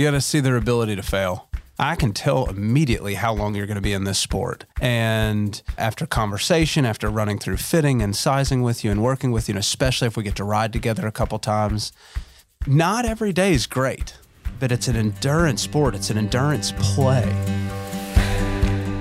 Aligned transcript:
You 0.00 0.06
got 0.06 0.12
to 0.12 0.22
see 0.22 0.40
their 0.40 0.56
ability 0.56 0.96
to 0.96 1.02
fail. 1.02 1.50
I 1.78 1.94
can 1.94 2.14
tell 2.14 2.48
immediately 2.48 3.16
how 3.16 3.34
long 3.34 3.54
you're 3.54 3.66
going 3.66 3.74
to 3.74 3.82
be 3.82 3.92
in 3.92 4.04
this 4.04 4.18
sport. 4.18 4.64
And 4.80 5.60
after 5.76 6.06
conversation, 6.06 6.86
after 6.86 7.10
running 7.10 7.38
through 7.38 7.58
fitting 7.58 8.00
and 8.00 8.16
sizing 8.16 8.62
with 8.62 8.82
you 8.82 8.90
and 8.90 9.02
working 9.02 9.30
with 9.30 9.46
you, 9.46 9.52
and 9.52 9.58
especially 9.58 10.08
if 10.08 10.16
we 10.16 10.22
get 10.22 10.36
to 10.36 10.44
ride 10.44 10.72
together 10.72 11.06
a 11.06 11.12
couple 11.12 11.38
times, 11.38 11.92
not 12.66 13.04
every 13.04 13.34
day 13.34 13.52
is 13.52 13.66
great, 13.66 14.16
but 14.58 14.72
it's 14.72 14.88
an 14.88 14.96
endurance 14.96 15.60
sport, 15.60 15.94
it's 15.94 16.08
an 16.08 16.16
endurance 16.16 16.72
play. 16.78 17.30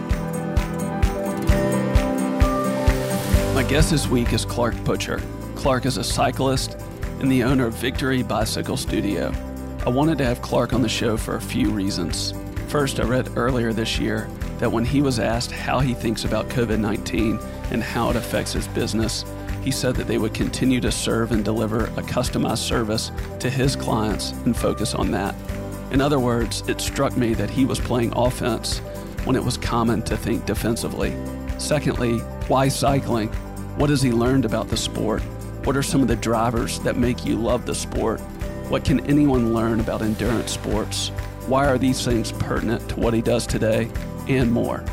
My 3.54 3.64
guest 3.68 3.90
this 3.90 4.08
week 4.08 4.32
is 4.32 4.44
Clark 4.44 4.82
Butcher. 4.84 5.22
Clark 5.54 5.86
is 5.86 5.96
a 5.96 6.04
cyclist 6.04 6.76
and 7.20 7.30
the 7.30 7.42
owner 7.42 7.66
of 7.66 7.74
Victory 7.74 8.22
Bicycle 8.22 8.76
Studio. 8.76 9.32
I 9.84 9.88
wanted 9.88 10.18
to 10.18 10.24
have 10.24 10.42
Clark 10.42 10.72
on 10.72 10.82
the 10.82 10.88
show 10.88 11.16
for 11.16 11.36
a 11.36 11.40
few 11.40 11.70
reasons. 11.70 12.34
First, 12.68 13.00
I 13.00 13.04
read 13.04 13.36
earlier 13.36 13.72
this 13.72 13.98
year 13.98 14.28
that 14.58 14.70
when 14.70 14.84
he 14.84 15.00
was 15.00 15.18
asked 15.18 15.50
how 15.50 15.80
he 15.80 15.94
thinks 15.94 16.24
about 16.24 16.48
COVID 16.48 16.78
19 16.78 17.38
and 17.70 17.82
how 17.82 18.10
it 18.10 18.16
affects 18.16 18.52
his 18.52 18.68
business, 18.68 19.24
he 19.62 19.70
said 19.70 19.96
that 19.96 20.06
they 20.06 20.18
would 20.18 20.34
continue 20.34 20.80
to 20.80 20.90
serve 20.90 21.32
and 21.32 21.44
deliver 21.44 21.84
a 21.84 22.02
customized 22.02 22.66
service 22.66 23.10
to 23.40 23.50
his 23.50 23.76
clients 23.76 24.32
and 24.44 24.56
focus 24.56 24.94
on 24.94 25.10
that. 25.10 25.34
In 25.90 26.00
other 26.00 26.18
words, 26.18 26.62
it 26.68 26.80
struck 26.80 27.16
me 27.16 27.34
that 27.34 27.50
he 27.50 27.64
was 27.64 27.80
playing 27.80 28.12
offense 28.14 28.78
when 29.24 29.36
it 29.36 29.44
was 29.44 29.56
common 29.56 30.02
to 30.02 30.16
think 30.16 30.46
defensively. 30.46 31.16
Secondly, 31.58 32.18
why 32.46 32.68
cycling? 32.68 33.28
What 33.76 33.90
has 33.90 34.02
he 34.02 34.12
learned 34.12 34.44
about 34.44 34.68
the 34.68 34.76
sport? 34.76 35.22
What 35.64 35.76
are 35.76 35.82
some 35.82 36.02
of 36.02 36.08
the 36.08 36.16
drivers 36.16 36.78
that 36.80 36.96
make 36.96 37.24
you 37.24 37.36
love 37.36 37.66
the 37.66 37.74
sport? 37.74 38.20
What 38.68 38.84
can 38.84 39.00
anyone 39.06 39.54
learn 39.54 39.80
about 39.80 40.02
endurance 40.02 40.52
sports? 40.52 41.08
Why 41.46 41.66
are 41.66 41.78
these 41.78 42.04
things 42.04 42.32
pertinent 42.32 42.88
to 42.90 43.00
what 43.00 43.14
he 43.14 43.22
does 43.22 43.46
today? 43.46 43.90
And 44.28 44.52
more. 44.52 44.84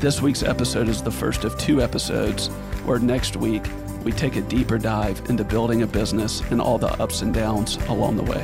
This 0.00 0.22
week's 0.22 0.42
episode 0.42 0.88
is 0.88 1.02
the 1.02 1.10
first 1.10 1.44
of 1.44 1.58
two 1.58 1.82
episodes, 1.82 2.48
where 2.86 2.98
next 2.98 3.36
week 3.36 3.66
we 4.02 4.12
take 4.12 4.36
a 4.36 4.40
deeper 4.40 4.78
dive 4.78 5.20
into 5.28 5.44
building 5.44 5.82
a 5.82 5.86
business 5.86 6.40
and 6.50 6.58
all 6.58 6.78
the 6.78 6.88
ups 7.02 7.20
and 7.20 7.34
downs 7.34 7.76
along 7.88 8.16
the 8.16 8.22
way. 8.22 8.40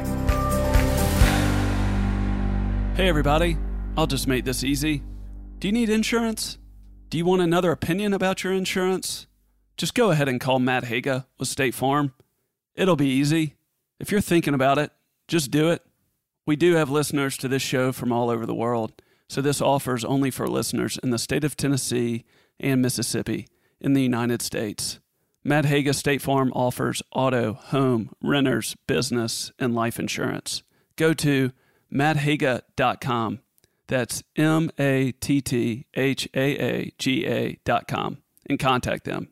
Hey, 2.94 3.08
everybody. 3.08 3.56
I'll 3.96 4.06
just 4.06 4.28
make 4.28 4.44
this 4.44 4.62
easy. 4.62 5.02
Do 5.58 5.68
you 5.68 5.72
need 5.72 5.88
insurance? 5.88 6.58
Do 7.08 7.16
you 7.16 7.24
want 7.24 7.40
another 7.40 7.72
opinion 7.72 8.12
about 8.12 8.44
your 8.44 8.52
insurance? 8.52 9.26
Just 9.78 9.94
go 9.94 10.10
ahead 10.10 10.28
and 10.28 10.38
call 10.38 10.58
Matt 10.58 10.84
Haaga 10.84 11.24
with 11.38 11.48
State 11.48 11.74
Farm. 11.74 12.12
It'll 12.74 12.96
be 12.96 13.08
easy. 13.08 13.54
If 13.98 14.12
you're 14.12 14.20
thinking 14.20 14.52
about 14.52 14.76
it, 14.76 14.90
just 15.26 15.50
do 15.50 15.70
it. 15.70 15.82
We 16.44 16.56
do 16.56 16.74
have 16.74 16.90
listeners 16.90 17.38
to 17.38 17.48
this 17.48 17.62
show 17.62 17.92
from 17.92 18.12
all 18.12 18.28
over 18.28 18.44
the 18.44 18.54
world, 18.54 19.00
so 19.28 19.40
this 19.40 19.60
offers 19.60 20.04
only 20.04 20.30
for 20.30 20.48
listeners 20.48 20.98
in 21.02 21.10
the 21.10 21.18
state 21.18 21.44
of 21.44 21.56
Tennessee 21.56 22.24
and 22.60 22.80
Mississippi 22.80 23.46
in 23.80 23.92
the 23.92 24.02
United 24.02 24.42
States. 24.42 24.98
Matt 25.44 25.66
Haaga 25.66 25.94
State 25.94 26.22
Farm 26.22 26.52
offers 26.54 27.02
auto, 27.12 27.54
home, 27.54 28.10
renters, 28.20 28.76
business, 28.88 29.52
and 29.58 29.74
life 29.74 29.98
insurance. 29.98 30.62
Go 30.96 31.12
to 31.14 31.52
matthaaga.com. 31.92 33.40
That's 33.86 34.24
M 34.34 34.70
A 34.78 35.12
T 35.12 35.40
T 35.40 35.86
H 35.94 36.28
A 36.34 36.58
A 36.58 36.92
G 36.98 37.24
A.com 37.26 38.18
and 38.48 38.58
contact 38.58 39.04
them. 39.04 39.28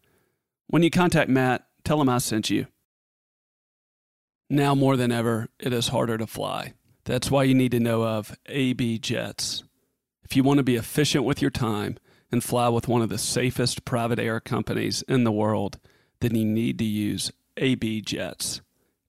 When 0.69 0.83
you 0.83 0.91
contact 0.91 1.29
Matt, 1.29 1.67
tell 1.85 2.01
him 2.01 2.09
I 2.09 2.19
sent 2.19 2.51
you. 2.51 2.67
Now 4.49 4.75
more 4.75 4.97
than 4.97 5.11
ever, 5.11 5.49
it 5.59 5.73
is 5.73 5.89
harder 5.89 6.19
to 6.19 6.27
fly. 6.27 6.75
That's 7.05 7.31
why 7.31 7.43
you 7.43 7.55
need 7.55 7.73
to 7.73 7.81
know 7.81 8.05
of 8.05 8.37
AB 8.47 8.99
Jets. 8.99 9.65
If 10.25 10.37
you 10.37 10.43
want 10.43 10.59
to 10.59 10.65
be 10.65 10.77
efficient 10.77 11.25
with 11.25 11.43
your 11.43 11.51
time 11.51 11.99
and 12.33 12.43
fly 12.43 12.69
with 12.69 12.89
one 12.89 13.03
of 13.03 13.09
the 13.09 13.19
safest 13.19 13.85
private 13.85 14.19
air 14.19 14.41
companies 14.41 15.03
in 15.03 15.25
the 15.25 15.33
world, 15.33 15.79
then 16.21 16.35
you 16.35 16.45
need 16.45 16.79
to 16.79 16.85
use 16.85 17.31
AB 17.57 18.01
Jets. 18.01 18.61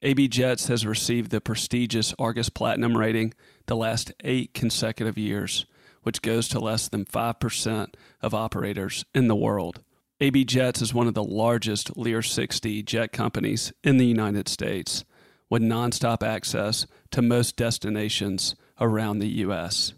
AB 0.01 0.27
Jets 0.27 0.67
has 0.67 0.85
received 0.85 1.31
the 1.31 1.41
prestigious 1.41 2.13
Argus 2.19 2.49
Platinum 2.49 2.97
rating 2.97 3.33
the 3.65 3.75
last 3.75 4.11
eight 4.23 4.53
consecutive 4.53 5.17
years, 5.17 5.65
which 6.03 6.21
goes 6.21 6.47
to 6.49 6.59
less 6.59 6.87
than 6.87 7.05
5% 7.05 7.93
of 8.21 8.33
operators 8.35 9.05
in 9.15 9.27
the 9.27 9.35
world. 9.35 9.81
AB 10.19 10.45
Jets 10.45 10.81
is 10.81 10.93
one 10.93 11.07
of 11.07 11.13
the 11.13 11.23
largest 11.23 11.97
Lear 11.97 12.21
60 12.21 12.83
jet 12.83 13.11
companies 13.11 13.73
in 13.83 13.97
the 13.97 14.05
United 14.05 14.47
States, 14.47 15.03
with 15.49 15.61
nonstop 15.61 16.21
access 16.21 16.85
to 17.11 17.21
most 17.21 17.55
destinations 17.55 18.55
around 18.79 19.19
the 19.19 19.27
U.S. 19.27 19.93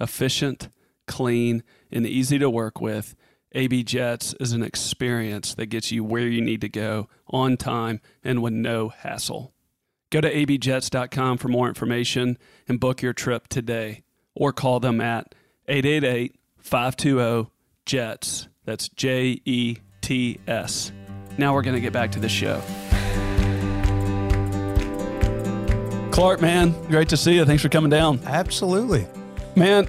Efficient, 0.00 0.68
clean, 1.06 1.62
and 1.90 2.06
easy 2.06 2.38
to 2.38 2.48
work 2.48 2.80
with, 2.80 3.14
AB 3.52 3.82
Jets 3.82 4.34
is 4.38 4.52
an 4.52 4.62
experience 4.62 5.54
that 5.54 5.66
gets 5.66 5.90
you 5.90 6.04
where 6.04 6.28
you 6.28 6.40
need 6.40 6.60
to 6.60 6.68
go 6.68 7.08
on 7.28 7.56
time 7.56 8.00
and 8.22 8.42
with 8.42 8.52
no 8.52 8.88
hassle. 8.90 9.52
Go 10.10 10.20
to 10.20 10.32
abjets.com 10.32 11.38
for 11.38 11.48
more 11.48 11.68
information 11.68 12.38
and 12.68 12.80
book 12.80 13.02
your 13.02 13.12
trip 13.12 13.48
today 13.48 14.02
or 14.34 14.52
call 14.52 14.80
them 14.80 15.00
at 15.00 15.34
888 15.68 16.36
520 16.58 17.50
JETS. 17.86 18.48
That's 18.64 18.88
J 18.88 19.40
E 19.44 19.76
T 20.00 20.38
S. 20.46 20.92
Now 21.38 21.54
we're 21.54 21.62
going 21.62 21.74
to 21.74 21.80
get 21.80 21.92
back 21.92 22.12
to 22.12 22.20
the 22.20 22.28
show. 22.28 22.60
Clark, 26.12 26.40
man, 26.40 26.72
great 26.88 27.08
to 27.10 27.16
see 27.16 27.34
you. 27.34 27.44
Thanks 27.44 27.62
for 27.62 27.68
coming 27.68 27.90
down. 27.90 28.20
Absolutely. 28.24 29.06
Man, 29.56 29.88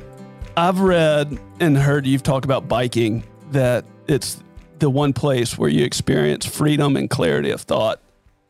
I've 0.57 0.79
read 0.79 1.37
and 1.59 1.77
heard 1.77 2.07
you've 2.07 2.23
talked 2.23 2.45
about 2.45 2.67
biking 2.67 3.23
that 3.51 3.85
it's 4.07 4.41
the 4.79 4.89
one 4.89 5.13
place 5.13 5.57
where 5.57 5.69
you 5.69 5.85
experience 5.85 6.45
freedom 6.45 6.97
and 6.97 7.09
clarity 7.09 7.51
of 7.51 7.61
thought. 7.61 8.01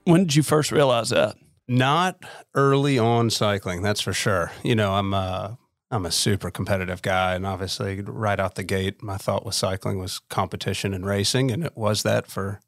When 0.05 0.22
did 0.22 0.35
you 0.35 0.44
first 0.44 0.72
realize 0.72 1.09
that? 1.09 1.35
Not 1.67 2.23
early 2.55 2.97
on 2.97 3.29
cycling, 3.29 3.81
that's 3.81 4.01
for 4.01 4.13
sure. 4.13 4.51
You 4.63 4.73
know, 4.75 4.94
I'm 4.94 5.13
a, 5.13 5.57
I'm 5.91 6.05
a 6.05 6.11
super 6.11 6.49
competitive 6.49 7.01
guy, 7.01 7.35
and 7.35 7.45
obviously, 7.45 8.01
right 8.01 8.39
out 8.39 8.55
the 8.55 8.63
gate, 8.63 9.03
my 9.03 9.17
thought 9.17 9.45
with 9.45 9.55
cycling 9.55 9.99
was 9.99 10.19
competition 10.29 10.93
and 10.93 11.05
racing, 11.05 11.51
and 11.51 11.63
it 11.63 11.75
was 11.75 12.03
that 12.03 12.28
for, 12.28 12.61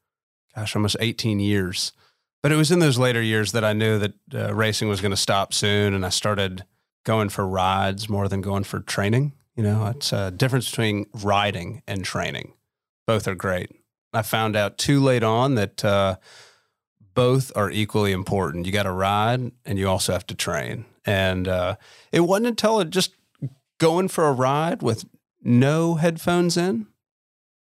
gosh, 0.53 0.75
almost 0.75 0.97
18 0.99 1.39
years. 1.39 1.93
But 2.41 2.51
it 2.51 2.57
was 2.57 2.71
in 2.71 2.79
those 2.79 2.99
later 2.99 3.21
years 3.21 3.53
that 3.53 3.63
I 3.63 3.71
knew 3.71 3.97
that 3.99 4.13
uh, 4.33 4.53
racing 4.53 4.89
was 4.89 4.99
going 4.99 5.11
to 5.11 5.17
stop 5.17 5.53
soon, 5.53 5.93
and 5.93 6.05
I 6.05 6.09
started 6.09 6.66
going 7.03 7.29
for 7.29 7.47
rides 7.47 8.09
more 8.09 8.28
than 8.28 8.41
going 8.41 8.64
for 8.64 8.79
training. 8.79 9.34
You 9.55 9.64
know, 9.64 9.88
it's 9.88 10.11
a 10.11 10.32
difference 10.32 10.70
between 10.70 11.05
riding 11.14 11.84
and 11.88 12.03
training. 12.03 12.53
Both 13.05 13.28
are 13.28 13.35
great. 13.35 13.72
I 14.14 14.22
found 14.22 14.55
out 14.55 14.78
too 14.78 15.00
late 15.00 15.23
on 15.23 15.55
that 15.55 15.84
uh, 15.84 16.17
both 17.14 17.52
are 17.55 17.70
equally 17.70 18.11
important. 18.11 18.66
You 18.66 18.72
got 18.72 18.84
to 18.84 18.91
ride, 18.91 19.52
and 19.66 19.79
you 19.79 19.88
also 19.88 20.14
have 20.14 20.28
to 20.28 20.35
train. 20.35 20.85
And 21.05 21.47
uh, 21.47 21.76
it 22.11 22.22
wasn't 22.22 22.47
until 22.47 22.79
it 22.79 22.90
just 22.90 23.16
going 23.78 24.08
for 24.08 24.28
a 24.28 24.34
ride 24.34 24.82
with 24.82 25.06
no 25.41 25.96
headphones 25.96 26.58
in 26.58 26.88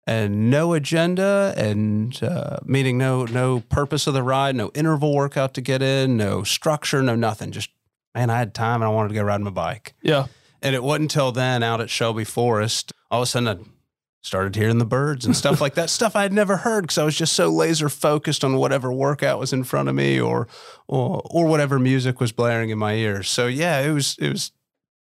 and 0.06 0.52
no 0.52 0.74
agenda 0.74 1.54
and 1.58 2.22
uh, 2.22 2.58
meaning 2.64 2.98
no 2.98 3.26
no 3.26 3.62
purpose 3.62 4.06
of 4.06 4.14
the 4.14 4.22
ride, 4.22 4.56
no 4.56 4.72
interval 4.76 5.16
workout 5.16 5.54
to 5.56 5.62
get 5.62 5.82
in, 5.82 6.16
no 6.16 6.44
structure, 6.44 7.02
no 7.02 7.16
nothing. 7.16 7.52
Just 7.52 7.72
man, 8.16 8.30
I 8.30 8.38
had 8.38 8.54
time 8.54 8.82
and 8.82 8.86
I 8.86 8.94
wanted 8.94 9.10
to 9.10 9.16
go 9.16 9.24
ride 9.24 9.42
my 9.42 9.52
bike. 9.52 9.94
Yeah. 10.02 10.28
And 10.62 10.74
it 10.74 10.84
wasn't 10.84 11.04
until 11.04 11.32
then 11.32 11.62
out 11.62 11.82
at 11.82 11.90
Shelby 11.90 12.24
Forest, 12.24 12.92
all 13.12 13.22
of 13.22 13.24
a 13.24 13.28
sudden 13.28 13.48
I 13.48 13.58
started 14.24 14.56
hearing 14.56 14.80
the 14.80 14.86
birds 14.86 15.26
and 15.26 15.36
stuff 15.36 15.62
like 15.62 15.76
that. 15.76 15.90
Stuff 15.96 16.16
I 16.16 16.24
had 16.24 16.34
never 16.34 16.58
heard 16.58 16.86
because 16.86 16.98
I 16.98 17.04
was 17.04 17.16
just 17.16 17.34
so 17.34 17.50
laser 17.50 17.90
focused 17.90 18.44
on 18.44 18.56
whatever 18.58 18.92
workout 18.92 19.38
was 19.38 19.54
in 19.54 19.64
front 19.64 19.90
of 19.90 19.96
me 19.96 20.20
or, 20.20 20.48
or 20.88 21.22
or 21.26 21.46
whatever 21.46 21.78
music 21.78 22.20
was 22.20 22.32
blaring 22.32 22.72
in 22.72 22.80
my 22.80 22.94
ears. 22.96 23.30
So 23.30 23.46
yeah, 23.46 23.82
it 23.82 23.92
was 23.92 24.18
it 24.20 24.30
was 24.30 24.52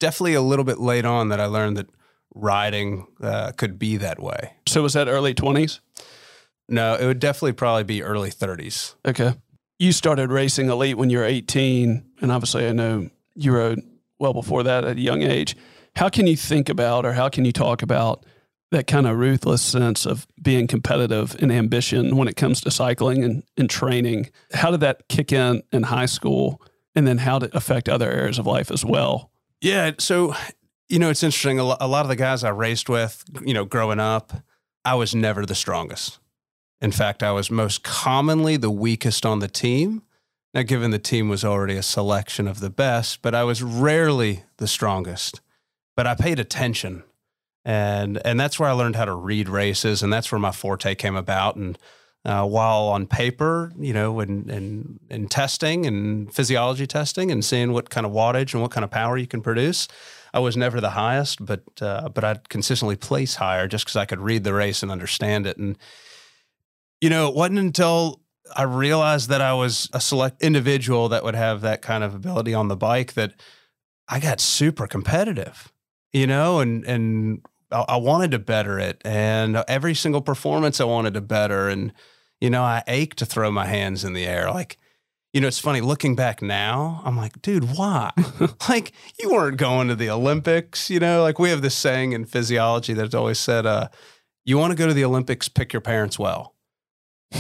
definitely 0.00 0.34
a 0.34 0.42
little 0.42 0.64
bit 0.64 0.78
late 0.78 1.06
on 1.06 1.30
that 1.30 1.40
I 1.40 1.46
learned 1.46 1.78
that 1.78 1.88
riding 2.34 3.06
uh, 3.22 3.52
could 3.52 3.78
be 3.78 3.96
that 3.96 4.20
way. 4.20 4.54
So 4.66 4.82
was 4.82 4.92
that 4.92 5.08
early 5.08 5.34
20s? 5.34 5.80
No, 6.68 6.94
it 6.94 7.06
would 7.06 7.20
definitely 7.20 7.52
probably 7.52 7.84
be 7.84 8.02
early 8.02 8.30
30s. 8.30 8.94
Okay. 9.06 9.34
You 9.78 9.92
started 9.92 10.30
racing 10.30 10.68
elite 10.68 10.96
when 10.96 11.10
you 11.10 11.18
were 11.18 11.24
18, 11.24 12.04
and 12.20 12.32
obviously 12.32 12.66
I 12.66 12.72
know 12.72 13.10
you 13.34 13.52
rode 13.52 13.82
well 14.18 14.32
before 14.32 14.62
that 14.62 14.84
at 14.84 14.96
a 14.96 15.00
young 15.00 15.22
age. 15.22 15.56
How 15.96 16.08
can 16.08 16.26
you 16.26 16.36
think 16.36 16.68
about 16.68 17.04
or 17.04 17.12
how 17.12 17.28
can 17.28 17.44
you 17.44 17.52
talk 17.52 17.82
about 17.82 18.24
that 18.70 18.86
kind 18.86 19.06
of 19.06 19.16
ruthless 19.16 19.62
sense 19.62 20.06
of 20.06 20.26
being 20.42 20.66
competitive 20.66 21.36
and 21.40 21.52
ambition 21.52 22.16
when 22.16 22.28
it 22.28 22.36
comes 22.36 22.60
to 22.62 22.70
cycling 22.70 23.22
and, 23.24 23.42
and 23.56 23.70
training? 23.70 24.30
How 24.52 24.70
did 24.70 24.80
that 24.80 25.08
kick 25.08 25.32
in 25.32 25.62
in 25.72 25.84
high 25.84 26.06
school? 26.06 26.60
And 26.94 27.06
then 27.06 27.18
how 27.18 27.38
did 27.38 27.50
it 27.50 27.54
affect 27.54 27.88
other 27.88 28.10
areas 28.10 28.38
of 28.38 28.46
life 28.46 28.70
as 28.70 28.84
well? 28.84 29.30
Yeah. 29.60 29.92
So, 29.98 30.34
you 30.88 30.98
know, 30.98 31.10
it's 31.10 31.22
interesting. 31.22 31.58
A 31.58 31.64
lot 31.64 32.02
of 32.02 32.08
the 32.08 32.16
guys 32.16 32.44
I 32.44 32.50
raced 32.50 32.88
with, 32.88 33.24
you 33.44 33.54
know, 33.54 33.64
growing 33.64 34.00
up, 34.00 34.32
I 34.84 34.94
was 34.94 35.14
never 35.14 35.46
the 35.46 35.54
strongest. 35.54 36.18
In 36.84 36.92
fact, 36.92 37.22
I 37.22 37.32
was 37.32 37.50
most 37.50 37.82
commonly 37.82 38.58
the 38.58 38.70
weakest 38.70 39.24
on 39.24 39.38
the 39.38 39.48
team. 39.48 40.02
Now, 40.52 40.60
given 40.64 40.90
the 40.90 40.98
team 40.98 41.30
was 41.30 41.42
already 41.42 41.76
a 41.76 41.82
selection 41.82 42.46
of 42.46 42.60
the 42.60 42.68
best, 42.68 43.22
but 43.22 43.34
I 43.34 43.42
was 43.42 43.62
rarely 43.62 44.44
the 44.58 44.68
strongest. 44.68 45.40
But 45.96 46.06
I 46.06 46.14
paid 46.14 46.38
attention, 46.38 47.02
and 47.64 48.20
and 48.26 48.38
that's 48.38 48.60
where 48.60 48.68
I 48.68 48.72
learned 48.72 48.96
how 48.96 49.06
to 49.06 49.14
read 49.14 49.48
races, 49.48 50.02
and 50.02 50.12
that's 50.12 50.30
where 50.30 50.38
my 50.38 50.52
forte 50.52 50.94
came 50.94 51.16
about. 51.16 51.56
And 51.56 51.78
uh, 52.22 52.46
while 52.46 52.88
on 52.88 53.06
paper, 53.06 53.72
you 53.78 53.94
know, 53.94 54.20
and 54.20 54.50
in, 54.50 54.56
in, 54.56 55.00
in 55.08 55.28
testing 55.28 55.86
and 55.86 56.34
physiology 56.34 56.86
testing, 56.86 57.30
and 57.30 57.42
seeing 57.42 57.72
what 57.72 57.88
kind 57.88 58.04
of 58.04 58.12
wattage 58.12 58.52
and 58.52 58.60
what 58.60 58.72
kind 58.72 58.84
of 58.84 58.90
power 58.90 59.16
you 59.16 59.26
can 59.26 59.40
produce, 59.40 59.88
I 60.34 60.40
was 60.40 60.54
never 60.54 60.82
the 60.82 60.90
highest, 60.90 61.46
but 61.46 61.62
uh, 61.80 62.10
but 62.10 62.24
I'd 62.24 62.50
consistently 62.50 62.96
place 62.96 63.36
higher 63.36 63.68
just 63.68 63.86
because 63.86 63.96
I 63.96 64.04
could 64.04 64.20
read 64.20 64.44
the 64.44 64.52
race 64.52 64.82
and 64.82 64.92
understand 64.92 65.46
it. 65.46 65.56
And 65.56 65.78
you 67.04 67.10
know, 67.10 67.28
it 67.28 67.34
wasn't 67.34 67.58
until 67.58 68.22
I 68.56 68.62
realized 68.62 69.28
that 69.28 69.42
I 69.42 69.52
was 69.52 69.90
a 69.92 70.00
select 70.00 70.40
individual 70.40 71.10
that 71.10 71.22
would 71.22 71.34
have 71.34 71.60
that 71.60 71.82
kind 71.82 72.02
of 72.02 72.14
ability 72.14 72.54
on 72.54 72.68
the 72.68 72.78
bike 72.78 73.12
that 73.12 73.34
I 74.08 74.20
got 74.20 74.40
super 74.40 74.86
competitive, 74.86 75.70
you 76.14 76.26
know, 76.26 76.60
and 76.60 76.82
and 76.86 77.42
I, 77.70 77.96
wanted 77.96 78.30
to 78.30 78.38
better 78.38 78.78
it, 78.78 79.02
and 79.04 79.62
every 79.68 79.94
single 79.94 80.22
performance 80.22 80.80
I 80.80 80.84
wanted 80.84 81.12
to 81.12 81.20
better, 81.20 81.68
and 81.68 81.92
you 82.40 82.48
know, 82.48 82.62
I 82.62 82.82
ached 82.86 83.18
to 83.18 83.26
throw 83.26 83.50
my 83.50 83.66
hands 83.66 84.02
in 84.02 84.14
the 84.14 84.24
air, 84.24 84.50
like. 84.50 84.78
You 85.34 85.40
know, 85.40 85.48
it's 85.48 85.58
funny 85.58 85.80
looking 85.80 86.14
back 86.14 86.42
now. 86.42 87.02
I'm 87.04 87.16
like, 87.16 87.42
dude, 87.42 87.76
why? 87.76 88.12
like, 88.68 88.92
you 89.20 89.32
weren't 89.32 89.56
going 89.56 89.88
to 89.88 89.96
the 89.96 90.08
Olympics. 90.08 90.88
You 90.88 91.00
know, 91.00 91.22
like 91.22 91.40
we 91.40 91.50
have 91.50 91.60
this 91.60 91.74
saying 91.74 92.12
in 92.12 92.24
physiology 92.24 92.94
that's 92.94 93.16
always 93.16 93.40
said, 93.40 93.66
uh, 93.66 93.88
"You 94.44 94.58
want 94.58 94.70
to 94.70 94.76
go 94.76 94.86
to 94.86 94.94
the 94.94 95.04
Olympics, 95.04 95.48
pick 95.48 95.72
your 95.72 95.80
parents 95.80 96.20
well." 96.20 96.53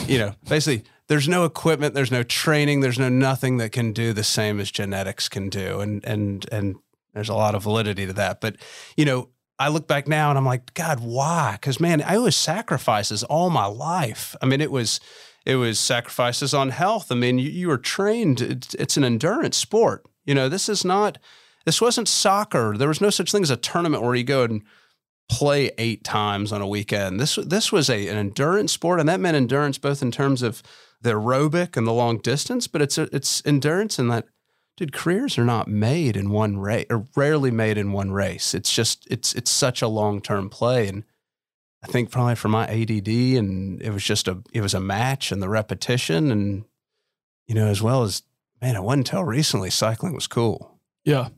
You 0.06 0.18
know, 0.18 0.34
basically 0.48 0.84
there's 1.08 1.28
no 1.28 1.44
equipment, 1.44 1.94
there's 1.94 2.10
no 2.10 2.22
training, 2.22 2.80
there's 2.80 2.98
no 2.98 3.08
nothing 3.08 3.58
that 3.58 3.72
can 3.72 3.92
do 3.92 4.12
the 4.12 4.24
same 4.24 4.60
as 4.60 4.70
genetics 4.70 5.28
can 5.28 5.48
do. 5.48 5.80
And 5.80 6.04
and 6.04 6.46
and 6.50 6.76
there's 7.12 7.28
a 7.28 7.34
lot 7.34 7.54
of 7.54 7.62
validity 7.62 8.06
to 8.06 8.12
that. 8.14 8.40
But, 8.40 8.56
you 8.96 9.04
know, 9.04 9.28
I 9.58 9.68
look 9.68 9.86
back 9.86 10.08
now 10.08 10.30
and 10.30 10.38
I'm 10.38 10.44
like, 10.44 10.74
God, 10.74 11.00
why? 11.00 11.52
Because 11.52 11.78
man, 11.78 12.02
I 12.02 12.18
was 12.18 12.36
sacrifices 12.36 13.22
all 13.22 13.50
my 13.50 13.66
life. 13.66 14.34
I 14.42 14.46
mean, 14.46 14.60
it 14.60 14.70
was 14.70 15.00
it 15.44 15.56
was 15.56 15.78
sacrifices 15.78 16.54
on 16.54 16.70
health. 16.70 17.12
I 17.12 17.14
mean, 17.14 17.38
you, 17.38 17.50
you 17.50 17.68
were 17.68 17.78
trained. 17.78 18.40
It's, 18.40 18.74
it's 18.74 18.96
an 18.96 19.04
endurance 19.04 19.56
sport. 19.56 20.06
You 20.24 20.34
know, 20.34 20.48
this 20.48 20.68
is 20.68 20.84
not. 20.84 21.18
This 21.64 21.80
wasn't 21.80 22.08
soccer. 22.08 22.76
There 22.76 22.88
was 22.88 23.00
no 23.00 23.10
such 23.10 23.32
thing 23.32 23.42
as 23.42 23.50
a 23.50 23.56
tournament 23.56 24.02
where 24.02 24.14
you 24.14 24.24
go 24.24 24.44
and 24.44 24.62
play 25.28 25.70
eight 25.78 26.04
times 26.04 26.52
on 26.52 26.60
a 26.60 26.68
weekend. 26.68 27.20
This 27.20 27.36
this 27.36 27.72
was 27.72 27.88
a, 27.88 28.08
an 28.08 28.16
endurance 28.16 28.72
sport, 28.72 29.00
and 29.00 29.08
that 29.08 29.20
meant 29.20 29.36
endurance 29.36 29.78
both 29.78 30.02
in 30.02 30.10
terms 30.10 30.42
of 30.42 30.62
the 31.00 31.12
aerobic 31.12 31.76
and 31.76 31.86
the 31.86 31.92
long 31.92 32.18
distance, 32.18 32.66
but 32.66 32.82
it's 32.82 32.98
it's 32.98 33.42
endurance 33.44 33.98
in 33.98 34.08
that 34.08 34.26
dude 34.76 34.92
careers 34.92 35.38
are 35.38 35.44
not 35.44 35.68
made 35.68 36.16
in 36.16 36.30
one 36.30 36.56
race 36.58 36.86
or 36.90 37.06
rarely 37.14 37.50
made 37.50 37.78
in 37.78 37.92
one 37.92 38.10
race. 38.10 38.54
It's 38.54 38.72
just 38.72 39.06
it's 39.10 39.34
it's 39.34 39.50
such 39.50 39.82
a 39.82 39.88
long 39.88 40.20
term 40.20 40.48
play, 40.50 40.88
and 40.88 41.04
I 41.82 41.86
think 41.86 42.10
probably 42.10 42.34
for 42.34 42.48
my 42.48 42.66
ADD 42.66 43.08
and 43.08 43.80
it 43.82 43.90
was 43.90 44.02
just 44.02 44.28
a 44.28 44.42
it 44.52 44.60
was 44.60 44.74
a 44.74 44.80
match 44.80 45.30
and 45.30 45.42
the 45.42 45.48
repetition 45.48 46.30
and 46.30 46.64
you 47.46 47.54
know 47.54 47.68
as 47.68 47.82
well 47.82 48.02
as 48.02 48.22
man, 48.60 48.76
it 48.76 48.82
wasn't 48.82 49.08
until 49.08 49.24
recently 49.24 49.70
cycling 49.70 50.14
was 50.14 50.26
cool. 50.26 50.78
Yeah, 51.04 51.28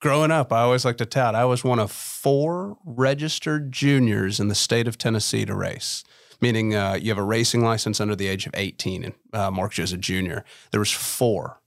growing 0.00 0.30
up, 0.30 0.52
I 0.52 0.60
always 0.60 0.84
like 0.84 0.96
to 0.98 1.06
tout 1.06 1.34
I 1.34 1.44
was 1.44 1.64
one 1.64 1.78
of 1.78 1.90
four 1.90 2.78
registered 2.84 3.72
juniors 3.72 4.40
in 4.40 4.48
the 4.48 4.54
state 4.54 4.88
of 4.88 4.98
Tennessee 4.98 5.44
to 5.44 5.54
race. 5.54 6.04
Meaning, 6.40 6.74
uh, 6.74 6.98
you 7.00 7.10
have 7.10 7.18
a 7.18 7.22
racing 7.22 7.62
license 7.62 7.98
under 7.98 8.14
the 8.14 8.26
age 8.26 8.46
of 8.46 8.52
18 8.54 9.04
and 9.04 9.14
uh, 9.32 9.50
marks 9.50 9.78
you 9.78 9.84
as 9.84 9.92
a 9.92 9.96
junior. 9.96 10.44
There 10.70 10.80
was 10.80 10.92
four. 10.92 11.62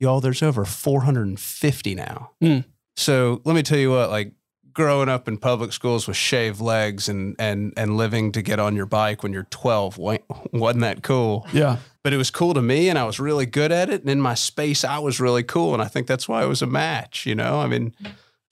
Y'all, 0.00 0.20
there's 0.20 0.42
over 0.42 0.64
450 0.64 1.94
now. 1.94 2.32
Mm. 2.42 2.64
So 2.96 3.40
let 3.44 3.54
me 3.54 3.62
tell 3.62 3.78
you 3.78 3.92
what, 3.92 4.10
like 4.10 4.32
growing 4.76 5.08
up 5.08 5.26
in 5.26 5.38
public 5.38 5.72
schools 5.72 6.06
with 6.06 6.18
shaved 6.18 6.60
legs 6.60 7.08
and 7.08 7.34
and 7.38 7.72
and 7.78 7.96
living 7.96 8.30
to 8.30 8.42
get 8.42 8.60
on 8.60 8.76
your 8.76 8.84
bike 8.84 9.22
when 9.22 9.32
you're 9.32 9.46
12 9.50 9.96
wasn't 9.96 10.82
that 10.82 11.02
cool 11.02 11.46
yeah 11.50 11.78
but 12.06 12.12
it 12.12 12.18
was 12.18 12.30
cool 12.30 12.54
to 12.54 12.62
me 12.62 12.88
and 12.88 12.96
i 12.96 13.02
was 13.02 13.18
really 13.18 13.46
good 13.46 13.72
at 13.72 13.90
it 13.90 14.00
and 14.00 14.08
in 14.08 14.20
my 14.20 14.32
space 14.32 14.84
i 14.84 14.96
was 14.96 15.18
really 15.18 15.42
cool 15.42 15.74
and 15.74 15.82
i 15.82 15.86
think 15.86 16.06
that's 16.06 16.28
why 16.28 16.44
it 16.44 16.46
was 16.46 16.62
a 16.62 16.66
match 16.66 17.26
you 17.26 17.34
know 17.34 17.58
i 17.58 17.66
mean 17.66 17.92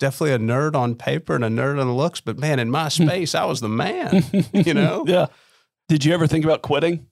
definitely 0.01 0.33
a 0.33 0.39
nerd 0.41 0.75
on 0.75 0.97
paper 0.97 1.37
and 1.37 1.45
a 1.45 1.49
nerd 1.49 1.81
on 1.81 1.87
the 1.87 1.95
looks 1.95 2.21
but 2.21 2.37
man 2.37 2.59
in 2.59 2.69
my 2.69 2.89
hmm. 2.89 3.05
space 3.05 3.33
i 3.33 3.45
was 3.45 3.61
the 3.61 3.69
man 3.69 4.25
you 4.53 4.75
know 4.81 5.05
yeah 5.07 5.27
did 5.89 6.05
you 6.05 6.13
ever 6.13 6.27
think 6.27 6.45
about 6.45 6.63
quitting 6.63 7.07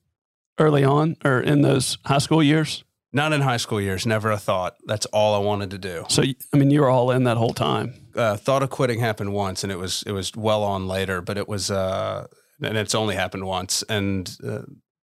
early 0.58 0.82
on 0.82 1.16
or 1.24 1.38
in 1.38 1.62
those 1.62 1.96
high 2.06 2.18
school 2.18 2.42
years 2.42 2.82
not 3.12 3.34
in 3.34 3.42
high 3.42 3.58
school 3.58 3.78
years. 3.78 4.06
Never 4.06 4.30
a 4.30 4.38
thought. 4.38 4.76
That's 4.86 5.04
all 5.04 5.34
I 5.34 5.38
wanted 5.44 5.70
to 5.72 5.78
do. 5.78 6.06
So, 6.08 6.22
I 6.22 6.56
mean, 6.56 6.70
you 6.70 6.80
were 6.80 6.88
all 6.88 7.10
in 7.10 7.24
that 7.24 7.36
whole 7.36 7.52
time. 7.52 7.92
Uh, 8.16 8.38
thought 8.38 8.62
of 8.62 8.70
quitting 8.70 9.00
happened 9.00 9.34
once, 9.34 9.62
and 9.62 9.70
it 9.70 9.76
was 9.76 10.02
it 10.06 10.12
was 10.12 10.34
well 10.34 10.62
on 10.62 10.88
later. 10.88 11.20
But 11.20 11.36
it 11.36 11.46
was, 11.46 11.70
uh, 11.70 12.26
and 12.62 12.78
it's 12.78 12.94
only 12.94 13.14
happened 13.14 13.44
once. 13.44 13.82
And 13.82 14.34
uh, 14.42 14.62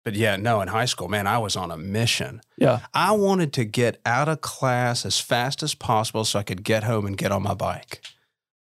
but 0.05 0.15
yeah, 0.15 0.37
no. 0.37 0.61
In 0.61 0.69
high 0.69 0.85
school, 0.85 1.09
man, 1.09 1.27
I 1.27 1.37
was 1.39 1.57
on 1.57 1.71
a 1.71 1.77
mission. 1.77 2.39
Yeah, 2.57 2.79
I 2.93 3.11
wanted 3.11 3.51
to 3.53 3.65
get 3.65 3.99
out 4.05 4.29
of 4.29 4.39
class 4.39 5.05
as 5.05 5.19
fast 5.19 5.61
as 5.61 5.75
possible 5.75 6.23
so 6.23 6.39
I 6.39 6.43
could 6.43 6.63
get 6.63 6.85
home 6.85 7.05
and 7.05 7.17
get 7.17 7.33
on 7.33 7.43
my 7.43 7.53
bike. 7.53 8.01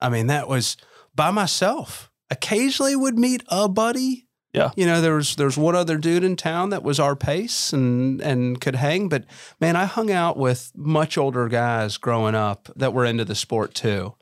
I 0.01 0.09
mean, 0.09 0.27
that 0.27 0.47
was 0.47 0.75
by 1.13 1.29
myself. 1.29 2.09
Occasionally, 2.31 2.95
would 2.95 3.19
meet 3.19 3.43
a 3.50 3.69
buddy 3.69 4.27
yeah. 4.53 4.69
You 4.75 4.85
know, 4.85 5.01
there 5.01 5.15
was 5.15 5.35
there's 5.35 5.57
one 5.57 5.75
other 5.75 5.97
dude 5.97 6.23
in 6.23 6.35
town 6.35 6.69
that 6.69 6.83
was 6.83 7.00
our 7.00 7.15
pace 7.15 7.73
and 7.73 8.21
and 8.21 8.62
could 8.62 8.75
hang, 8.75 9.09
but 9.09 9.25
man, 9.59 9.75
I 9.75 9.85
hung 9.85 10.12
out 10.12 10.38
with 10.38 10.71
much 10.75 11.17
older 11.17 11.47
guys 11.50 11.97
growing 11.97 12.35
up 12.35 12.69
that 12.75 12.93
were 12.93 13.03
into 13.03 13.25
the 13.25 13.35
sport 13.35 13.73
too. 13.73 14.13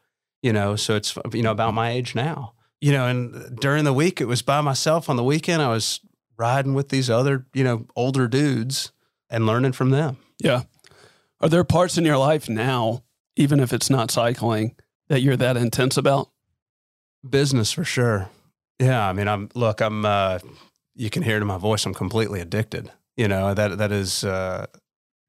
You 0.41 0.53
know, 0.53 0.77
so 0.77 0.95
it's 0.95 1.17
you 1.33 1.43
know 1.43 1.51
about 1.51 1.73
my 1.73 1.91
age 1.91 2.15
now. 2.15 2.53
You 2.79 2.93
know, 2.93 3.07
and 3.07 3.59
during 3.59 3.83
the 3.83 3.93
week 3.93 4.21
it 4.21 4.25
was 4.25 4.41
by 4.41 4.61
myself. 4.61 5.09
On 5.09 5.17
the 5.17 5.23
weekend 5.23 5.61
I 5.61 5.67
was 5.67 5.99
riding 6.41 6.73
with 6.73 6.89
these 6.89 7.07
other, 7.07 7.45
you 7.53 7.63
know, 7.63 7.85
older 7.95 8.27
dudes 8.27 8.91
and 9.29 9.45
learning 9.45 9.73
from 9.73 9.91
them. 9.91 10.17
Yeah. 10.39 10.63
Are 11.39 11.47
there 11.47 11.63
parts 11.63 11.99
in 11.99 12.03
your 12.03 12.17
life 12.17 12.49
now, 12.49 13.03
even 13.35 13.59
if 13.59 13.71
it's 13.71 13.91
not 13.91 14.09
cycling, 14.09 14.75
that 15.07 15.21
you're 15.21 15.37
that 15.37 15.55
intense 15.55 15.97
about? 15.97 16.31
Business 17.27 17.71
for 17.71 17.83
sure. 17.83 18.29
Yeah, 18.79 19.07
I 19.07 19.13
mean, 19.13 19.27
I'm 19.27 19.49
look, 19.53 19.79
I'm. 19.79 20.03
Uh, 20.03 20.39
you 20.95 21.11
can 21.11 21.21
hear 21.21 21.37
it 21.37 21.41
in 21.41 21.47
my 21.47 21.59
voice. 21.59 21.85
I'm 21.85 21.93
completely 21.93 22.41
addicted. 22.41 22.91
You 23.15 23.27
know 23.27 23.53
that 23.53 23.77
that 23.77 23.91
is. 23.91 24.23
Uh, 24.23 24.65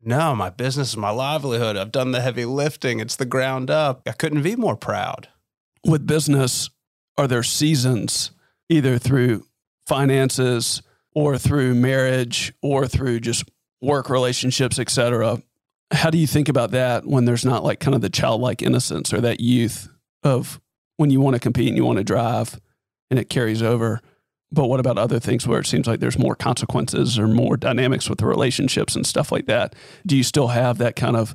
no, 0.01 0.35
my 0.35 0.49
business 0.49 0.91
is 0.91 0.97
my 0.97 1.11
livelihood. 1.11 1.77
I've 1.77 1.93
done 1.93 2.13
the 2.13 2.23
heavy 2.23 2.47
lifting. 2.47 2.99
It's 2.99 3.17
the 3.17 3.27
ground 3.27 3.71
up. 3.71 4.03
I 4.07 4.13
couldn't 4.13 4.43
be 4.43 4.57
more 4.57 4.77
proud. 4.77 5.29
With 5.85 6.07
business, 6.07 6.71
are 7.19 7.29
there 7.29 7.43
seasons 7.43 8.31
either 8.71 8.99
through 8.99 9.45
finances 9.87 10.83
or 11.15 11.39
through 11.39 11.75
marriage 11.75 12.53
or 12.63 12.87
through 12.87 13.21
just 13.21 13.45
work 13.81 14.09
relationships, 14.09 14.79
etc. 14.79 15.43
How 15.91 16.11
do 16.11 16.19
you 16.19 16.27
think 16.27 16.49
about 16.49 16.71
that 16.71 17.07
when 17.07 17.25
there's 17.25 17.45
not 17.45 17.65
like 17.65 17.81
kind 17.81 17.95
of 17.95 18.01
the 18.01 18.11
childlike 18.11 18.63
innocence 18.63 19.13
or 19.13 19.21
that 19.21 19.41
youth 19.41 19.89
of 20.23 20.61
when 20.97 21.11
you 21.11 21.21
want 21.21 21.35
to 21.35 21.41
compete 21.41 21.69
and 21.69 21.77
you 21.77 21.85
want 21.85 21.99
to 21.99 22.05
drive? 22.05 22.59
and 23.13 23.19
it 23.19 23.29
carries 23.29 23.63
over. 23.63 24.01
But 24.51 24.69
what 24.69 24.81
about 24.81 24.97
other 24.97 25.21
things 25.21 25.47
where 25.47 25.61
it 25.61 25.67
seems 25.67 25.87
like 25.87 26.01
there's 26.01 26.19
more 26.19 26.35
consequences 26.35 27.19
or 27.19 27.29
more 27.29 27.59
dynamics 27.59 28.09
with 28.09 28.21
the 28.21 28.27
relationships 28.27 28.97
and 28.97 29.07
stuff 29.07 29.31
like 29.31 29.45
that? 29.47 29.75
Do 30.07 30.17
you 30.17 30.23
still 30.23 30.49
have 30.49 30.79
that 30.79 30.97
kind 30.97 31.15
of 31.15 31.35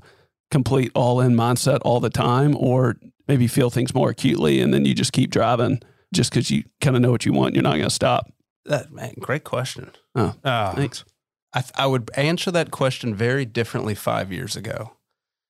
complete 0.50 0.92
all 0.96 1.22
in 1.22 1.36
mindset 1.36 1.78
all 1.84 2.00
the 2.00 2.10
time, 2.10 2.58
or 2.58 2.96
maybe 3.28 3.46
feel 3.46 3.70
things 3.70 3.94
more 3.94 4.10
acutely 4.10 4.60
and 4.60 4.74
then 4.74 4.86
you 4.86 4.96
just 4.96 5.14
keep 5.14 5.30
driving 5.30 5.80
just 6.12 6.32
because 6.32 6.50
you 6.50 6.64
kind 6.82 6.96
of 6.96 7.04
know 7.04 7.12
what 7.12 7.28
you 7.28 7.34
want, 7.34 7.54
you're 7.54 7.62
not 7.62 7.74
going 7.74 7.84
to 7.84 7.92
stop? 7.92 8.32
That 8.68 8.92
man, 8.92 9.14
great 9.20 9.44
question. 9.44 9.92
Oh, 10.16 10.36
Uh, 10.44 10.74
thanks. 10.74 11.04
I, 11.54 11.62
th- 11.62 11.72
I 11.76 11.88
would 11.88 12.12
answer 12.16 12.52
that 12.52 12.70
question 12.72 13.16
very 13.16 13.46
differently 13.46 13.96
five 13.96 14.32
years 14.32 14.56
ago. 14.56 14.92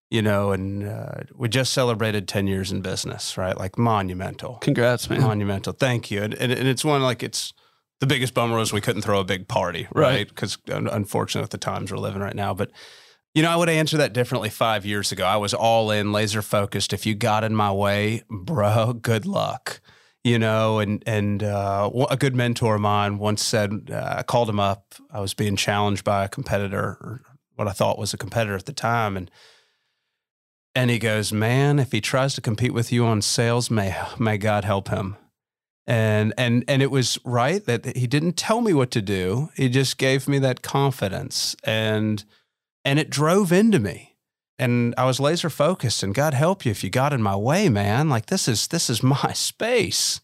You 0.10 0.22
know, 0.22 0.52
and 0.54 0.88
uh, 0.88 1.24
we 1.36 1.50
just 1.50 1.74
celebrated 1.74 2.30
10 2.30 2.48
years 2.48 2.72
in 2.72 2.80
business, 2.82 3.38
right? 3.38 3.58
Like 3.58 3.78
monumental. 3.78 4.56
Congrats, 4.60 5.10
man. 5.10 5.20
Monumental. 5.22 5.74
Thank 5.74 6.10
you. 6.10 6.24
And, 6.24 6.34
and, 6.36 6.50
and 6.50 6.66
it's 6.66 6.86
one 6.86 7.02
like 7.04 7.24
it's 7.24 7.54
the 8.00 8.08
biggest 8.08 8.34
bummer 8.34 8.56
was 8.56 8.72
we 8.72 8.80
couldn't 8.80 9.02
throw 9.02 9.20
a 9.20 9.26
big 9.26 9.50
party, 9.50 9.86
Right. 9.94 10.04
right? 10.20 10.28
Because 10.30 10.58
unfortunately, 10.68 11.42
with 11.42 11.50
the 11.52 11.58
times 11.58 11.92
we're 11.92 11.98
living 11.98 12.22
right 12.22 12.36
now. 12.36 12.54
But, 12.54 12.72
you 13.34 13.42
know, 13.42 13.50
I 13.50 13.58
would 13.58 13.68
answer 13.68 13.98
that 13.98 14.14
differently 14.14 14.50
five 14.50 14.86
years 14.86 15.12
ago. 15.12 15.26
I 15.26 15.36
was 15.36 15.54
all 15.54 15.92
in, 15.92 16.14
laser 16.14 16.42
focused. 16.42 16.94
If 16.94 17.06
you 17.06 17.14
got 17.14 17.44
in 17.44 17.54
my 17.54 17.74
way, 17.74 18.24
bro, 18.30 18.94
good 18.94 19.26
luck. 19.26 19.82
You 20.28 20.38
know, 20.38 20.80
and 20.80 21.02
and 21.08 21.42
uh, 21.42 21.90
a 22.10 22.18
good 22.18 22.36
mentor 22.36 22.76
of 22.76 22.82
mine 22.82 23.18
once 23.18 23.42
said, 23.42 23.90
uh, 23.90 24.16
I 24.18 24.24
called 24.24 24.50
him 24.50 24.60
up. 24.60 24.96
I 25.10 25.22
was 25.22 25.34
being 25.34 25.56
challenged 25.56 26.04
by 26.04 26.26
a 26.26 26.28
competitor, 26.28 26.98
or 27.00 27.22
what 27.56 27.70
I 27.70 27.72
thought 27.72 27.98
was 27.98 28.14
a 28.14 28.18
competitor 28.18 28.58
at 28.58 28.66
the 28.66 28.74
time, 28.74 29.16
and 29.16 29.32
and 30.76 30.90
he 30.90 31.00
goes, 31.00 31.32
"Man, 31.32 31.80
if 31.80 31.94
he 31.94 32.02
tries 32.02 32.36
to 32.36 32.42
compete 32.42 32.74
with 32.74 32.92
you 32.92 33.06
on 33.06 33.22
sales, 33.22 33.72
may 33.72 33.96
may 34.20 34.38
God 34.38 34.66
help 34.66 34.90
him." 34.90 35.16
And 35.86 36.34
and 36.38 36.66
and 36.68 36.82
it 36.82 36.92
was 36.92 37.18
right 37.24 37.64
that 37.64 37.96
he 37.96 38.06
didn't 38.06 38.36
tell 38.36 38.60
me 38.60 38.74
what 38.74 38.92
to 38.92 39.02
do. 39.02 39.50
He 39.56 39.70
just 39.70 39.98
gave 39.98 40.28
me 40.28 40.40
that 40.40 40.62
confidence, 40.62 41.56
and 41.64 42.26
and 42.84 43.00
it 43.00 43.10
drove 43.10 43.54
into 43.54 43.80
me. 43.80 44.17
And 44.60 44.96
I 44.98 45.06
was 45.06 45.20
laser 45.20 45.50
focused. 45.50 46.04
And 46.04 46.16
God 46.16 46.34
help 46.34 46.66
you 46.66 46.72
if 46.72 46.84
you 46.84 46.90
got 46.90 47.14
in 47.14 47.22
my 47.22 47.36
way, 47.36 47.70
man. 47.70 48.10
Like 48.10 48.28
this 48.28 48.48
is 48.48 48.68
this 48.68 48.90
is 48.90 49.04
my 49.04 49.34
space. 49.34 50.22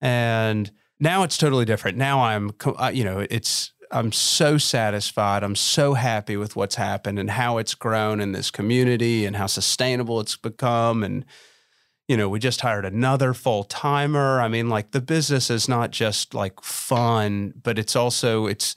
And 0.00 0.70
now 0.98 1.22
it's 1.22 1.38
totally 1.38 1.64
different. 1.64 1.98
Now 1.98 2.22
I'm, 2.22 2.52
you 2.92 3.04
know, 3.04 3.26
it's 3.30 3.72
I'm 3.90 4.12
so 4.12 4.58
satisfied. 4.58 5.42
I'm 5.42 5.56
so 5.56 5.94
happy 5.94 6.36
with 6.36 6.56
what's 6.56 6.74
happened 6.74 7.18
and 7.18 7.30
how 7.30 7.58
it's 7.58 7.74
grown 7.74 8.20
in 8.20 8.32
this 8.32 8.50
community 8.50 9.24
and 9.24 9.36
how 9.36 9.46
sustainable 9.46 10.20
it's 10.20 10.36
become. 10.36 11.04
And, 11.04 11.24
you 12.08 12.16
know, 12.16 12.28
we 12.28 12.38
just 12.38 12.60
hired 12.60 12.84
another 12.84 13.32
full 13.34 13.64
timer. 13.64 14.40
I 14.40 14.48
mean, 14.48 14.68
like 14.68 14.90
the 14.90 15.00
business 15.00 15.50
is 15.50 15.68
not 15.68 15.90
just 15.90 16.34
like 16.34 16.60
fun, 16.62 17.54
but 17.62 17.78
it's 17.78 17.96
also, 17.96 18.46
it's, 18.46 18.74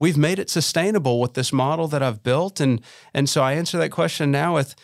we've 0.00 0.16
made 0.16 0.38
it 0.38 0.50
sustainable 0.50 1.20
with 1.20 1.34
this 1.34 1.52
model 1.52 1.88
that 1.88 2.02
I've 2.02 2.22
built. 2.22 2.60
And, 2.60 2.80
and 3.12 3.28
so 3.28 3.42
I 3.42 3.54
answer 3.54 3.78
that 3.78 3.90
question 3.90 4.30
now 4.30 4.54
with, 4.54 4.74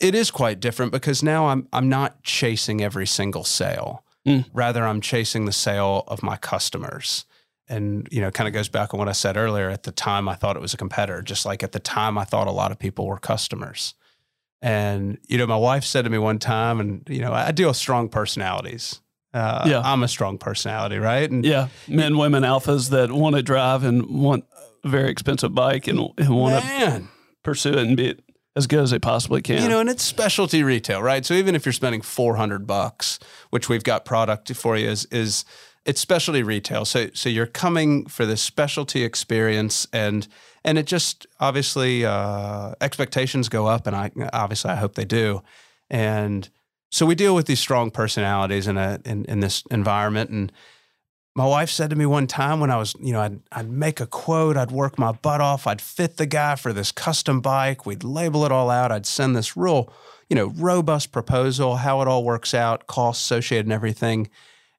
it 0.00 0.14
is 0.14 0.30
quite 0.30 0.60
different 0.60 0.92
because 0.92 1.22
now 1.22 1.48
I'm, 1.48 1.68
I'm 1.72 1.88
not 1.88 2.22
chasing 2.22 2.82
every 2.82 3.06
single 3.06 3.44
sale. 3.44 4.04
Mm. 4.26 4.46
Rather, 4.54 4.84
I'm 4.84 5.00
chasing 5.00 5.44
the 5.44 5.52
sale 5.52 6.04
of 6.06 6.22
my 6.22 6.36
customers 6.36 7.26
and 7.68 8.08
you 8.10 8.20
know 8.20 8.30
kind 8.30 8.46
of 8.46 8.54
goes 8.54 8.68
back 8.68 8.92
on 8.92 8.98
what 8.98 9.08
i 9.08 9.12
said 9.12 9.36
earlier 9.36 9.70
at 9.70 9.84
the 9.84 9.92
time 9.92 10.28
i 10.28 10.34
thought 10.34 10.56
it 10.56 10.60
was 10.62 10.74
a 10.74 10.76
competitor 10.76 11.22
just 11.22 11.46
like 11.46 11.62
at 11.62 11.72
the 11.72 11.78
time 11.78 12.18
i 12.18 12.24
thought 12.24 12.46
a 12.46 12.52
lot 12.52 12.70
of 12.70 12.78
people 12.78 13.06
were 13.06 13.18
customers 13.18 13.94
and 14.60 15.18
you 15.28 15.38
know 15.38 15.46
my 15.46 15.56
wife 15.56 15.84
said 15.84 16.02
to 16.02 16.10
me 16.10 16.18
one 16.18 16.38
time 16.38 16.80
and 16.80 17.08
you 17.08 17.20
know 17.20 17.32
i 17.32 17.50
deal 17.52 17.68
with 17.68 17.76
strong 17.76 18.08
personalities 18.08 19.00
uh, 19.34 19.64
Yeah. 19.68 19.80
i'm 19.84 20.02
a 20.02 20.08
strong 20.08 20.38
personality 20.38 20.98
right? 20.98 21.30
And 21.30 21.44
Yeah, 21.44 21.68
men, 21.88 22.16
women, 22.16 22.42
alphas 22.44 22.90
that 22.90 23.10
want 23.12 23.36
to 23.36 23.42
drive 23.42 23.82
and 23.84 24.06
want 24.06 24.44
a 24.84 24.88
very 24.88 25.10
expensive 25.10 25.54
bike 25.54 25.86
and, 25.88 25.98
and 26.18 26.30
want 26.36 26.64
to 26.64 27.02
pursue 27.42 27.72
it 27.72 27.78
and 27.78 27.96
be 27.96 28.14
as 28.56 28.66
good 28.68 28.78
as 28.80 28.90
they 28.90 28.98
possibly 29.00 29.42
can. 29.42 29.60
you 29.62 29.68
know 29.68 29.80
and 29.80 29.90
it's 29.90 30.04
specialty 30.04 30.62
retail 30.62 31.02
right? 31.02 31.26
So 31.26 31.34
even 31.34 31.54
if 31.54 31.66
you're 31.66 31.72
spending 31.72 32.00
400 32.02 32.66
bucks 32.66 33.18
which 33.50 33.68
we've 33.68 33.84
got 33.84 34.04
product 34.04 34.54
for 34.54 34.76
you 34.76 34.88
is 34.88 35.04
is 35.06 35.44
it's 35.84 36.00
specialty 36.00 36.42
retail. 36.42 36.84
So 36.86 37.08
so 37.12 37.28
you're 37.28 37.44
coming 37.46 38.06
for 38.06 38.24
this 38.24 38.40
specialty 38.40 39.02
experience 39.04 39.86
and 39.92 40.26
and 40.64 40.78
it 40.78 40.86
just 40.86 41.26
obviously 41.40 42.06
uh, 42.06 42.72
expectations 42.80 43.50
go 43.50 43.66
up 43.66 43.86
and 43.86 43.94
i 43.94 44.10
obviously 44.32 44.70
i 44.70 44.76
hope 44.76 44.94
they 44.94 45.04
do. 45.04 45.42
And 45.90 46.48
so 46.90 47.06
we 47.06 47.14
deal 47.14 47.34
with 47.34 47.46
these 47.46 47.60
strong 47.60 47.90
personalities 47.90 48.66
in 48.66 48.76
a 48.76 49.00
in, 49.04 49.24
in 49.26 49.40
this 49.40 49.62
environment 49.70 50.30
and 50.30 50.52
my 51.36 51.46
wife 51.46 51.68
said 51.68 51.90
to 51.90 51.96
me 51.96 52.06
one 52.06 52.28
time 52.28 52.60
when 52.60 52.70
I 52.70 52.76
was, 52.76 52.94
you 53.00 53.12
know, 53.12 53.20
I'd, 53.20 53.40
I'd 53.50 53.68
make 53.68 54.00
a 54.00 54.06
quote, 54.06 54.56
I'd 54.56 54.70
work 54.70 54.98
my 54.98 55.10
butt 55.12 55.40
off, 55.40 55.66
I'd 55.66 55.80
fit 55.80 56.16
the 56.16 56.26
guy 56.26 56.54
for 56.54 56.72
this 56.72 56.92
custom 56.92 57.40
bike, 57.40 57.84
we'd 57.84 58.04
label 58.04 58.44
it 58.44 58.52
all 58.52 58.70
out, 58.70 58.92
I'd 58.92 59.06
send 59.06 59.34
this 59.34 59.56
real, 59.56 59.92
you 60.28 60.36
know, 60.36 60.52
robust 60.56 61.10
proposal, 61.10 61.76
how 61.76 62.00
it 62.02 62.08
all 62.08 62.22
works 62.22 62.54
out, 62.54 62.86
costs 62.86 63.24
associated 63.24 63.66
and 63.66 63.72
everything. 63.72 64.30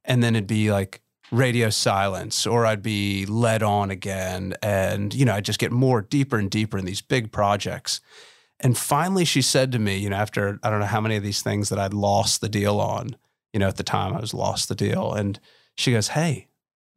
And 0.06 0.24
then 0.24 0.36
it'd 0.36 0.48
be 0.48 0.72
like 0.72 1.02
radio 1.30 1.70
silence, 1.70 2.48
or 2.48 2.66
I'd 2.66 2.84
be 2.84 3.26
led 3.26 3.62
on 3.62 3.92
again. 3.92 4.54
And, 4.62 5.14
you 5.14 5.26
know, 5.26 5.34
I'd 5.34 5.46
just 5.46 5.60
get 5.60 5.72
more 5.72 6.02
deeper 6.02 6.38
and 6.38 6.50
deeper 6.50 6.78
in 6.78 6.86
these 6.86 7.02
big 7.02 7.34
projects. 7.34 8.00
And 8.60 8.78
finally, 8.78 9.26
she 9.26 9.42
said 9.42 9.72
to 9.74 9.80
me, 9.80 9.98
you 9.98 10.10
know, 10.10 10.16
after 10.16 10.60
I 10.64 10.70
don't 10.70 10.80
know 10.80 10.86
how 10.86 11.02
many 11.02 11.16
of 11.16 11.24
these 11.24 11.42
things 11.42 11.70
that 11.70 11.80
I'd 11.80 11.94
lost 11.94 12.42
the 12.42 12.50
deal 12.50 12.80
on, 12.80 13.16
you 13.54 13.60
know, 13.60 13.68
at 13.68 13.78
the 13.78 13.84
time 13.84 14.14
I 14.14 14.20
was 14.22 14.34
lost 14.34 14.70
the 14.70 14.76
deal. 14.76 15.14
And 15.14 15.40
she 15.76 15.92
goes, 15.92 16.10
Hey, 16.10 16.48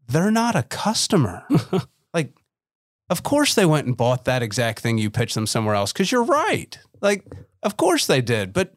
they're 0.07 0.31
not 0.31 0.55
a 0.57 0.63
customer. 0.63 1.45
like, 2.15 2.33
of 3.11 3.23
course 3.23 3.55
they 3.55 3.67
went 3.67 3.87
and 3.87 3.97
bought 3.97 4.25
that 4.25 4.43
exact 4.43 4.81
thing 4.81 4.99
you 4.99 5.11
pitched 5.11 5.35
them 5.35 5.47
somewhere 5.47 5.75
else 5.75 5.93
because 5.93 6.13
you're 6.13 6.23
right. 6.25 6.79
Like, 7.01 7.25
of 7.63 7.77
course 7.77 8.07
they 8.07 8.21
did, 8.21 8.53
but 8.53 8.75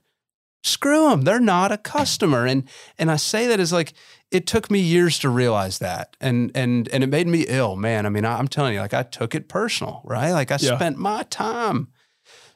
screw 0.63 1.09
them. 1.09 1.21
They're 1.21 1.39
not 1.39 1.71
a 1.71 1.77
customer. 1.77 2.45
And 2.45 2.63
and 2.97 3.11
I 3.11 3.15
say 3.17 3.47
that 3.47 3.59
as 3.59 3.71
like 3.71 3.93
it 4.31 4.47
took 4.47 4.71
me 4.71 4.79
years 4.79 5.19
to 5.19 5.29
realize 5.29 5.79
that, 5.79 6.15
and 6.21 6.51
and 6.55 6.87
and 6.89 7.03
it 7.03 7.07
made 7.07 7.27
me 7.27 7.45
ill, 7.47 7.75
man. 7.75 8.05
I 8.05 8.09
mean, 8.09 8.25
I, 8.25 8.37
I'm 8.37 8.47
telling 8.47 8.73
you, 8.73 8.79
like 8.79 8.93
I 8.93 9.03
took 9.03 9.35
it 9.35 9.49
personal, 9.49 10.01
right? 10.05 10.31
Like 10.31 10.51
I 10.51 10.57
Yeah. 10.59 10.75
spent 10.77 10.97
my 10.97 11.23
time. 11.23 11.89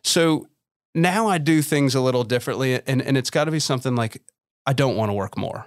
So 0.05 0.47
now 0.93 1.27
I 1.27 1.39
do 1.39 1.61
things 1.61 1.95
a 1.95 2.01
little 2.01 2.23
differently, 2.23 2.79
and 2.85 3.01
and 3.01 3.17
it's 3.17 3.31
got 3.31 3.45
to 3.45 3.51
be 3.51 3.59
something 3.59 3.95
like 3.95 4.21
I 4.65 4.73
don't 4.73 4.95
want 4.95 5.09
to 5.09 5.13
work 5.13 5.37
more. 5.37 5.65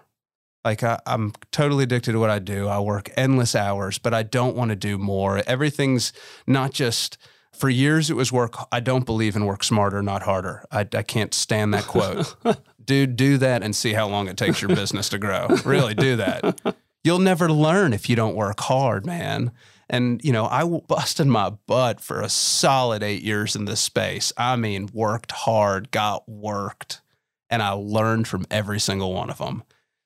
Like 0.65 0.83
I, 0.83 1.01
I'm 1.07 1.33
totally 1.51 1.85
addicted 1.85 2.13
to 2.13 2.21
what 2.21 2.31
I 2.31 2.39
do. 2.39 2.69
I 2.69 2.79
work 2.79 3.11
endless 3.17 3.55
hours, 3.55 3.99
but 3.99 4.15
I 4.15 4.23
don't 4.23 4.57
want 4.57 4.71
to 4.71 4.77
do 4.77 4.97
more. 4.97 5.43
Everything's 5.47 6.13
not 6.47 6.73
just 6.73 7.19
for 7.53 7.69
years. 7.69 8.11
It 8.11 8.15
was 8.15 8.33
work. 8.33 8.55
I 8.71 8.81
don't 8.81 9.05
believe 9.05 9.35
in 9.35 9.45
work 9.45 9.65
smarter, 9.65 10.03
not 10.03 10.23
harder. 10.23 10.65
I, 10.71 10.87
I 10.93 11.03
can't 11.03 11.35
stand 11.35 11.75
that 11.75 11.85
quote. 11.85 12.35
Dude, 12.85 13.17
do 13.17 13.39
that 13.39 13.63
and 13.63 13.75
see 13.75 13.93
how 13.93 14.09
long 14.09 14.29
it 14.29 14.37
takes 14.37 14.63
your 14.63 14.75
business 14.75 15.09
to 15.11 15.19
grow. 15.19 15.49
Really, 15.65 15.95
do 15.95 16.17
that. 16.17 16.77
You'll 17.05 17.19
never 17.19 17.51
learn 17.51 17.93
if 17.93 18.09
you 18.09 18.17
don't 18.17 18.35
work 18.35 18.61
hard, 18.61 19.05
man. 19.05 19.53
And 19.91 20.21
you 20.23 20.33
know, 20.33 20.47
I 20.47 20.65
busted 20.65 21.27
my 21.27 21.51
butt 21.51 22.01
for 22.01 22.21
a 22.21 22.29
solid 22.29 23.03
eight 23.03 23.23
years 23.23 23.57
in 23.57 23.65
this 23.65 23.81
space. 23.81 24.33
I 24.37 24.57
mean, 24.57 24.89
worked 24.93 25.33
hard, 25.33 25.91
got 25.91 26.29
worked, 26.29 27.01
and 27.49 27.63
I 27.63 27.71
learned 27.71 28.29
from 28.29 28.47
every 28.51 28.81
single 28.81 29.13
one 29.15 29.31
of 29.31 29.39
them 29.39 29.63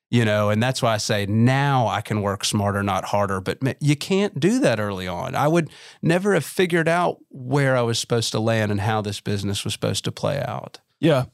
you 0.09 0.23
know 0.23 0.49
and 0.49 0.61
that's 0.61 0.79
why 0.81 0.93
i 0.93 0.97
say 0.97 1.25
now 1.25 1.87
i 1.87 1.99
can 1.99 2.21
work 2.21 2.45
smarter 2.45 2.83
not 2.83 3.05
harder 3.05 3.39
but 3.39 3.57
you 3.81 3.95
can't 3.95 4.37
do 4.37 4.59
that 4.59 4.79
early 4.79 5.07
on 5.07 5.33
i 5.33 5.47
would 5.47 5.69
never 6.03 6.33
have 6.33 6.45
figured 6.45 6.89
out 6.89 7.17
where 7.29 7.75
i 7.75 7.81
was 7.81 7.97
supposed 7.97 8.31
to 8.31 8.39
land 8.39 8.69
and 8.69 8.81
how 8.81 9.01
this 9.01 9.21
business 9.21 9.63
was 9.63 9.73
supposed 9.73 10.03
to 10.03 10.11
play 10.11 10.43
out 10.45 10.81
Yeah. 11.03 11.25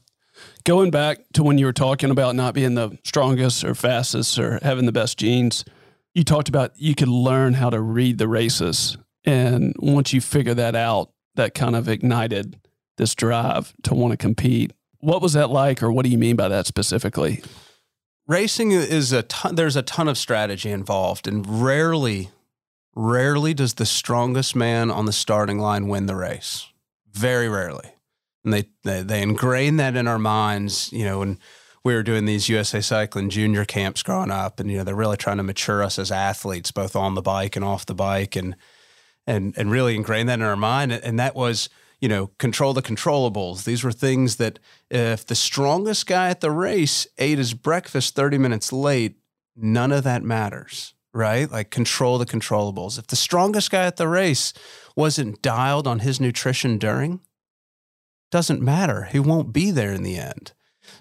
Going 0.64 0.90
back 0.90 1.20
to 1.34 1.44
when 1.44 1.58
you 1.58 1.66
were 1.66 1.72
talking 1.72 2.10
about 2.10 2.34
not 2.34 2.54
being 2.54 2.74
the 2.74 2.98
strongest 3.04 3.62
or 3.62 3.74
fastest 3.76 4.36
or 4.38 4.58
having 4.62 4.84
the 4.84 4.92
best 4.92 5.16
genes, 5.16 5.64
you 6.14 6.24
talked 6.24 6.48
about 6.48 6.72
you 6.76 6.94
could 6.94 7.08
learn 7.08 7.54
how 7.54 7.70
to 7.70 7.80
read 7.80 8.18
the 8.18 8.28
races. 8.28 8.96
And 9.24 9.74
once 9.78 10.12
you 10.12 10.20
figure 10.20 10.54
that 10.54 10.74
out, 10.74 11.10
that 11.34 11.54
kind 11.54 11.76
of 11.76 11.88
ignited 11.88 12.58
this 12.96 13.14
drive 13.14 13.72
to 13.84 13.94
want 13.94 14.12
to 14.12 14.16
compete. 14.16 14.72
What 14.98 15.22
was 15.22 15.32
that 15.34 15.50
like, 15.50 15.82
or 15.82 15.90
what 15.90 16.04
do 16.04 16.10
you 16.10 16.18
mean 16.18 16.36
by 16.36 16.48
that 16.48 16.66
specifically? 16.66 17.42
racing 18.30 18.70
is 18.70 19.12
a 19.12 19.24
ton 19.24 19.56
there's 19.56 19.74
a 19.74 19.82
ton 19.82 20.06
of 20.06 20.16
strategy 20.16 20.70
involved 20.70 21.26
and 21.26 21.62
rarely 21.62 22.30
rarely 22.94 23.52
does 23.52 23.74
the 23.74 23.84
strongest 23.84 24.54
man 24.54 24.88
on 24.88 25.04
the 25.04 25.12
starting 25.12 25.58
line 25.58 25.88
win 25.88 26.06
the 26.06 26.14
race 26.14 26.68
very 27.12 27.48
rarely 27.48 27.90
and 28.44 28.54
they 28.54 28.64
they, 28.84 29.02
they 29.02 29.20
ingrain 29.20 29.76
that 29.76 29.96
in 29.96 30.06
our 30.06 30.18
minds 30.18 30.92
you 30.92 31.04
know 31.04 31.18
when 31.18 31.38
we 31.84 31.94
were 31.94 32.02
doing 32.02 32.24
these 32.24 32.48
usa 32.48 32.80
cycling 32.80 33.30
junior 33.30 33.64
camps 33.64 34.02
growing 34.02 34.30
up 34.30 34.60
and 34.60 34.70
you 34.70 34.78
know 34.78 34.84
they're 34.84 34.94
really 34.94 35.16
trying 35.16 35.38
to 35.38 35.42
mature 35.42 35.82
us 35.82 35.98
as 35.98 36.10
athletes 36.10 36.70
both 36.70 36.94
on 36.94 37.14
the 37.14 37.22
bike 37.22 37.56
and 37.56 37.64
off 37.64 37.86
the 37.86 37.94
bike 37.94 38.36
and 38.36 38.56
and 39.26 39.54
and 39.56 39.70
really 39.70 39.94
ingrain 39.94 40.26
that 40.26 40.38
in 40.38 40.42
our 40.42 40.56
mind 40.56 40.92
and 40.92 41.18
that 41.18 41.34
was 41.34 41.68
you 42.00 42.08
know 42.08 42.28
control 42.38 42.72
the 42.72 42.82
controllables. 42.82 43.64
These 43.64 43.84
were 43.84 43.92
things 43.92 44.36
that 44.36 44.58
if 44.90 45.26
the 45.26 45.34
strongest 45.34 46.06
guy 46.06 46.30
at 46.30 46.40
the 46.40 46.50
race 46.50 47.06
ate 47.18 47.38
his 47.38 47.54
breakfast 47.54 48.14
30 48.14 48.38
minutes 48.38 48.72
late 48.72 49.16
none 49.56 49.92
of 49.92 50.04
that 50.04 50.22
matters 50.22 50.94
right? 51.12 51.50
Like 51.50 51.70
control 51.70 52.18
the 52.18 52.24
controllables. 52.24 52.96
If 52.96 53.08
the 53.08 53.16
strongest 53.16 53.70
guy 53.70 53.84
at 53.84 53.96
the 53.96 54.06
race 54.06 54.52
wasn't 54.94 55.42
dialed 55.42 55.86
on 55.86 56.00
his 56.00 56.20
nutrition 56.20 56.78
during 56.78 57.20
doesn't 58.30 58.62
matter. 58.62 59.08
He 59.10 59.18
won't 59.18 59.52
be 59.52 59.72
there 59.72 59.92
in 59.92 60.04
the 60.04 60.16
end. 60.16 60.52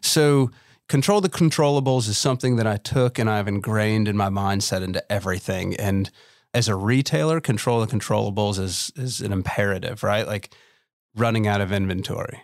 So 0.01 0.49
control 0.89 1.21
the 1.21 1.29
controllables 1.29 2.09
is 2.09 2.17
something 2.17 2.57
that 2.57 2.67
I 2.67 2.75
took 2.75 3.17
and 3.17 3.29
I've 3.29 3.47
ingrained 3.47 4.07
in 4.07 4.17
my 4.17 4.27
mindset 4.27 4.81
into 4.81 5.09
everything. 5.09 5.75
And 5.75 6.09
as 6.53 6.67
a 6.67 6.75
retailer, 6.75 7.39
control 7.39 7.79
the 7.79 7.87
controllables 7.87 8.59
is 8.59 8.91
is 8.95 9.21
an 9.21 9.31
imperative, 9.31 10.03
right? 10.03 10.27
Like 10.27 10.53
running 11.15 11.47
out 11.47 11.61
of 11.61 11.71
inventory. 11.71 12.41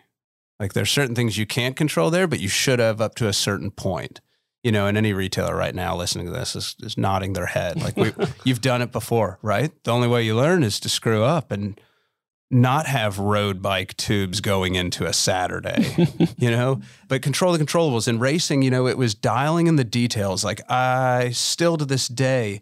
Like 0.60 0.74
there's 0.74 0.92
certain 0.92 1.16
things 1.16 1.38
you 1.38 1.46
can't 1.46 1.76
control 1.76 2.10
there, 2.12 2.28
but 2.28 2.40
you 2.40 2.48
should 2.48 2.80
have 2.80 3.02
up 3.02 3.16
to 3.16 3.28
a 3.28 3.34
certain 3.34 3.72
point. 3.72 4.22
You 4.64 4.72
know, 4.72 4.88
and 4.88 4.98
any 4.98 5.14
retailer 5.14 5.56
right 5.56 5.76
now 5.76 5.96
listening 5.96 6.26
to 6.26 6.32
this 6.32 6.56
is, 6.56 6.76
is 6.82 6.98
nodding 6.98 7.34
their 7.34 7.46
head. 7.46 7.80
Like 7.80 7.98
we, 7.98 8.14
you've 8.46 8.62
done 8.62 8.82
it 8.82 8.92
before, 8.92 9.38
right? 9.44 9.72
The 9.84 9.92
only 9.92 10.08
way 10.08 10.24
you 10.24 10.36
learn 10.36 10.64
is 10.64 10.80
to 10.80 10.90
screw 10.90 11.24
up 11.24 11.52
and 11.52 11.80
not 12.52 12.86
have 12.86 13.18
road 13.18 13.62
bike 13.62 13.98
tubes 13.98 14.40
going 14.40 14.76
into 14.76 15.06
a 15.06 15.14
Saturday, 15.14 15.96
you 16.38 16.52
know, 16.52 16.82
but 17.08 17.22
control 17.22 17.54
the 17.54 17.64
controllables. 17.64 18.08
In 18.08 18.20
racing, 18.20 18.62
you 18.62 18.70
know, 18.70 18.88
it 18.88 18.98
was 18.98 19.16
dialing 19.16 19.68
in 19.68 19.76
the 19.76 19.84
details. 19.84 20.44
Like 20.44 20.62
I 20.70 21.32
still 21.32 21.78
to 21.78 21.86
this 21.86 22.08
day, 22.08 22.62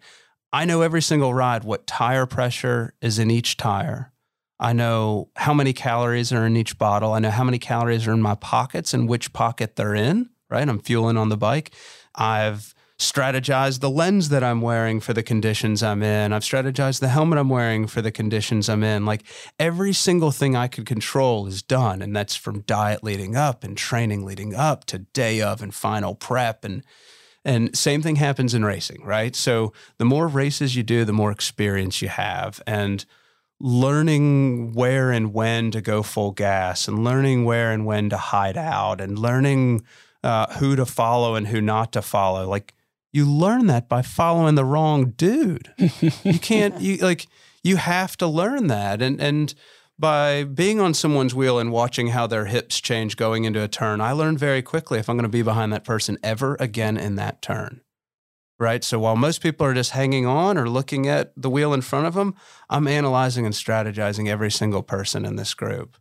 I 0.52 0.66
know 0.66 0.82
every 0.82 1.02
single 1.02 1.34
ride 1.34 1.64
what 1.64 1.88
tire 1.88 2.26
pressure 2.26 2.94
is 3.02 3.20
in 3.20 3.30
each 3.30 3.58
tire. 3.58 4.12
I 4.60 4.72
know 4.72 5.30
how 5.36 5.54
many 5.54 5.74
calories 5.74 6.32
are 6.32 6.46
in 6.46 6.56
each 6.56 6.78
bottle. 6.78 7.14
I 7.14 7.20
know 7.20 7.32
how 7.32 7.44
many 7.44 7.60
calories 7.60 8.08
are 8.08 8.14
in 8.14 8.22
my 8.22 8.36
pockets 8.36 8.94
and 8.94 9.10
which 9.10 9.34
pocket 9.34 9.76
they're 9.76 9.96
in, 9.96 10.30
right? 10.50 10.68
I'm 10.68 10.80
fueling 10.80 11.18
on 11.18 11.30
the 11.30 11.38
bike. 11.38 11.74
I've 12.16 12.73
strategized 13.04 13.82
the 13.82 13.90
lens 13.90 14.30
that 14.30 14.44
I'm 14.44 14.62
wearing 14.62 15.00
for 15.00 15.14
the 15.14 15.24
conditions 15.24 15.84
I'm 15.84 16.02
in. 16.02 16.34
I've 16.34 16.44
strategized 16.44 17.00
the 17.00 17.10
helmet 17.10 17.38
I'm 17.38 17.50
wearing 17.50 17.86
for 17.88 18.02
the 18.02 18.12
conditions 18.12 18.70
I'm 18.70 18.84
in. 18.84 19.06
Like 19.06 19.24
every 19.60 19.94
single 19.94 20.32
thing 20.32 20.56
I 20.56 20.68
could 20.68 20.86
control 20.86 21.46
is 21.48 21.62
done. 21.62 22.02
And 22.02 22.16
that's 22.16 22.36
from 22.36 22.62
diet 22.62 23.04
leading 23.04 23.36
up 23.36 23.64
and 23.64 23.78
training 23.78 24.26
leading 24.26 24.56
up 24.56 24.86
to 24.86 25.00
day 25.00 25.42
of 25.42 25.62
and 25.62 25.74
final 25.74 26.16
prep 26.16 26.64
and 26.64 26.84
and 27.46 27.78
same 27.78 28.02
thing 28.02 28.16
happens 28.16 28.54
in 28.54 28.64
racing, 28.64 29.04
right? 29.04 29.36
So 29.36 29.74
the 29.98 30.06
more 30.06 30.30
races 30.30 30.78
you 30.78 30.84
do, 30.84 31.04
the 31.04 31.12
more 31.12 31.30
experience 31.30 32.02
you 32.02 32.08
have. 32.08 32.64
And 32.66 33.06
learning 33.60 34.72
where 34.72 35.12
and 35.12 35.34
when 35.34 35.72
to 35.72 35.82
go 35.82 36.04
full 36.04 36.32
gas 36.32 36.88
and 36.88 37.04
learning 37.04 37.44
where 37.44 37.74
and 37.74 37.86
when 37.86 38.10
to 38.10 38.18
hide 38.18 38.56
out 38.56 39.02
and 39.02 39.20
learning 39.20 39.84
uh, 40.24 40.54
who 40.54 40.78
to 40.78 40.86
follow 40.86 41.36
and 41.36 41.48
who 41.48 41.60
not 41.60 41.92
to 41.92 42.02
follow. 42.02 42.48
Like 42.48 42.74
you 43.14 43.26
learn 43.26 43.68
that 43.68 43.88
by 43.88 44.02
following 44.02 44.56
the 44.56 44.66
wrong 44.66 45.12
dude. 45.12 45.72
you 46.24 46.40
can't, 46.40 46.82
you 46.82 46.98
like, 46.98 47.28
you 47.64 47.78
have 47.78 48.18
to 48.18 48.28
learn 48.28 48.68
that. 48.68 49.02
And, 49.02 49.22
and, 49.22 49.54
by 50.00 50.44
being 50.44 50.80
on 50.80 50.94
someone's 50.94 51.36
wheel 51.36 51.60
and 51.60 51.72
watching 51.72 52.08
how 52.08 52.28
their 52.28 52.46
hips 52.46 52.82
change 52.82 53.16
going 53.16 53.46
into 53.46 53.64
a 53.64 53.68
turn, 53.68 54.02
I 54.02 54.12
learned 54.12 54.40
very 54.40 54.62
quickly 54.62 55.00
if 55.00 55.08
I'm 55.08 55.16
going 55.16 55.24
to 55.24 55.30
be 55.30 55.44
behind 55.44 55.72
that 55.72 55.84
person 55.84 56.18
ever 56.24 56.58
again 56.60 56.98
in 56.98 57.16
that 57.16 57.42
turn. 57.42 57.82
Right. 58.60 58.84
So 58.84 59.00
while 59.00 59.16
most 59.16 59.42
people 59.42 59.66
are 59.66 59.74
just 59.74 59.92
hanging 59.92 60.26
on 60.26 60.58
or 60.58 60.70
looking 60.70 61.08
at 61.08 61.34
the 61.36 61.50
wheel 61.50 61.74
in 61.74 61.82
front 61.82 62.08
of 62.08 62.14
them, 62.14 62.36
I'm 62.70 62.88
analyzing 62.88 63.46
and 63.46 63.54
strategizing 63.54 64.28
every 64.28 64.52
single 64.52 64.84
person 64.84 65.26
in 65.26 65.36
this 65.36 65.54
group. 65.54 65.98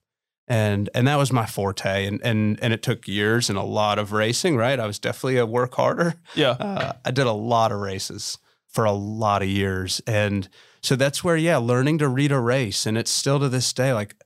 And 0.49 0.91
and 0.95 1.07
that 1.07 1.17
was 1.17 1.33
my 1.33 1.47
forte. 1.47 2.07
And 2.07 2.21
and 2.23 2.59
and 2.63 2.73
it 2.73 2.83
took 2.83 3.07
years 3.07 3.49
and 3.49 3.59
a 3.59 3.63
lot 3.63 3.99
of 3.99 4.13
racing, 4.13 4.57
right? 4.57 4.79
I 4.79 4.87
was 4.87 4.99
definitely 4.99 5.39
a 5.39 5.47
work 5.47 5.75
harder. 5.75 6.15
Yeah. 6.35 6.51
Uh, 6.51 6.93
I 7.05 7.11
did 7.11 7.27
a 7.27 7.33
lot 7.33 7.73
of 7.73 7.81
races 7.81 8.39
for 8.69 8.85
a 8.85 8.93
lot 8.93 9.43
of 9.43 9.49
years. 9.49 10.01
And 10.07 10.49
so 10.83 10.97
that's 10.97 11.23
where, 11.23 11.37
yeah, 11.37 11.59
learning 11.59 11.99
to 11.99 12.09
read 12.09 12.33
a 12.33 12.41
race. 12.41 12.87
And 12.87 12.99
it's 12.99 13.11
still 13.11 13.39
to 13.39 13.49
this 13.49 13.73
day, 13.73 13.93
like 13.93 14.17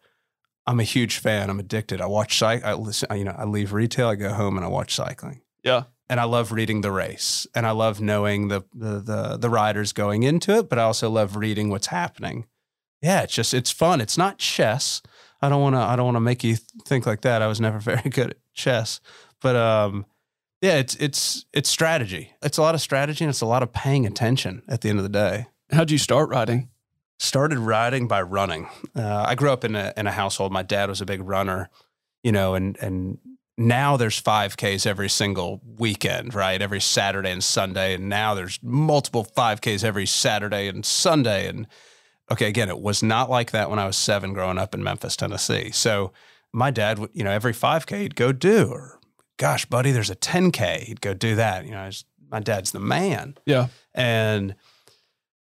I'm 0.66 0.80
a 0.80 0.84
huge 0.84 1.18
fan. 1.18 1.50
I'm 1.50 1.60
addicted. 1.60 2.00
I 2.00 2.06
watch 2.06 2.38
cycle. 2.38 2.68
I 2.68 2.74
listen, 2.74 3.18
you 3.18 3.24
know, 3.24 3.34
I 3.36 3.44
leave 3.44 3.72
retail, 3.72 4.08
I 4.08 4.14
go 4.14 4.32
home 4.32 4.56
and 4.56 4.64
I 4.64 4.68
watch 4.68 4.94
cycling. 4.94 5.42
Yeah. 5.62 5.84
And 6.08 6.20
I 6.20 6.24
love 6.24 6.52
reading 6.52 6.80
the 6.80 6.92
race 6.92 7.46
and 7.54 7.66
I 7.66 7.72
love 7.72 8.00
knowing 8.00 8.48
the, 8.48 8.62
the, 8.72 9.00
the, 9.00 9.36
the 9.36 9.50
riders 9.50 9.92
going 9.92 10.22
into 10.22 10.56
it, 10.58 10.68
but 10.68 10.78
I 10.78 10.82
also 10.82 11.10
love 11.10 11.36
reading 11.36 11.68
what's 11.68 11.88
happening. 11.88 12.46
Yeah. 13.02 13.22
It's 13.22 13.34
just, 13.34 13.52
it's 13.52 13.72
fun. 13.72 14.00
It's 14.00 14.16
not 14.16 14.38
chess. 14.38 15.02
I 15.46 15.48
don't 15.48 15.62
want 15.62 15.74
to, 15.74 15.80
I 15.80 15.96
don't 15.96 16.04
want 16.04 16.16
to 16.16 16.20
make 16.20 16.44
you 16.44 16.56
think 16.84 17.06
like 17.06 17.22
that. 17.22 17.42
I 17.42 17.46
was 17.46 17.60
never 17.60 17.78
very 17.92 18.10
good 18.10 18.32
at 18.32 18.36
chess, 18.54 19.00
but, 19.40 19.56
um, 19.56 20.06
yeah, 20.62 20.76
it's 20.78 20.94
it's 20.96 21.44
it's 21.52 21.68
strategy. 21.68 22.32
It's 22.42 22.58
a 22.58 22.62
lot 22.62 22.74
of 22.74 22.80
strategy 22.80 23.24
and 23.24 23.30
it's 23.30 23.42
a 23.42 23.46
lot 23.46 23.62
of 23.62 23.72
paying 23.72 24.06
attention 24.06 24.62
at 24.68 24.80
the 24.80 24.88
end 24.88 24.98
of 24.98 25.02
the 25.02 25.10
day. 25.10 25.46
How'd 25.70 25.90
you 25.90 25.98
start 25.98 26.28
riding? 26.30 26.70
Started 27.18 27.58
riding 27.58 28.08
by 28.08 28.22
running. 28.22 28.68
Uh, 28.94 29.24
I 29.28 29.34
grew 29.34 29.50
up 29.50 29.64
in 29.64 29.74
a 29.74 29.92
in 29.96 30.06
a 30.06 30.12
household. 30.12 30.52
My 30.52 30.62
dad 30.62 30.88
was 30.88 31.00
a 31.00 31.06
big 31.06 31.20
runner, 31.22 31.68
you 32.22 32.32
know, 32.32 32.54
and 32.54 32.76
and 32.80 33.18
now 33.58 33.96
there's 33.96 34.20
5Ks 34.20 34.86
every 34.86 35.08
single 35.08 35.62
weekend, 35.78 36.34
right? 36.34 36.60
Every 36.60 36.80
Saturday 36.80 37.30
and 37.30 37.42
Sunday, 37.42 37.94
and 37.94 38.08
now 38.08 38.34
there's 38.34 38.58
multiple 38.62 39.24
5Ks 39.24 39.82
every 39.82 40.04
Saturday 40.04 40.68
and 40.68 40.84
Sunday. 40.84 41.48
And 41.48 41.66
okay, 42.30 42.48
again, 42.48 42.68
it 42.68 42.80
was 42.80 43.02
not 43.02 43.30
like 43.30 43.50
that 43.52 43.70
when 43.70 43.78
I 43.78 43.86
was 43.86 43.96
seven 43.96 44.32
growing 44.32 44.58
up 44.58 44.74
in 44.74 44.82
Memphis, 44.82 45.16
Tennessee. 45.16 45.70
So 45.70 46.12
my 46.52 46.70
dad, 46.70 46.98
would, 46.98 47.10
you 47.12 47.24
know, 47.24 47.30
every 47.30 47.52
5K 47.52 48.02
he'd 48.02 48.16
go 48.16 48.32
do, 48.32 48.68
or 48.70 48.98
gosh, 49.38 49.66
buddy, 49.66 49.92
there's 49.92 50.10
a 50.10 50.16
10K. 50.16 50.84
He'd 50.84 51.00
go 51.00 51.14
do 51.14 51.36
that. 51.36 51.64
You 51.64 51.72
know, 51.72 51.90
my 52.30 52.40
dad's 52.40 52.72
the 52.72 52.80
man. 52.80 53.36
Yeah. 53.46 53.68
And 53.94 54.54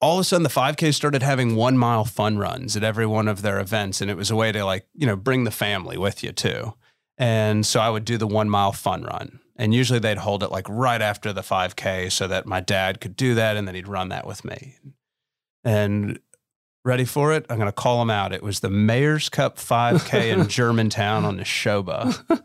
all 0.01 0.17
of 0.17 0.21
a 0.21 0.23
sudden, 0.23 0.43
the 0.43 0.49
5K 0.49 0.93
started 0.93 1.23
having 1.23 1.55
one 1.55 1.77
mile 1.77 2.05
fun 2.05 2.38
runs 2.38 2.77
at 2.77 2.84
every 2.84 3.05
one 3.05 3.27
of 3.27 3.41
their 3.41 3.60
events. 3.60 4.01
And 4.01 4.10
it 4.12 4.17
was 4.17 4.32
a 4.32 4.36
way 4.36 4.51
to, 4.51 4.63
like, 4.65 4.88
you 4.93 5.08
know, 5.08 5.15
bring 5.15 5.43
the 5.43 5.51
family 5.51 5.97
with 5.97 6.23
you 6.23 6.32
too. 6.32 6.73
And 7.17 7.65
so 7.65 7.79
I 7.79 7.89
would 7.89 8.05
do 8.05 8.17
the 8.17 8.27
one 8.27 8.49
mile 8.49 8.71
fun 8.71 9.03
run. 9.03 9.39
And 9.58 9.73
usually 9.73 9.99
they'd 9.99 10.19
hold 10.19 10.41
it 10.41 10.51
like 10.51 10.65
right 10.69 11.01
after 11.01 11.34
the 11.34 11.41
5K 11.41 12.12
so 12.13 12.27
that 12.27 12.45
my 12.45 12.62
dad 12.62 13.01
could 13.01 13.17
do 13.17 13.36
that 13.36 13.58
and 13.58 13.67
then 13.67 13.75
he'd 13.75 13.89
run 13.89 14.08
that 14.08 14.25
with 14.25 14.45
me. 14.45 14.77
And 15.65 16.19
ready 16.89 17.06
for 17.06 17.32
it? 17.34 17.45
I'm 17.52 17.58
going 17.58 17.67
to 17.67 17.71
call 17.71 17.99
them 17.99 18.10
out. 18.10 18.34
It 18.34 18.41
was 18.41 18.62
the 18.62 18.69
Mayor's 18.71 19.30
Cup 19.30 19.58
5K 19.58 20.34
in 20.34 20.47
Germantown 20.49 21.23
on 21.23 21.38
the 21.38 21.43
Shoba. 21.43 22.41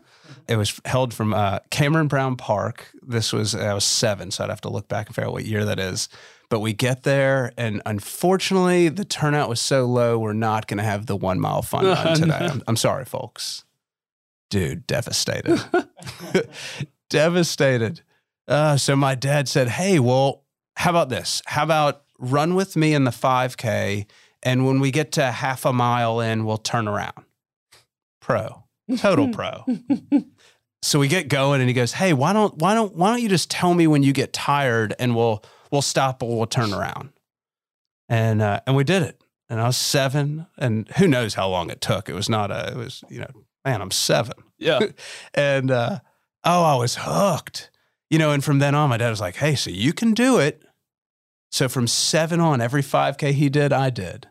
It 0.47 0.55
was 0.55 0.79
held 0.85 1.15
from 1.15 1.33
uh, 1.33 1.59
Cameron 1.71 2.07
Brown 2.07 2.35
Park. 2.35 2.91
This 3.01 3.33
was 3.33 3.55
I 3.55 3.73
was 3.73 3.83
seven, 3.83 4.29
so 4.29 4.43
I'd 4.43 4.51
have 4.51 4.61
to 4.61 4.69
look 4.69 4.87
back 4.87 5.07
and 5.07 5.15
figure 5.15 5.29
out 5.29 5.33
what 5.33 5.45
year 5.45 5.65
that 5.65 5.79
is. 5.79 6.09
But 6.49 6.59
we 6.59 6.73
get 6.73 7.01
there, 7.01 7.53
and 7.57 7.81
unfortunately, 7.87 8.87
the 8.89 9.03
turnout 9.03 9.49
was 9.49 9.59
so 9.59 9.85
low. 9.85 10.19
We're 10.19 10.33
not 10.33 10.67
going 10.67 10.77
to 10.77 10.83
have 10.83 11.07
the 11.07 11.15
one 11.15 11.39
mile 11.39 11.63
fun 11.63 11.85
run 11.85 12.15
today. 12.15 12.37
I'm, 12.39 12.61
I'm 12.67 12.75
sorry, 12.75 13.05
folks. 13.05 13.65
Dude, 14.51 14.85
devastated, 14.85 15.59
devastated. 17.09 18.01
Uh, 18.47 18.77
so 18.77 18.95
my 18.95 19.15
dad 19.15 19.49
said, 19.49 19.69
"Hey, 19.69 19.97
well, 19.97 20.43
how 20.75 20.91
about 20.91 21.09
this? 21.09 21.41
How 21.47 21.63
about 21.63 22.03
run 22.19 22.53
with 22.55 22.75
me 22.75 22.93
in 22.93 23.03
the 23.03 23.11
5K, 23.11 24.05
and 24.45 24.65
when 24.65 24.79
we 24.79 24.91
get 24.91 25.11
to 25.13 25.31
half 25.31 25.65
a 25.65 25.73
mile 25.73 26.21
in, 26.21 26.45
we'll 26.45 26.57
turn 26.57 26.87
around." 26.87 27.25
Pro, 28.21 28.63
total 28.97 29.27
pro. 29.29 29.65
so 30.81 30.99
we 30.99 31.09
get 31.09 31.27
going 31.27 31.59
and 31.59 31.69
he 31.69 31.73
goes, 31.73 31.91
"Hey, 31.91 32.13
why 32.13 32.31
don't 32.31 32.57
why 32.57 32.73
don't 32.73 32.95
why 32.95 33.09
don't 33.11 33.21
you 33.21 33.29
just 33.29 33.51
tell 33.51 33.73
me 33.73 33.87
when 33.87 34.03
you 34.03 34.13
get 34.13 34.31
tired 34.31 34.95
and 34.99 35.15
we'll 35.15 35.43
we'll 35.71 35.81
stop 35.81 36.23
or 36.23 36.37
we'll 36.37 36.47
turn 36.47 36.73
around." 36.73 37.09
And 38.07 38.41
uh, 38.41 38.61
and 38.65 38.75
we 38.75 38.83
did 38.83 39.03
it. 39.03 39.21
And 39.49 39.61
I 39.61 39.67
was 39.67 39.77
7 39.77 40.47
and 40.57 40.87
who 40.97 41.07
knows 41.07 41.35
how 41.35 41.47
long 41.47 41.69
it 41.69 41.81
took. 41.81 42.09
It 42.09 42.15
was 42.15 42.29
not 42.29 42.51
a 42.51 42.71
it 42.71 42.77
was, 42.77 43.03
you 43.09 43.19
know, 43.19 43.29
man, 43.63 43.81
I'm 43.81 43.91
7. 43.91 44.33
Yeah. 44.57 44.79
and 45.33 45.69
uh, 45.69 45.99
oh, 46.43 46.63
I 46.63 46.75
was 46.75 46.97
hooked. 47.01 47.69
You 48.09 48.19
know, 48.19 48.31
and 48.31 48.43
from 48.43 48.59
then 48.59 48.75
on 48.75 48.89
my 48.89 48.97
dad 48.97 49.09
was 49.09 49.19
like, 49.19 49.35
"Hey, 49.37 49.55
so 49.55 49.71
you 49.71 49.91
can 49.91 50.13
do 50.13 50.37
it." 50.37 50.63
So 51.51 51.67
from 51.67 51.87
7 51.87 52.39
on 52.39 52.61
every 52.61 52.83
5k 52.83 53.31
he 53.31 53.49
did, 53.49 53.73
I 53.73 53.89
did. 53.89 54.27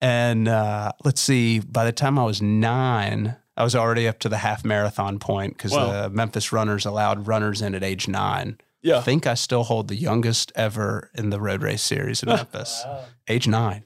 And 0.00 0.46
uh, 0.48 0.92
let's 1.04 1.20
see, 1.20 1.58
by 1.60 1.84
the 1.84 1.92
time 1.92 2.18
I 2.18 2.24
was 2.24 2.40
9, 2.40 3.36
I 3.56 3.64
was 3.64 3.74
already 3.74 4.06
up 4.06 4.20
to 4.20 4.28
the 4.28 4.38
half 4.38 4.64
marathon 4.64 5.18
point 5.18 5.56
because 5.56 5.72
Wow. 5.72 6.02
the 6.02 6.10
Memphis 6.10 6.52
runners 6.52 6.86
allowed 6.86 7.26
runners 7.26 7.60
in 7.62 7.74
at 7.74 7.82
age 7.82 8.06
nine. 8.06 8.58
Yeah. 8.80 8.98
I 8.98 9.00
think 9.00 9.26
I 9.26 9.34
still 9.34 9.64
hold 9.64 9.88
the 9.88 9.96
youngest 9.96 10.52
ever 10.54 11.10
in 11.14 11.30
the 11.30 11.40
road 11.40 11.62
race 11.62 11.82
series 11.82 12.22
in 12.22 12.28
Memphis, 12.36 12.84
age 13.26 13.48
nine. 13.48 13.82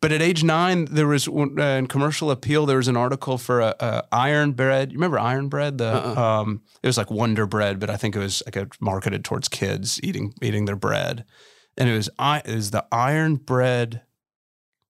But 0.00 0.12
at 0.12 0.22
age 0.22 0.42
nine, 0.42 0.86
there 0.86 1.06
was 1.06 1.28
uh, 1.28 1.32
in 1.78 1.86
commercial 1.86 2.30
appeal. 2.30 2.64
There 2.66 2.78
was 2.78 2.88
an 2.88 2.96
article 2.96 3.36
for 3.38 3.60
a, 3.60 4.02
Iron 4.12 4.52
Bread. 4.52 4.92
You 4.92 4.96
remember 4.98 5.18
Iron 5.18 5.48
Bread? 5.48 5.76
The 5.78 5.94
Uh-uh. 5.94 6.40
um, 6.42 6.62
it 6.82 6.86
was 6.86 6.96
like 6.98 7.10
Wonder 7.10 7.46
Bread, 7.46 7.78
but 7.78 7.90
I 7.90 7.96
think 7.96 8.16
it 8.16 8.18
was 8.18 8.42
like 8.46 8.56
a, 8.56 8.68
marketed 8.80 9.24
towards 9.24 9.48
kids 9.48 10.00
eating 10.02 10.32
eating 10.42 10.64
their 10.64 10.76
bread. 10.76 11.24
And 11.76 11.88
it 11.88 11.94
was 11.94 12.08
I 12.18 12.38
it 12.44 12.54
was 12.54 12.70
the 12.70 12.84
Iron 12.90 13.36
Bread. 13.36 14.02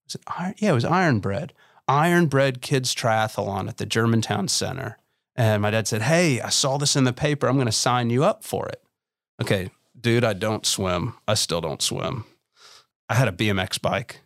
Was 0.06 0.14
it 0.16 0.22
Iron? 0.26 0.54
Yeah, 0.58 0.70
it 0.70 0.74
was 0.74 0.84
Iron 0.84 1.20
Bread. 1.20 1.52
Iron 1.88 2.26
Bread 2.26 2.60
Kids 2.62 2.94
Triathlon 2.94 3.68
at 3.68 3.76
the 3.78 3.86
Germantown 3.86 4.48
Center. 4.48 4.98
And 5.36 5.62
my 5.62 5.70
dad 5.70 5.86
said, 5.88 6.02
Hey, 6.02 6.40
I 6.40 6.48
saw 6.48 6.78
this 6.78 6.96
in 6.96 7.04
the 7.04 7.12
paper. 7.12 7.46
I'm 7.48 7.56
going 7.56 7.66
to 7.66 7.72
sign 7.72 8.10
you 8.10 8.24
up 8.24 8.44
for 8.44 8.68
it. 8.68 8.82
Okay, 9.42 9.70
dude, 10.00 10.24
I 10.24 10.32
don't 10.32 10.64
swim. 10.64 11.14
I 11.26 11.34
still 11.34 11.60
don't 11.60 11.82
swim. 11.82 12.24
I 13.08 13.14
had 13.14 13.28
a 13.28 13.32
BMX 13.32 13.80
bike 13.82 14.20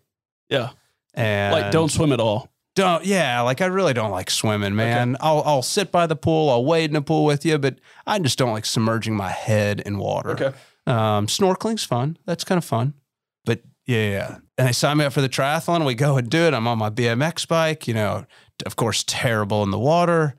Yeah. 0.51 0.71
and 1.15 1.53
Like, 1.55 1.73
don't 1.73 1.91
swim 1.91 2.13
at 2.13 2.21
all. 2.21 2.51
don't 2.77 3.05
yeah 3.05 3.41
like 3.41 3.61
i 3.61 3.67
really 3.67 3.93
don't 3.93 4.13
like 4.13 4.31
swimming 4.31 4.77
man 4.77 5.17
i'll 5.21 5.43
i'll 5.45 5.63
sit 5.63 5.91
by 5.91 6.07
the 6.07 6.15
pool 6.15 6.49
i'll 6.49 6.65
wade 6.65 6.91
in 6.91 6.95
the 6.95 7.03
pool 7.03 7.25
with 7.25 7.45
you 7.45 7.59
but 7.59 7.77
i 8.07 8.21
just 8.21 8.39
don't 8.39 8.53
like 8.53 8.65
submerging 8.65 9.17
my 9.17 9.31
head 9.31 9.81
in 9.81 9.99
water 9.99 10.31
Okay. 10.31 10.53
um 10.87 11.27
snorkeling's 11.27 11.83
fun 11.83 12.17
that's 12.25 12.45
kind 12.45 12.57
of 12.57 12.65
fun 12.65 12.95
but 13.45 13.63
yeah, 13.89 14.11
yeah 14.11 14.37
and 14.57 14.69
they 14.69 14.73
sign 14.73 14.99
me 14.99 15.05
up 15.05 15.13
for 15.13 15.21
the 15.21 15.29
triathlon 15.29 15.85
we 15.85 15.97
go 15.97 16.17
and 16.17 16.31
do 16.31 16.45
it 16.45 16.55
i'm 16.55 16.69
on 16.69 16.79
my 16.79 16.91
bmx 16.91 17.49
bike 17.49 17.89
you 17.89 17.95
know 17.95 18.25
of 18.65 18.77
course 18.77 19.03
terrible 19.07 19.65
in 19.65 19.73
the 19.73 19.79
water 19.79 20.37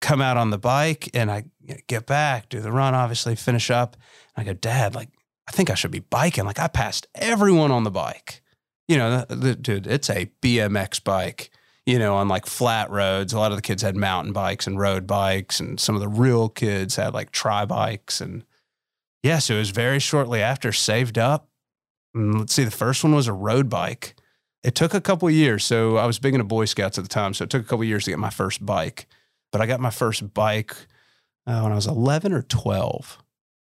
come 0.00 0.22
out 0.22 0.38
on 0.38 0.48
the 0.48 0.58
bike 0.58 1.10
and 1.12 1.30
i 1.30 1.44
get 1.86 2.06
back 2.06 2.48
do 2.48 2.60
the 2.60 2.72
run 2.72 2.94
obviously 2.94 3.36
finish 3.36 3.70
up 3.70 3.96
and 4.34 4.42
i 4.48 4.50
go 4.50 4.54
dad 4.54 4.94
like 4.94 5.10
i 5.46 5.50
think 5.50 5.68
i 5.68 5.74
should 5.74 5.90
be 5.90 6.00
biking 6.00 6.46
like 6.46 6.58
i 6.58 6.68
passed 6.68 7.06
everyone 7.14 7.70
on 7.70 7.84
the 7.84 7.90
bike 7.90 8.42
you 8.88 8.96
know, 8.96 9.24
the, 9.28 9.34
the, 9.34 9.54
dude, 9.54 9.86
it's 9.86 10.08
a 10.10 10.30
BMX 10.42 11.02
bike, 11.02 11.50
you 11.86 11.98
know, 11.98 12.14
on 12.14 12.28
like 12.28 12.46
flat 12.46 12.90
roads. 12.90 13.32
A 13.32 13.38
lot 13.38 13.52
of 13.52 13.58
the 13.58 13.62
kids 13.62 13.82
had 13.82 13.96
mountain 13.96 14.32
bikes 14.32 14.66
and 14.66 14.78
road 14.78 15.06
bikes, 15.06 15.60
and 15.60 15.80
some 15.80 15.94
of 15.94 16.00
the 16.00 16.08
real 16.08 16.48
kids 16.48 16.96
had 16.96 17.14
like 17.14 17.32
tri 17.32 17.64
bikes. 17.64 18.20
And 18.20 18.44
yeah, 19.22 19.38
so 19.38 19.54
it 19.54 19.58
was 19.58 19.70
very 19.70 19.98
shortly 19.98 20.40
after 20.40 20.72
saved 20.72 21.18
up. 21.18 21.48
And 22.16 22.38
let's 22.38 22.54
see, 22.54 22.64
the 22.64 22.70
first 22.70 23.04
one 23.04 23.14
was 23.14 23.28
a 23.28 23.32
road 23.32 23.68
bike. 23.68 24.14
It 24.62 24.74
took 24.74 24.94
a 24.94 25.00
couple 25.00 25.28
of 25.28 25.34
years. 25.34 25.64
So 25.64 25.96
I 25.96 26.06
was 26.06 26.18
big 26.18 26.34
into 26.34 26.44
Boy 26.44 26.64
Scouts 26.64 26.98
at 26.98 27.04
the 27.04 27.08
time. 27.08 27.34
So 27.34 27.44
it 27.44 27.50
took 27.50 27.62
a 27.62 27.64
couple 27.64 27.82
of 27.82 27.88
years 27.88 28.04
to 28.04 28.10
get 28.10 28.18
my 28.18 28.30
first 28.30 28.64
bike. 28.64 29.06
But 29.52 29.60
I 29.60 29.66
got 29.66 29.80
my 29.80 29.90
first 29.90 30.34
bike 30.34 30.74
uh, 31.46 31.60
when 31.60 31.72
I 31.72 31.76
was 31.76 31.86
11 31.86 32.32
or 32.32 32.42
12, 32.42 33.22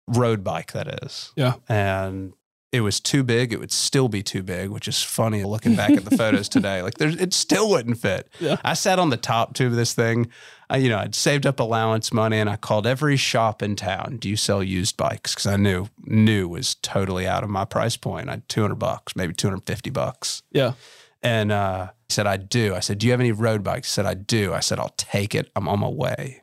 road 0.08 0.42
bike, 0.42 0.72
that 0.72 1.04
is. 1.04 1.32
Yeah. 1.36 1.54
And 1.68 2.32
it 2.72 2.82
was 2.82 3.00
too 3.00 3.24
big. 3.24 3.52
It 3.52 3.58
would 3.58 3.72
still 3.72 4.08
be 4.08 4.22
too 4.22 4.42
big, 4.42 4.70
which 4.70 4.86
is 4.86 5.02
funny 5.02 5.42
looking 5.42 5.74
back 5.74 5.90
at 5.90 6.04
the 6.04 6.16
photos 6.16 6.48
today. 6.48 6.82
Like 6.82 6.98
there's, 6.98 7.16
it 7.16 7.34
still 7.34 7.68
wouldn't 7.68 7.98
fit. 7.98 8.28
Yeah. 8.38 8.56
I 8.64 8.74
sat 8.74 8.98
on 8.98 9.10
the 9.10 9.16
top 9.16 9.54
tube 9.54 9.72
of 9.72 9.76
this 9.76 9.92
thing. 9.92 10.30
I, 10.68 10.76
you 10.76 10.88
know, 10.88 10.98
I'd 10.98 11.16
saved 11.16 11.46
up 11.46 11.58
allowance 11.58 12.12
money 12.12 12.38
and 12.38 12.48
I 12.48 12.56
called 12.56 12.86
every 12.86 13.16
shop 13.16 13.60
in 13.60 13.74
town. 13.74 14.18
Do 14.20 14.28
you 14.28 14.36
sell 14.36 14.62
used 14.62 14.96
bikes? 14.96 15.34
Because 15.34 15.46
I 15.46 15.56
knew 15.56 15.88
new 16.04 16.48
was 16.48 16.76
totally 16.76 17.26
out 17.26 17.42
of 17.42 17.50
my 17.50 17.64
price 17.64 17.96
point. 17.96 18.28
I 18.28 18.32
had 18.32 18.48
200 18.48 18.76
bucks, 18.76 19.16
maybe 19.16 19.34
250 19.34 19.90
bucks. 19.90 20.42
Yeah. 20.52 20.74
And 21.22 21.50
uh, 21.50 21.90
he 22.08 22.14
said, 22.14 22.28
I 22.28 22.36
do. 22.36 22.76
I 22.76 22.80
said, 22.80 22.98
Do 22.98 23.06
you 23.06 23.12
have 23.12 23.20
any 23.20 23.32
road 23.32 23.64
bikes? 23.64 23.88
He 23.88 23.94
said, 23.94 24.06
I 24.06 24.14
do. 24.14 24.54
I 24.54 24.60
said, 24.60 24.78
I'll 24.78 24.94
take 24.96 25.34
it. 25.34 25.50
I'm 25.56 25.68
on 25.68 25.80
my 25.80 25.88
way. 25.88 26.42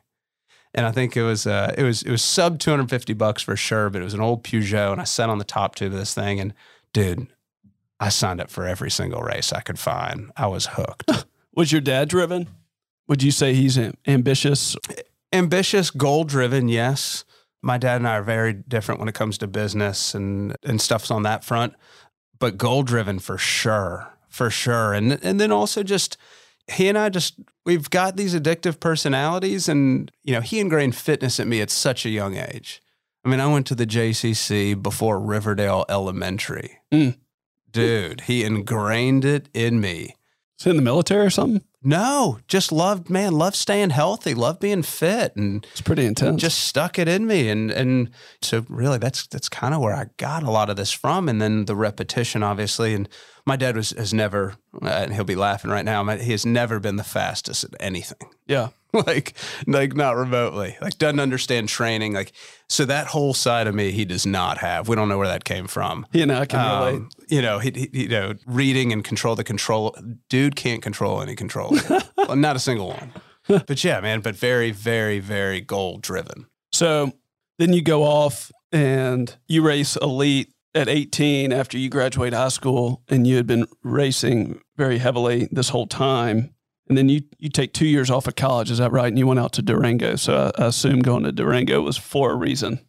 And 0.74 0.86
I 0.86 0.92
think 0.92 1.16
it 1.16 1.22
was 1.22 1.46
uh, 1.46 1.74
it 1.76 1.82
was 1.82 2.02
it 2.02 2.10
was 2.10 2.22
sub 2.22 2.58
250 2.58 3.14
bucks 3.14 3.42
for 3.42 3.56
sure, 3.56 3.90
but 3.90 4.00
it 4.00 4.04
was 4.04 4.14
an 4.14 4.20
old 4.20 4.44
Peugeot, 4.44 4.92
and 4.92 5.00
I 5.00 5.04
sat 5.04 5.30
on 5.30 5.38
the 5.38 5.44
top 5.44 5.74
tube 5.74 5.92
of 5.92 5.98
this 5.98 6.14
thing, 6.14 6.40
and 6.40 6.52
dude, 6.92 7.28
I 8.00 8.10
signed 8.10 8.40
up 8.40 8.50
for 8.50 8.66
every 8.66 8.90
single 8.90 9.22
race 9.22 9.52
I 9.52 9.60
could 9.60 9.78
find. 9.78 10.30
I 10.36 10.46
was 10.46 10.66
hooked. 10.72 11.10
Was 11.54 11.72
your 11.72 11.80
dad 11.80 12.08
driven? 12.08 12.46
Would 13.08 13.20
you 13.20 13.32
say 13.32 13.52
he's 13.52 13.76
am- 13.76 13.96
ambitious? 14.06 14.76
Ambitious, 15.32 15.90
goal 15.90 16.22
driven, 16.22 16.68
yes. 16.68 17.24
My 17.62 17.78
dad 17.78 17.96
and 17.96 18.06
I 18.06 18.18
are 18.18 18.22
very 18.22 18.52
different 18.52 19.00
when 19.00 19.08
it 19.08 19.16
comes 19.16 19.38
to 19.38 19.48
business 19.48 20.14
and 20.14 20.54
and 20.62 20.80
stuff's 20.80 21.10
on 21.10 21.24
that 21.24 21.42
front, 21.42 21.74
but 22.38 22.58
goal 22.58 22.84
driven 22.84 23.18
for 23.18 23.38
sure, 23.38 24.08
for 24.28 24.50
sure. 24.50 24.92
And 24.92 25.18
and 25.24 25.40
then 25.40 25.50
also 25.50 25.82
just 25.82 26.16
he 26.68 26.88
and 26.88 26.96
I 26.96 27.08
just 27.08 27.34
we've 27.68 27.90
got 27.90 28.16
these 28.16 28.34
addictive 28.34 28.80
personalities, 28.80 29.68
and 29.68 30.10
you 30.24 30.32
know 30.32 30.40
he 30.40 30.58
ingrained 30.58 30.96
fitness 30.96 31.38
in 31.38 31.50
me 31.50 31.60
at 31.60 31.70
such 31.70 32.06
a 32.06 32.08
young 32.08 32.36
age. 32.36 32.82
I 33.24 33.28
mean, 33.28 33.40
I 33.40 33.46
went 33.46 33.66
to 33.66 33.74
the 33.74 33.86
JCC 33.86 34.82
before 34.82 35.20
Riverdale 35.20 35.84
Elementary. 35.88 36.78
Mm. 36.90 37.18
Dude, 37.70 38.22
he 38.22 38.42
ingrained 38.42 39.26
it 39.26 39.50
in 39.52 39.82
me. 39.82 40.16
Is 40.58 40.64
he 40.64 40.70
in 40.70 40.76
the 40.76 40.82
military 40.82 41.26
or 41.26 41.30
something? 41.30 41.62
No, 41.82 42.40
just 42.48 42.72
loved 42.72 43.08
man, 43.08 43.32
loved 43.34 43.54
staying 43.54 43.90
healthy, 43.90 44.34
loved 44.34 44.58
being 44.58 44.82
fit, 44.82 45.36
and 45.36 45.64
It's 45.70 45.80
pretty 45.80 46.06
intense. 46.06 46.40
just 46.40 46.58
stuck 46.58 46.98
it 46.98 47.06
in 47.06 47.26
me 47.26 47.48
and 47.48 47.70
and 47.70 48.10
so 48.42 48.64
really 48.68 48.98
that's 48.98 49.26
that's 49.28 49.48
kind 49.48 49.74
of 49.74 49.80
where 49.80 49.94
I 49.94 50.06
got 50.16 50.42
a 50.42 50.50
lot 50.50 50.70
of 50.70 50.76
this 50.76 50.90
from 50.92 51.28
and 51.28 51.40
then 51.40 51.66
the 51.66 51.76
repetition 51.76 52.42
obviously 52.42 52.94
and 52.94 53.08
my 53.46 53.56
dad 53.56 53.76
was 53.76 53.90
has 53.92 54.12
never 54.12 54.54
and 54.82 55.14
he'll 55.14 55.24
be 55.24 55.36
laughing 55.36 55.70
right 55.70 55.84
now 55.84 56.04
he 56.16 56.32
has 56.32 56.44
never 56.44 56.80
been 56.80 56.96
the 56.96 57.04
fastest 57.04 57.64
at 57.64 57.70
anything 57.80 58.28
yeah. 58.46 58.68
like 59.06 59.34
like 59.66 59.94
not 59.94 60.16
remotely 60.16 60.76
like 60.80 60.96
doesn't 60.98 61.20
understand 61.20 61.68
training 61.68 62.14
like 62.14 62.32
so 62.68 62.84
that 62.84 63.06
whole 63.06 63.34
side 63.34 63.66
of 63.66 63.74
me 63.74 63.90
he 63.90 64.04
does 64.04 64.24
not 64.24 64.58
have 64.58 64.88
we 64.88 64.96
don't 64.96 65.08
know 65.08 65.18
where 65.18 65.28
that 65.28 65.44
came 65.44 65.66
from 65.66 66.06
He 66.12 66.22
and 66.22 66.32
I 66.32 66.46
can 66.46 66.58
relate. 66.58 66.94
um, 66.96 67.08
you 67.28 67.42
know, 67.42 67.58
he, 67.58 67.70
he, 67.70 68.02
you 68.04 68.08
know, 68.08 68.34
reading 68.46 68.92
and 68.92 69.04
control 69.04 69.34
the 69.34 69.44
control. 69.44 69.94
Dude 70.30 70.56
can't 70.56 70.82
control 70.82 71.20
any 71.20 71.34
control, 71.34 71.76
Well, 72.16 72.36
not 72.36 72.56
a 72.56 72.58
single 72.58 72.88
one. 72.88 73.12
But 73.46 73.82
yeah, 73.84 74.00
man. 74.00 74.20
But 74.20 74.34
very, 74.34 74.70
very, 74.70 75.18
very 75.18 75.60
goal 75.60 75.98
driven. 75.98 76.46
So 76.72 77.12
then 77.58 77.72
you 77.74 77.82
go 77.82 78.02
off 78.04 78.50
and 78.72 79.34
you 79.46 79.62
race 79.62 79.96
elite 79.96 80.52
at 80.74 80.88
18 80.88 81.52
after 81.52 81.76
you 81.78 81.88
graduate 81.90 82.32
high 82.32 82.48
school 82.48 83.02
and 83.08 83.26
you 83.26 83.36
had 83.36 83.46
been 83.46 83.66
racing 83.82 84.60
very 84.76 84.98
heavily 84.98 85.48
this 85.50 85.68
whole 85.70 85.86
time. 85.86 86.54
And 86.88 86.96
then 86.96 87.08
you, 87.08 87.22
you 87.38 87.48
take 87.48 87.72
two 87.72 87.86
years 87.86 88.10
off 88.10 88.26
of 88.26 88.36
college, 88.36 88.70
is 88.70 88.78
that 88.78 88.92
right? 88.92 89.08
And 89.08 89.18
you 89.18 89.26
went 89.26 89.40
out 89.40 89.52
to 89.54 89.62
Durango. 89.62 90.16
So 90.16 90.52
I, 90.56 90.62
I 90.62 90.66
assume 90.66 91.00
going 91.00 91.24
to 91.24 91.32
Durango 91.32 91.82
was 91.82 91.96
for 91.96 92.32
a 92.32 92.36
reason. 92.36 92.80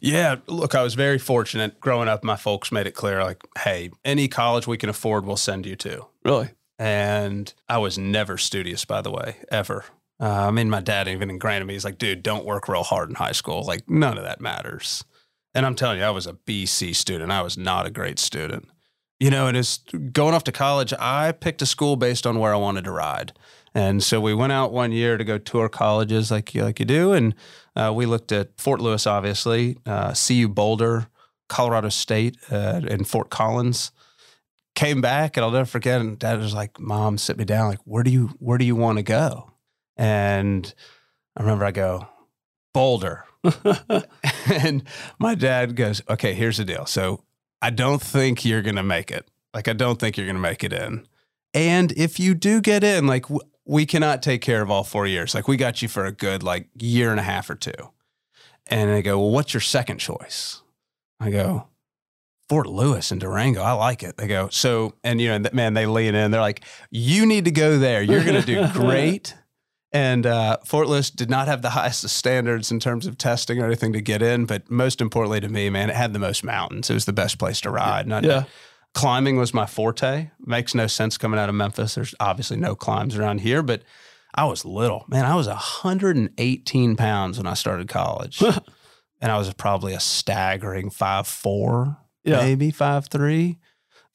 Yeah, 0.00 0.36
look, 0.46 0.74
I 0.74 0.82
was 0.82 0.94
very 0.94 1.18
fortunate. 1.18 1.80
Growing 1.80 2.08
up, 2.08 2.24
my 2.24 2.36
folks 2.36 2.70
made 2.70 2.86
it 2.86 2.92
clear, 2.92 3.22
like, 3.22 3.42
hey, 3.58 3.90
any 4.04 4.28
college 4.28 4.66
we 4.66 4.76
can 4.76 4.90
afford, 4.90 5.24
we'll 5.24 5.36
send 5.36 5.64
you 5.64 5.76
to. 5.76 6.06
Really? 6.24 6.50
And 6.78 7.52
I 7.68 7.78
was 7.78 7.96
never 7.96 8.36
studious, 8.36 8.84
by 8.84 9.00
the 9.00 9.10
way, 9.10 9.36
ever. 9.50 9.84
Uh, 10.20 10.48
I 10.48 10.50
mean, 10.50 10.68
my 10.70 10.80
dad 10.80 11.08
even 11.08 11.30
in 11.30 11.66
me, 11.66 11.72
he's 11.72 11.84
like, 11.84 11.98
dude, 11.98 12.22
don't 12.22 12.44
work 12.44 12.68
real 12.68 12.82
hard 12.82 13.08
in 13.08 13.14
high 13.14 13.32
school. 13.32 13.62
Like, 13.62 13.88
none 13.88 14.18
of 14.18 14.24
that 14.24 14.40
matters. 14.40 15.04
And 15.54 15.64
I'm 15.64 15.74
telling 15.74 15.98
you, 15.98 16.04
I 16.04 16.10
was 16.10 16.26
a 16.26 16.32
BC 16.32 16.94
student. 16.96 17.30
I 17.30 17.42
was 17.42 17.56
not 17.56 17.86
a 17.86 17.90
great 17.90 18.18
student. 18.18 18.68
You 19.20 19.30
know, 19.30 19.46
and 19.46 19.56
it's 19.56 19.78
going 20.12 20.34
off 20.34 20.44
to 20.44 20.52
college, 20.52 20.92
I 20.98 21.32
picked 21.32 21.62
a 21.62 21.66
school 21.66 21.96
based 21.96 22.26
on 22.26 22.38
where 22.38 22.52
I 22.52 22.56
wanted 22.56 22.84
to 22.84 22.90
ride. 22.90 23.32
And 23.74 24.02
so 24.02 24.20
we 24.20 24.34
went 24.34 24.52
out 24.52 24.72
one 24.72 24.92
year 24.92 25.16
to 25.16 25.24
go 25.24 25.38
tour 25.38 25.68
colleges 25.68 26.30
like 26.30 26.54
you, 26.54 26.62
like 26.62 26.78
you 26.78 26.86
do. 26.86 27.12
And 27.12 27.34
uh, 27.74 27.92
we 27.94 28.06
looked 28.06 28.32
at 28.32 28.60
Fort 28.60 28.80
Lewis, 28.80 29.06
obviously, 29.06 29.76
uh, 29.86 30.14
CU 30.14 30.48
Boulder, 30.48 31.08
Colorado 31.48 31.88
State, 31.88 32.36
uh, 32.50 32.82
and 32.88 33.06
Fort 33.06 33.30
Collins 33.30 33.90
came 34.74 35.00
back 35.00 35.36
and 35.36 35.44
I'll 35.44 35.50
never 35.50 35.64
forget. 35.64 36.00
And 36.00 36.18
dad 36.18 36.38
was 36.38 36.54
like, 36.54 36.78
Mom, 36.78 37.18
sit 37.18 37.36
me 37.36 37.44
down. 37.44 37.68
Like, 37.68 37.80
where 37.84 38.02
do 38.02 38.10
you 38.10 38.28
where 38.38 38.58
do 38.58 38.64
you 38.64 38.76
want 38.76 38.98
to 38.98 39.02
go? 39.02 39.52
And 39.96 40.72
I 41.36 41.42
remember 41.42 41.64
I 41.64 41.70
go, 41.70 42.08
Boulder. 42.72 43.24
and 44.46 44.82
my 45.18 45.34
dad 45.34 45.76
goes, 45.76 46.02
Okay, 46.08 46.34
here's 46.34 46.56
the 46.58 46.64
deal. 46.64 46.86
So 46.86 47.22
I 47.62 47.70
don't 47.70 48.02
think 48.02 48.44
you're 48.44 48.62
gonna 48.62 48.82
make 48.82 49.10
it. 49.10 49.28
Like, 49.52 49.68
I 49.68 49.72
don't 49.72 49.98
think 49.98 50.16
you're 50.16 50.26
gonna 50.26 50.38
make 50.38 50.64
it 50.64 50.72
in. 50.72 51.06
And 51.52 51.92
if 51.92 52.18
you 52.18 52.34
do 52.34 52.60
get 52.60 52.82
in, 52.82 53.06
like 53.06 53.24
w- 53.24 53.40
we 53.64 53.86
cannot 53.86 54.22
take 54.22 54.42
care 54.42 54.60
of 54.60 54.70
all 54.70 54.84
four 54.84 55.06
years. 55.06 55.34
Like 55.34 55.48
we 55.48 55.56
got 55.56 55.80
you 55.80 55.88
for 55.88 56.04
a 56.04 56.12
good 56.12 56.42
like 56.42 56.68
year 56.78 57.10
and 57.10 57.20
a 57.20 57.22
half 57.22 57.48
or 57.48 57.54
two. 57.54 57.72
And 58.66 58.90
they 58.90 59.02
go, 59.02 59.18
Well, 59.18 59.30
what's 59.30 59.54
your 59.54 59.60
second 59.60 59.98
choice? 59.98 60.62
I 61.20 61.30
go, 61.30 61.68
Fort 62.48 62.66
Lewis 62.66 63.10
and 63.10 63.20
Durango. 63.20 63.62
I 63.62 63.72
like 63.72 64.02
it. 64.02 64.16
They 64.16 64.26
go, 64.26 64.48
so, 64.48 64.94
and 65.02 65.20
you 65.20 65.28
know, 65.38 65.48
man, 65.52 65.74
they 65.74 65.86
lean 65.86 66.14
in. 66.14 66.30
They're 66.30 66.40
like, 66.40 66.64
you 66.90 67.24
need 67.24 67.46
to 67.46 67.50
go 67.50 67.78
there. 67.78 68.02
You're 68.02 68.24
going 68.24 68.40
to 68.40 68.46
do 68.46 68.68
great. 68.72 69.34
And 69.94 70.26
uh, 70.26 70.56
Fort 70.64 70.88
Lewis 70.88 71.08
did 71.08 71.30
not 71.30 71.46
have 71.46 71.62
the 71.62 71.70
highest 71.70 72.02
of 72.04 72.10
standards 72.10 72.70
in 72.72 72.80
terms 72.80 73.06
of 73.06 73.16
testing 73.16 73.60
or 73.60 73.64
anything 73.66 73.92
to 73.92 74.00
get 74.00 74.20
in. 74.22 74.44
But 74.44 74.68
most 74.68 75.00
importantly 75.00 75.40
to 75.40 75.48
me, 75.48 75.70
man, 75.70 75.88
it 75.88 75.94
had 75.96 76.12
the 76.12 76.18
most 76.18 76.42
mountains. 76.44 76.90
It 76.90 76.94
was 76.94 77.04
the 77.04 77.12
best 77.12 77.38
place 77.38 77.60
to 77.62 77.70
ride. 77.70 78.04
And 78.06 78.14
I- 78.14 78.20
Yeah. 78.20 78.44
climbing 78.92 79.36
was 79.36 79.54
my 79.54 79.66
forte. 79.66 80.30
Makes 80.44 80.74
no 80.74 80.88
sense 80.88 81.16
coming 81.16 81.38
out 81.38 81.48
of 81.48 81.54
Memphis. 81.54 81.94
There's 81.94 82.14
obviously 82.18 82.56
no 82.56 82.74
climbs 82.74 83.16
around 83.16 83.38
here, 83.42 83.62
but 83.62 83.82
I 84.34 84.44
was 84.46 84.64
little. 84.64 85.04
Man, 85.06 85.24
I 85.26 85.36
was 85.36 85.46
118 85.46 86.96
pounds 86.96 87.38
when 87.38 87.46
I 87.46 87.54
started 87.54 87.86
college. 87.88 88.42
and 89.20 89.30
I 89.32 89.38
was 89.38 89.52
probably 89.54 89.94
a 89.94 90.00
staggering 90.00 90.90
five 90.90 91.28
four, 91.28 91.98
Yeah. 92.24 92.38
maybe 92.40 92.72
five 92.72 93.06
three. 93.06 93.58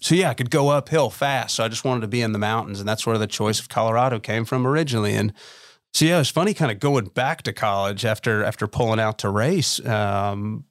So 0.02 0.16
yeah, 0.16 0.30
I 0.30 0.34
could 0.34 0.50
go 0.50 0.70
uphill 0.70 1.10
fast. 1.10 1.56
So 1.56 1.64
I 1.64 1.68
just 1.70 1.84
wanted 1.86 2.02
to 2.02 2.08
be 2.08 2.22
in 2.22 2.32
the 2.34 2.40
mountains, 2.40 2.80
and 2.80 2.88
that's 2.88 3.06
where 3.06 3.18
the 3.18 3.28
choice 3.28 3.60
of 3.60 3.70
Colorado 3.70 4.20
came 4.20 4.46
from 4.46 4.66
originally. 4.68 5.14
And 5.16 5.34
so 5.94 6.06
yeah, 6.06 6.16
it 6.16 6.20
was 6.20 6.30
funny 6.30 6.54
kind 6.54 6.72
of 6.72 6.80
going 6.80 7.06
back 7.06 7.42
to 7.44 7.54
college 7.54 8.06
after 8.06 8.44
after 8.44 8.68
pulling 8.68 9.00
out 9.00 9.20
to 9.20 9.30
race. 9.30 9.84
Um, 9.86 10.66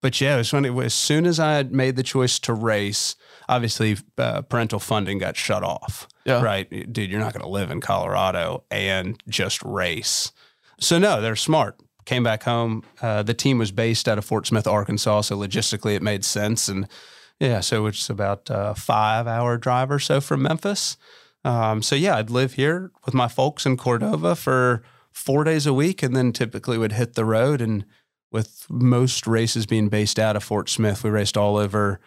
but 0.00 0.20
yeah, 0.20 0.34
it 0.34 0.38
was 0.38 0.50
funny. 0.50 0.84
As 0.84 0.94
soon 0.94 1.26
as 1.26 1.38
I 1.38 1.54
had 1.54 1.72
made 1.72 1.96
the 1.96 2.02
choice 2.02 2.38
to 2.40 2.54
race, 2.54 3.16
obviously 3.48 3.96
uh, 4.18 4.42
parental 4.42 4.78
funding 4.78 5.18
got 5.18 5.36
shut 5.36 5.62
off. 5.62 6.08
Yeah. 6.24 6.42
Right, 6.42 6.92
dude, 6.92 7.10
you're 7.10 7.20
not 7.20 7.34
going 7.34 7.42
to 7.42 7.48
live 7.48 7.70
in 7.70 7.80
Colorado 7.80 8.64
and 8.70 9.22
just 9.28 9.62
race. 9.62 10.32
So 10.80 10.98
no, 10.98 11.20
they're 11.20 11.36
smart. 11.36 11.78
Came 12.06 12.22
back 12.22 12.42
home. 12.42 12.82
Uh, 13.00 13.22
the 13.22 13.34
team 13.34 13.58
was 13.58 13.70
based 13.70 14.08
out 14.08 14.18
of 14.18 14.24
Fort 14.24 14.46
Smith, 14.46 14.66
Arkansas, 14.66 15.22
so 15.22 15.36
logistically 15.36 15.94
it 15.94 16.02
made 16.02 16.24
sense. 16.24 16.68
And 16.68 16.88
yeah, 17.38 17.60
so 17.60 17.86
it's 17.86 18.08
about 18.08 18.48
a 18.50 18.74
five 18.74 19.26
hour 19.26 19.56
drive 19.56 19.90
or 19.90 19.98
so 19.98 20.20
from 20.20 20.42
Memphis. 20.42 20.96
Um, 21.44 21.82
so 21.82 21.94
yeah, 21.94 22.16
I'd 22.16 22.30
live 22.30 22.54
here 22.54 22.90
with 23.04 23.14
my 23.14 23.28
folks 23.28 23.66
in 23.66 23.76
Cordova 23.76 24.34
for 24.34 24.82
four 25.12 25.44
days 25.44 25.66
a 25.66 25.74
week, 25.74 26.02
and 26.02 26.16
then 26.16 26.32
typically 26.32 26.78
would 26.78 26.92
hit 26.92 27.14
the 27.14 27.24
road. 27.24 27.60
And 27.60 27.84
with 28.30 28.66
most 28.68 29.26
races 29.26 29.66
being 29.66 29.88
based 29.88 30.18
out 30.18 30.36
of 30.36 30.42
Fort 30.42 30.68
Smith, 30.68 31.04
we 31.04 31.10
raced 31.10 31.36
all 31.36 31.56
over. 31.56 32.00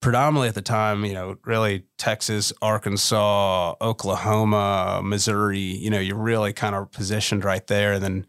Predominantly 0.00 0.48
at 0.48 0.56
the 0.56 0.62
time, 0.62 1.04
you 1.04 1.14
know, 1.14 1.36
really 1.44 1.84
Texas, 1.96 2.52
Arkansas, 2.60 3.76
Oklahoma, 3.80 5.00
Missouri. 5.02 5.60
You 5.60 5.90
know, 5.90 6.00
you're 6.00 6.16
really 6.16 6.52
kind 6.52 6.74
of 6.74 6.90
positioned 6.90 7.44
right 7.44 7.64
there, 7.68 7.92
and 7.94 8.02
then 8.02 8.26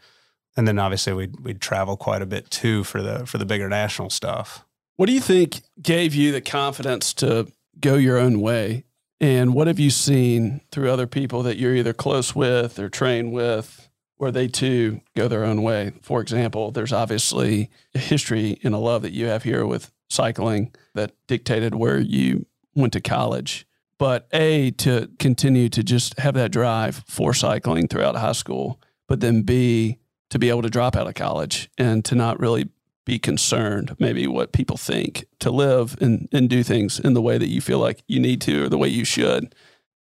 and 0.56 0.68
then 0.68 0.78
obviously 0.78 1.14
we'd 1.14 1.40
we'd 1.40 1.62
travel 1.62 1.98
quite 1.98 2.22
a 2.22 2.28
bit 2.28 2.50
too 2.52 2.84
for 2.84 3.02
the 3.02 3.26
for 3.26 3.40
the 3.40 3.46
bigger 3.46 3.68
national 3.70 4.12
stuff. 4.12 4.66
What 4.98 5.08
do 5.08 5.14
you 5.14 5.20
think 5.20 5.62
gave 5.82 6.14
you 6.14 6.32
the 6.32 6.42
confidence 6.42 7.14
to 7.16 7.52
go 7.80 7.96
your 7.96 8.20
own 8.20 8.40
way? 8.40 8.86
And 9.24 9.54
what 9.54 9.68
have 9.68 9.80
you 9.80 9.90
seen 9.90 10.60
through 10.70 10.92
other 10.92 11.08
people 11.08 11.44
that 11.44 11.56
you're 11.56 11.74
either 11.74 11.94
close 11.94 12.36
with 12.36 12.78
or 12.78 12.90
train 12.90 13.32
with 13.32 13.88
where 14.18 14.32
they 14.34 14.50
too 14.50 15.00
go 15.16 15.30
their 15.30 15.46
own 15.46 15.64
way? 15.64 15.94
For 16.02 16.20
example, 16.20 16.72
there's 16.72 16.92
obviously 16.92 17.70
a 17.96 18.00
history 18.00 18.60
and 18.66 18.76
a 18.76 18.80
love 18.80 19.02
that 19.04 19.14
you 19.14 19.28
have 19.28 19.44
here 19.44 19.66
with 19.66 19.94
cycling 20.10 20.76
that 20.94 21.14
dictated 21.26 21.74
where 21.74 22.00
you 22.00 22.48
went 22.76 22.92
to 22.94 23.00
college. 23.00 23.66
But 23.98 24.28
A, 24.34 24.72
to 24.72 25.10
continue 25.20 25.70
to 25.70 25.84
just 25.84 26.20
have 26.20 26.34
that 26.34 26.52
drive 26.52 27.06
for 27.08 27.34
cycling 27.34 27.88
throughout 27.88 28.18
high 28.18 28.34
school, 28.34 28.82
but 29.08 29.22
then 29.22 29.44
B, 29.44 30.00
to 30.32 30.38
be 30.38 30.50
able 30.50 30.64
to 30.64 30.70
drop 30.70 30.98
out 30.98 31.08
of 31.08 31.14
college 31.14 31.70
and 31.78 32.04
to 32.04 32.16
not 32.16 32.42
really 32.42 32.68
be 33.06 33.20
concerned 33.20 33.96
maybe 34.00 34.28
what 34.28 34.54
people 34.54 34.78
think 34.78 35.26
to 35.40 35.52
live 35.52 35.98
and, 36.02 36.30
and 36.32 36.50
do 36.50 36.64
things 36.64 37.00
in 37.00 37.14
the 37.14 37.22
way 37.22 37.38
that 37.38 37.50
you 37.50 37.62
feel 37.62 37.80
like 37.80 38.04
you 38.08 38.20
need 38.20 38.42
to 38.42 38.66
or 38.66 38.70
the 38.70 38.78
way 38.78 38.88
you 38.88 39.04
should. 39.04 39.54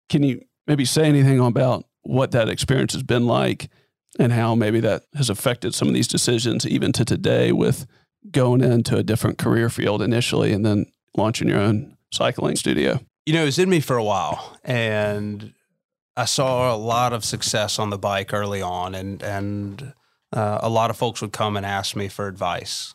Can 0.09 0.23
you 0.23 0.43
maybe 0.67 0.85
say 0.85 1.05
anything 1.05 1.41
about 1.41 1.85
what 2.03 2.31
that 2.33 2.49
experience 2.49 2.93
has 2.93 3.03
been 3.03 3.27
like 3.27 3.69
and 4.19 4.33
how 4.33 4.55
maybe 4.55 4.81
that 4.81 5.05
has 5.15 5.31
affected 5.31 5.75
some 5.75 5.88
of 5.88 5.95
these 5.95 6.09
decisions 6.09 6.67
even 6.67 6.93
to 6.93 7.05
today 7.05 7.51
with 7.51 7.87
going 8.31 8.62
into 8.62 8.97
a 8.97 9.03
different 9.03 9.38
career 9.38 9.69
field 9.69 10.01
initially 10.01 10.53
and 10.53 10.65
then 10.65 10.87
launching 11.17 11.49
your 11.49 11.59
own 11.59 11.97
cycling 12.12 12.57
studio? 12.57 13.01
You 13.27 13.33
know 13.33 13.43
it 13.43 13.47
was 13.47 13.59
in 13.59 13.71
me 13.71 13.81
for 13.81 13.97
a 13.97 14.05
while 14.05 14.59
and 14.65 15.55
i 16.17 16.25
saw 16.25 16.75
a 16.75 16.77
lot 16.77 17.12
of 17.12 17.25
success 17.25 17.79
on 17.79 17.91
the 17.91 17.99
bike 17.99 18.35
early 18.35 18.61
on 18.61 18.95
and 18.95 19.23
and 19.23 19.93
uh, 20.33 20.59
a 20.62 20.68
lot 20.68 20.90
of 20.90 20.97
folks 20.97 21.21
would 21.21 21.33
come 21.33 21.57
and 21.57 21.66
ask 21.66 21.97
me 21.97 22.09
for 22.09 22.27
advice. 22.27 22.95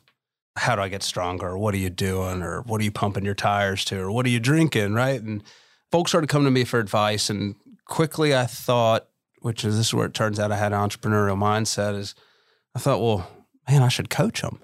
How 0.55 0.75
do 0.75 0.81
I 0.81 0.89
get 0.89 1.03
stronger? 1.03 1.57
What 1.57 1.73
are 1.73 1.77
you 1.77 1.89
doing? 1.89 2.41
Or 2.41 2.61
what 2.61 2.81
are 2.81 2.83
you 2.83 2.91
pumping 2.91 3.25
your 3.25 3.35
tires 3.35 3.85
to? 3.85 3.99
Or 3.99 4.11
what 4.11 4.25
are 4.25 4.29
you 4.29 4.39
drinking? 4.39 4.93
Right. 4.93 5.21
And 5.21 5.43
folks 5.91 6.11
started 6.11 6.27
coming 6.27 6.45
to 6.45 6.51
me 6.51 6.63
for 6.63 6.79
advice. 6.79 7.29
And 7.29 7.55
quickly 7.85 8.35
I 8.35 8.45
thought, 8.45 9.07
which 9.41 9.63
is 9.63 9.77
this 9.77 9.87
is 9.87 9.93
where 9.93 10.07
it 10.07 10.15
turns 10.15 10.39
out 10.39 10.51
I 10.51 10.57
had 10.57 10.73
an 10.73 10.79
entrepreneurial 10.79 11.37
mindset, 11.37 11.95
is 11.95 12.15
I 12.75 12.79
thought, 12.79 13.01
well, 13.01 13.29
man, 13.69 13.83
I 13.83 13.87
should 13.87 14.09
coach 14.09 14.41
them. 14.41 14.59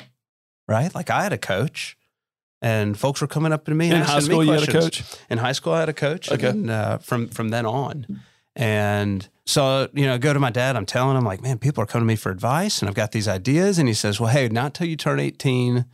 Right. 0.67 0.93
Like 0.95 1.09
I 1.09 1.23
had 1.23 1.33
a 1.33 1.37
coach 1.37 1.95
and 2.63 2.97
folks 2.97 3.19
were 3.19 3.27
coming 3.27 3.51
up 3.51 3.65
to 3.65 3.75
me 3.75 3.87
in 3.87 3.97
and 3.97 4.05
high 4.05 4.19
school. 4.19 4.43
You 4.43 4.53
had 4.53 4.67
a 4.67 4.71
coach. 4.71 5.03
In 5.29 5.37
high 5.37 5.51
school, 5.51 5.73
I 5.73 5.81
had 5.81 5.89
a 5.89 5.93
coach. 5.93 6.31
Okay. 6.31 6.47
And 6.47 6.71
uh, 6.71 6.97
from 6.99 7.27
from 7.27 7.49
then 7.49 7.65
on, 7.65 8.21
and 8.55 9.27
so, 9.45 9.89
you 9.93 10.05
know, 10.05 10.13
I 10.13 10.17
go 10.17 10.33
to 10.33 10.39
my 10.39 10.51
dad, 10.51 10.75
I'm 10.75 10.85
telling 10.85 11.17
him, 11.17 11.23
like, 11.23 11.41
man, 11.41 11.57
people 11.57 11.83
are 11.83 11.87
coming 11.87 12.07
to 12.07 12.11
me 12.11 12.15
for 12.15 12.31
advice 12.31 12.81
and 12.81 12.89
I've 12.89 12.95
got 12.95 13.11
these 13.11 13.27
ideas. 13.27 13.79
And 13.79 13.87
he 13.87 13.93
says, 13.93 14.19
well, 14.19 14.29
hey, 14.29 14.47
not 14.47 14.73
till 14.73 14.87
you 14.87 14.95
turn 14.95 15.19
18, 15.19 15.85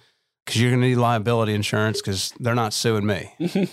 because 0.46 0.62
you're 0.62 0.72
going 0.72 0.82
to 0.82 0.88
need 0.88 0.96
liability 0.96 1.54
insurance 1.54 2.02
because 2.02 2.34
they're 2.40 2.56
not 2.56 2.74
suing 2.74 3.06
me. 3.06 3.34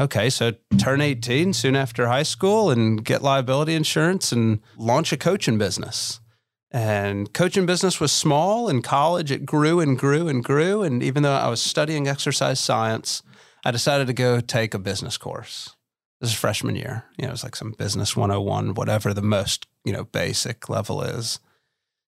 okay. 0.00 0.30
So, 0.30 0.52
turn 0.78 1.00
18 1.00 1.52
soon 1.52 1.76
after 1.76 2.06
high 2.06 2.22
school 2.22 2.70
and 2.70 3.04
get 3.04 3.22
liability 3.22 3.74
insurance 3.74 4.32
and 4.32 4.60
launch 4.76 5.12
a 5.12 5.16
coaching 5.16 5.58
business. 5.58 6.20
And 6.70 7.32
coaching 7.32 7.66
business 7.66 8.00
was 8.00 8.12
small. 8.12 8.68
In 8.68 8.82
college, 8.82 9.30
it 9.30 9.46
grew 9.46 9.80
and 9.80 9.98
grew 9.98 10.28
and 10.28 10.42
grew. 10.42 10.82
And 10.82 11.02
even 11.02 11.22
though 11.22 11.32
I 11.32 11.48
was 11.48 11.62
studying 11.62 12.08
exercise 12.08 12.60
science, 12.60 13.22
I 13.64 13.70
decided 13.70 14.06
to 14.08 14.12
go 14.12 14.40
take 14.40 14.74
a 14.74 14.78
business 14.78 15.16
course 15.16 15.75
this 16.20 16.30
is 16.30 16.36
freshman 16.36 16.76
year. 16.76 17.04
You 17.18 17.26
know, 17.26 17.32
it's 17.32 17.44
like 17.44 17.56
some 17.56 17.72
business 17.72 18.16
101, 18.16 18.74
whatever 18.74 19.12
the 19.12 19.22
most, 19.22 19.66
you 19.84 19.92
know, 19.92 20.04
basic 20.04 20.68
level 20.68 21.02
is. 21.02 21.40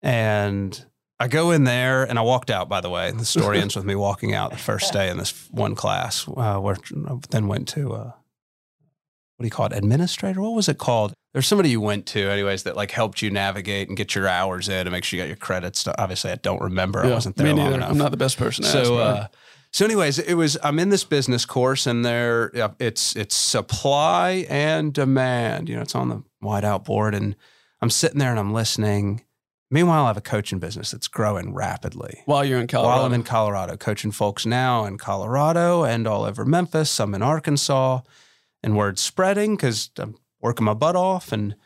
And 0.03 0.85
I 1.21 1.29
go 1.29 1.53
in 1.53 1.65
there 1.65 2.03
and 2.03 2.19
I 2.19 2.23
walked 2.23 2.51
out, 2.51 2.69
by 2.69 2.81
the 2.81 2.91
way. 2.91 3.13
The 3.13 3.25
story 3.25 3.61
ends 3.61 3.77
with 3.77 3.85
me 3.85 3.95
walking 3.95 4.35
out 4.35 4.51
the 4.51 4.57
first 4.57 4.93
day 4.93 5.09
in 5.09 5.19
this 5.19 5.49
one 5.51 5.75
class, 5.77 6.27
uh, 6.29 6.59
where 6.59 6.77
I 7.09 7.15
then 7.31 7.47
went 7.47 7.69
to, 7.69 7.93
uh, 7.93 8.05
what 9.37 9.41
do 9.41 9.45
you 9.45 9.51
call 9.51 9.67
it? 9.67 9.73
Administrator? 9.73 10.41
What 10.41 10.55
was 10.55 10.69
it 10.69 10.79
called? 10.79 11.13
There's 11.33 11.47
somebody 11.47 11.71
you 11.71 11.81
went 11.81 12.07
to, 12.07 12.29
anyways, 12.29 12.65
that 12.65 12.77
like 12.77 12.91
helped 12.91 13.23
you 13.23 13.31
navigate 13.31 13.89
and 13.89 13.97
get 13.97 14.15
your 14.15 14.29
hours 14.29 14.69
in 14.69 14.81
and 14.81 14.91
make 14.91 15.05
sure 15.05 15.17
you 15.17 15.23
got 15.23 15.29
your 15.29 15.37
credits. 15.37 15.87
Obviously, 15.99 16.31
I 16.33 16.37
don't 16.37 16.61
remember. 16.61 17.05
Yeah, 17.05 17.13
I 17.13 17.15
wasn't 17.15 17.37
there 17.37 17.55
long 17.55 17.73
enough. 17.75 17.91
I'm 17.91 17.99
not 17.99 18.11
the 18.11 18.17
best 18.17 18.37
person. 18.37 18.65
so, 18.65 18.99
uh, 18.99 19.29
so, 19.73 19.87
anyways, 19.87 20.19
it 20.19 20.35
was 20.35 20.59
I'm 20.63 20.79
in 20.79 20.91
this 20.91 21.03
business 21.03 21.47
course, 21.47 21.87
and 21.87 22.05
there 22.05 22.53
it's 22.79 23.17
it's 23.17 23.35
supply 23.35 24.47
and 24.51 24.93
demand. 24.93 25.71
You 25.71 25.77
know, 25.77 25.83
it's 25.83 25.95
on 25.95 26.11
the 26.11 26.23
whiteout 26.45 26.85
board, 26.85 27.15
and 27.15 27.35
I'm 27.81 27.89
sitting 27.89 28.19
there 28.19 28.31
and 28.31 28.39
I'm 28.39 28.53
listening. 28.53 29.25
Meanwhile, 29.71 30.05
I 30.05 30.09
have 30.09 30.19
a 30.19 30.23
coaching 30.23 30.59
business 30.59 30.91
that's 30.91 31.09
growing 31.09 31.55
rapidly. 31.55 32.21
While 32.27 32.45
you're 32.45 32.61
in 32.61 32.67
Colorado, 32.67 32.97
while 32.97 33.07
I'm 33.07 33.15
in 33.15 33.23
Colorado, 33.23 33.79
coaching 33.79 34.11
folks 34.11 34.45
now 34.45 34.85
in 34.85 34.99
Colorado 34.99 35.85
and 35.85 36.07
all 36.07 36.25
over 36.25 36.45
Memphis, 36.45 36.91
some 36.91 37.15
in 37.15 37.23
Arkansas, 37.23 38.01
and 38.63 38.77
word 38.77 38.99
spreading 38.99 39.57
because 39.57 39.89
I'm 39.97 40.17
working 40.43 40.67
my 40.67 40.75
butt 40.75 40.97
off, 40.97 41.33
and 41.33 41.57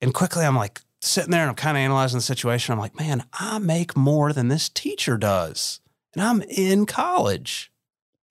and 0.00 0.14
quickly 0.14 0.44
I'm 0.44 0.54
like 0.54 0.80
sitting 1.00 1.32
there 1.32 1.40
and 1.40 1.50
I'm 1.50 1.56
kind 1.56 1.76
of 1.76 1.80
analyzing 1.80 2.18
the 2.18 2.22
situation. 2.22 2.72
I'm 2.72 2.78
like, 2.78 2.96
man, 2.96 3.24
I 3.32 3.58
make 3.58 3.96
more 3.96 4.32
than 4.32 4.46
this 4.46 4.68
teacher 4.68 5.18
does 5.18 5.80
and 6.18 6.26
I'm 6.26 6.42
in 6.42 6.84
college. 6.84 7.70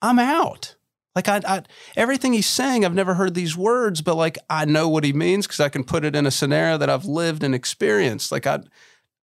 I'm 0.02 0.18
out. 0.18 0.76
Like 1.14 1.26
I, 1.26 1.40
I, 1.46 1.62
everything 1.96 2.34
he's 2.34 2.46
saying, 2.46 2.84
I've 2.84 2.94
never 2.94 3.14
heard 3.14 3.34
these 3.34 3.56
words, 3.56 4.02
but 4.02 4.14
like 4.14 4.36
I 4.50 4.66
know 4.66 4.88
what 4.88 5.04
he 5.04 5.12
means 5.14 5.46
because 5.46 5.60
I 5.60 5.70
can 5.70 5.84
put 5.84 6.04
it 6.04 6.14
in 6.14 6.26
a 6.26 6.30
scenario 6.30 6.76
that 6.76 6.90
I've 6.90 7.06
lived 7.06 7.42
and 7.42 7.54
experienced. 7.54 8.30
Like 8.30 8.46
I, 8.46 8.60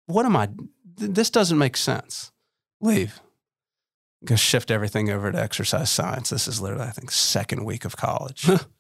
what 0.07 0.27
am 0.27 0.37
I? 0.37 0.51
This 0.97 1.31
doesn't 1.31 1.57
make 1.57 1.77
sense. 1.77 2.33
Leave. 2.83 3.21
Go 4.25 4.37
shift 4.37 4.71
everything 4.71 5.09
over 5.09 5.33
to 5.33 5.41
exercise 5.41 5.91
science. 5.91 6.29
This 6.29 6.47
is 6.47 6.61
literally, 6.61 6.85
I 6.85 6.91
think, 6.91 7.11
second 7.11 7.65
week 7.65 7.87
of 7.87 7.97
college. 7.97 8.47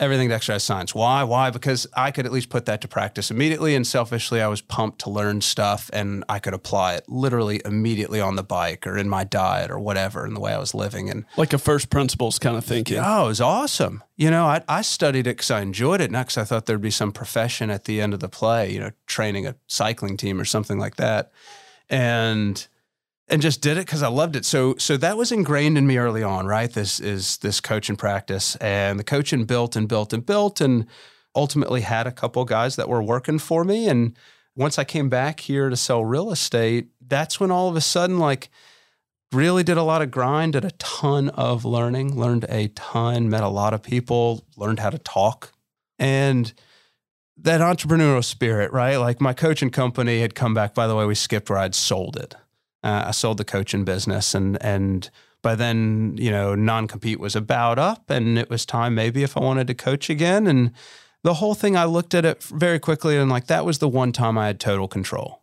everything 0.00 0.28
to 0.28 0.34
exercise 0.34 0.62
science. 0.62 0.94
Why? 0.94 1.24
Why? 1.24 1.50
Because 1.50 1.86
I 1.94 2.10
could 2.10 2.24
at 2.24 2.32
least 2.32 2.50
put 2.50 2.66
that 2.66 2.80
to 2.82 2.88
practice 2.88 3.30
immediately. 3.30 3.74
And 3.74 3.86
selfishly, 3.86 4.40
I 4.40 4.46
was 4.46 4.60
pumped 4.60 5.00
to 5.00 5.10
learn 5.10 5.40
stuff 5.40 5.90
and 5.92 6.24
I 6.28 6.38
could 6.38 6.54
apply 6.54 6.94
it 6.94 7.04
literally 7.08 7.60
immediately 7.64 8.20
on 8.20 8.36
the 8.36 8.44
bike 8.44 8.86
or 8.86 8.96
in 8.96 9.08
my 9.08 9.24
diet 9.24 9.70
or 9.70 9.78
whatever 9.78 10.26
in 10.26 10.34
the 10.34 10.40
way 10.40 10.52
I 10.52 10.58
was 10.58 10.74
living. 10.74 11.10
And 11.10 11.24
like 11.36 11.52
a 11.52 11.58
first 11.58 11.90
principles 11.90 12.38
kind 12.38 12.56
of 12.56 12.64
thinking. 12.64 12.98
Oh, 12.98 13.26
it 13.26 13.28
was 13.28 13.40
awesome. 13.40 14.02
You 14.16 14.30
know, 14.30 14.46
I, 14.46 14.62
I 14.68 14.82
studied 14.82 15.26
it 15.26 15.36
because 15.36 15.50
I 15.50 15.60
enjoyed 15.60 16.00
it, 16.00 16.10
not 16.10 16.26
because 16.26 16.38
I 16.38 16.44
thought 16.44 16.66
there'd 16.66 16.80
be 16.80 16.90
some 16.90 17.12
profession 17.12 17.70
at 17.70 17.84
the 17.84 18.00
end 18.00 18.14
of 18.14 18.20
the 18.20 18.28
play, 18.28 18.72
you 18.72 18.80
know, 18.80 18.90
training 19.06 19.46
a 19.46 19.56
cycling 19.66 20.16
team 20.16 20.40
or 20.40 20.44
something 20.44 20.78
like 20.78 20.96
that. 20.96 21.32
And 21.90 22.66
and 23.28 23.42
just 23.42 23.60
did 23.60 23.76
it 23.76 23.86
because 23.86 24.02
I 24.02 24.08
loved 24.08 24.36
it. 24.36 24.44
So 24.44 24.74
so 24.78 24.96
that 24.96 25.16
was 25.16 25.32
ingrained 25.32 25.78
in 25.78 25.86
me 25.86 25.98
early 25.98 26.22
on, 26.22 26.46
right? 26.46 26.72
This 26.72 27.00
is 27.00 27.38
this 27.38 27.60
coaching 27.60 27.96
practice, 27.96 28.56
and 28.56 28.98
the 28.98 29.04
coaching 29.04 29.44
built 29.44 29.76
and 29.76 29.88
built 29.88 30.12
and 30.12 30.24
built, 30.24 30.60
and 30.60 30.86
ultimately 31.34 31.82
had 31.82 32.06
a 32.06 32.12
couple 32.12 32.44
guys 32.44 32.76
that 32.76 32.88
were 32.88 33.02
working 33.02 33.38
for 33.38 33.64
me. 33.64 33.88
And 33.88 34.16
once 34.56 34.78
I 34.78 34.84
came 34.84 35.08
back 35.08 35.40
here 35.40 35.68
to 35.68 35.76
sell 35.76 36.04
real 36.04 36.30
estate, 36.30 36.88
that's 37.00 37.38
when 37.38 37.50
all 37.50 37.68
of 37.68 37.76
a 37.76 37.80
sudden, 37.80 38.18
like, 38.18 38.48
really 39.30 39.62
did 39.62 39.76
a 39.76 39.82
lot 39.82 40.02
of 40.02 40.10
grind, 40.10 40.54
did 40.54 40.64
a 40.64 40.70
ton 40.72 41.28
of 41.30 41.64
learning, 41.64 42.18
learned 42.18 42.46
a 42.48 42.68
ton, 42.68 43.28
met 43.28 43.44
a 43.44 43.48
lot 43.48 43.74
of 43.74 43.82
people, 43.82 44.44
learned 44.56 44.80
how 44.80 44.90
to 44.90 44.98
talk, 44.98 45.52
and 45.98 46.54
that 47.36 47.60
entrepreneurial 47.60 48.24
spirit, 48.24 48.72
right? 48.72 48.96
Like 48.96 49.20
my 49.20 49.32
coaching 49.32 49.70
company 49.70 50.22
had 50.22 50.34
come 50.34 50.54
back. 50.54 50.74
By 50.74 50.88
the 50.88 50.96
way, 50.96 51.04
we 51.04 51.14
skipped 51.14 51.48
where 51.50 51.58
I'd 51.58 51.74
sold 51.74 52.16
it 52.16 52.34
uh, 52.88 53.08
I 53.08 53.10
sold 53.10 53.38
the 53.38 53.44
coaching 53.44 53.84
business, 53.84 54.34
and 54.34 54.62
and 54.62 55.10
by 55.42 55.54
then, 55.54 56.16
you 56.18 56.30
know, 56.30 56.54
non 56.54 56.88
compete 56.88 57.20
was 57.20 57.36
about 57.36 57.78
up, 57.78 58.10
and 58.10 58.38
it 58.38 58.50
was 58.50 58.64
time 58.66 58.94
maybe 58.94 59.22
if 59.22 59.36
I 59.36 59.40
wanted 59.40 59.66
to 59.68 59.74
coach 59.74 60.10
again. 60.10 60.46
And 60.46 60.72
the 61.22 61.34
whole 61.34 61.54
thing, 61.54 61.76
I 61.76 61.84
looked 61.84 62.14
at 62.14 62.24
it 62.24 62.42
very 62.42 62.78
quickly, 62.78 63.16
and 63.16 63.30
like 63.30 63.46
that 63.46 63.64
was 63.64 63.78
the 63.78 63.88
one 63.88 64.12
time 64.12 64.38
I 64.38 64.46
had 64.46 64.60
total 64.60 64.88
control. 64.88 65.42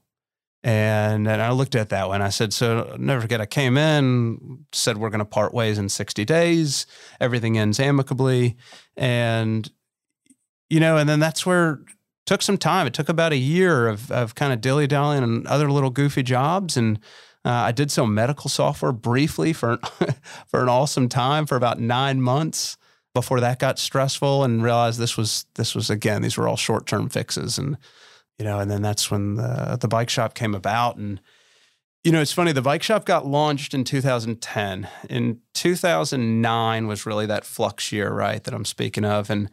And 0.64 1.28
and 1.28 1.42
I 1.42 1.52
looked 1.52 1.76
at 1.76 1.90
that 1.90 2.08
one. 2.08 2.24
I 2.24 2.30
said, 2.30 2.52
so 2.52 2.96
never 2.98 3.22
forget, 3.22 3.40
I 3.40 3.46
came 3.46 3.78
in, 3.78 4.66
said 4.72 4.98
we're 4.98 5.12
going 5.12 5.20
to 5.20 5.26
part 5.26 5.54
ways 5.54 5.78
in 5.78 5.90
60 5.90 6.26
days. 6.26 6.88
Everything 7.22 7.58
ends 7.58 7.80
amicably, 7.80 8.58
and 8.98 9.70
you 10.70 10.80
know, 10.80 10.98
and 10.98 11.08
then 11.08 11.20
that's 11.20 11.46
where 11.46 11.82
took 12.26 12.42
some 12.42 12.58
time. 12.58 12.88
It 12.88 12.96
took 12.96 13.10
about 13.10 13.32
a 13.32 13.38
year 13.38 13.88
of 13.88 14.12
of 14.12 14.36
kind 14.36 14.52
of 14.52 14.62
dilly 14.62 14.88
dallying 14.88 15.24
and 15.24 15.46
other 15.48 15.70
little 15.70 15.92
goofy 15.92 16.24
jobs, 16.24 16.76
and 16.76 17.00
uh, 17.46 17.50
I 17.50 17.72
did 17.72 17.92
some 17.92 18.14
medical 18.14 18.50
software 18.50 18.92
briefly 18.92 19.54
for 19.54 19.78
for 20.48 20.62
an 20.62 20.70
awesome 20.70 21.08
time 21.08 21.46
for 21.46 21.56
about 21.56 21.80
nine 21.80 22.22
months. 22.22 22.78
before 23.14 23.40
that 23.40 23.60
got 23.60 23.80
stressful 23.80 24.44
and 24.44 24.62
realized 24.62 25.00
this 25.00 25.16
was 25.16 25.46
this 25.56 25.74
was 25.74 25.90
again 25.90 26.22
these 26.22 26.38
were 26.38 26.48
all 26.50 26.58
short 26.58 26.86
term 26.86 27.08
fixes 27.08 27.58
and 27.58 27.78
you 28.38 28.44
know 28.44 28.60
and 28.60 28.70
then 28.70 28.82
that's 28.82 29.10
when 29.10 29.36
the 29.36 29.78
the 29.80 29.88
bike 29.88 30.10
shop 30.10 30.34
came 30.34 30.54
about 30.54 30.98
and 30.98 31.22
you 32.04 32.12
know 32.12 32.20
it's 32.20 32.34
funny 32.34 32.52
the 32.52 32.62
bike 32.62 32.84
shop 32.84 33.06
got 33.06 33.26
launched 33.26 33.74
in 33.74 33.86
2010 33.86 34.90
in 35.10 35.40
2009 35.54 36.88
was 36.88 37.06
really 37.06 37.26
that 37.26 37.46
flux 37.46 37.92
year 37.92 38.12
right 38.12 38.44
that 38.44 38.54
I'm 38.54 38.66
speaking 38.66 39.06
of 39.06 39.30
and 39.30 39.50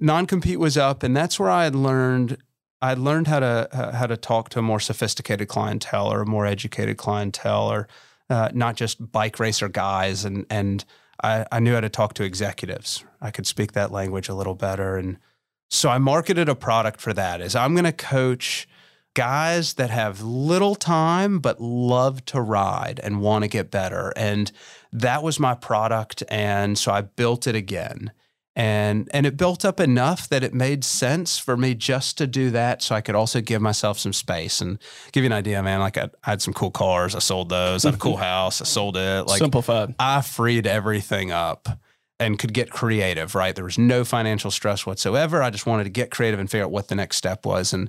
non 0.00 0.26
compete 0.26 0.58
was 0.58 0.76
up 0.76 1.04
and 1.04 1.16
that's 1.16 1.38
where 1.38 1.50
I 1.50 1.64
had 1.64 1.76
learned 1.76 2.38
I 2.82 2.94
learned 2.94 3.26
how 3.26 3.40
to 3.40 3.68
uh, 3.72 3.92
how 3.92 4.06
to 4.06 4.16
talk 4.16 4.48
to 4.50 4.58
a 4.58 4.62
more 4.62 4.80
sophisticated 4.80 5.48
clientele 5.48 6.12
or 6.12 6.22
a 6.22 6.26
more 6.26 6.46
educated 6.46 6.96
clientele 6.96 7.70
or 7.70 7.88
uh, 8.28 8.50
not 8.54 8.76
just 8.76 9.12
bike 9.12 9.38
racer 9.38 9.68
guys 9.68 10.24
and 10.24 10.46
and 10.50 10.84
I, 11.22 11.46
I 11.52 11.60
knew 11.60 11.74
how 11.74 11.80
to 11.80 11.88
talk 11.88 12.14
to 12.14 12.24
executives. 12.24 13.04
I 13.20 13.30
could 13.30 13.46
speak 13.46 13.72
that 13.72 13.92
language 13.92 14.28
a 14.28 14.34
little 14.34 14.54
better. 14.54 14.96
And 14.96 15.18
so 15.68 15.88
I 15.88 15.98
marketed 15.98 16.48
a 16.48 16.54
product 16.54 17.00
for 17.00 17.12
that 17.12 17.40
is 17.40 17.54
I'm 17.54 17.74
going 17.74 17.84
to 17.84 17.92
coach 17.92 18.68
guys 19.14 19.74
that 19.74 19.90
have 19.90 20.22
little 20.22 20.74
time 20.74 21.40
but 21.40 21.60
love 21.60 22.24
to 22.26 22.40
ride 22.40 23.00
and 23.02 23.20
want 23.20 23.44
to 23.44 23.48
get 23.48 23.70
better. 23.70 24.12
And 24.16 24.50
that 24.92 25.22
was 25.22 25.38
my 25.38 25.54
product. 25.54 26.22
And 26.28 26.78
so 26.78 26.92
I 26.92 27.02
built 27.02 27.46
it 27.46 27.54
again 27.54 28.12
and 28.60 29.08
and 29.14 29.24
it 29.24 29.38
built 29.38 29.64
up 29.64 29.80
enough 29.80 30.28
that 30.28 30.44
it 30.44 30.52
made 30.52 30.84
sense 30.84 31.38
for 31.38 31.56
me 31.56 31.74
just 31.74 32.18
to 32.18 32.26
do 32.26 32.50
that 32.50 32.82
so 32.82 32.94
i 32.94 33.00
could 33.00 33.14
also 33.14 33.40
give 33.40 33.62
myself 33.62 33.98
some 33.98 34.12
space 34.12 34.60
and 34.60 34.78
give 35.12 35.24
you 35.24 35.28
an 35.28 35.32
idea 35.32 35.62
man 35.62 35.80
like 35.80 35.96
i, 35.96 36.10
I 36.22 36.30
had 36.30 36.42
some 36.42 36.52
cool 36.52 36.70
cars. 36.70 37.14
I 37.14 37.18
sold 37.20 37.48
those. 37.48 37.84
I 37.84 37.88
had 37.88 37.94
a 37.94 37.98
cool 37.98 38.16
house. 38.30 38.60
I 38.60 38.64
sold 38.64 38.96
it. 38.96 39.26
Like 39.26 39.38
simplified. 39.38 39.94
I 39.98 40.20
freed 40.20 40.66
everything 40.66 41.30
up 41.32 41.68
and 42.18 42.38
could 42.38 42.52
get 42.52 42.70
creative 42.70 43.34
right? 43.34 43.54
There 43.54 43.64
was 43.64 43.78
no 43.78 44.04
financial 44.04 44.50
stress 44.50 44.84
whatsoever. 44.86 45.42
I 45.42 45.50
just 45.50 45.66
wanted 45.66 45.84
to 45.84 45.90
get 45.90 46.10
creative 46.10 46.38
and 46.38 46.50
figure 46.50 46.64
out 46.64 46.70
what 46.70 46.88
the 46.88 46.94
next 46.94 47.16
step 47.16 47.46
was. 47.46 47.72
And 47.72 47.88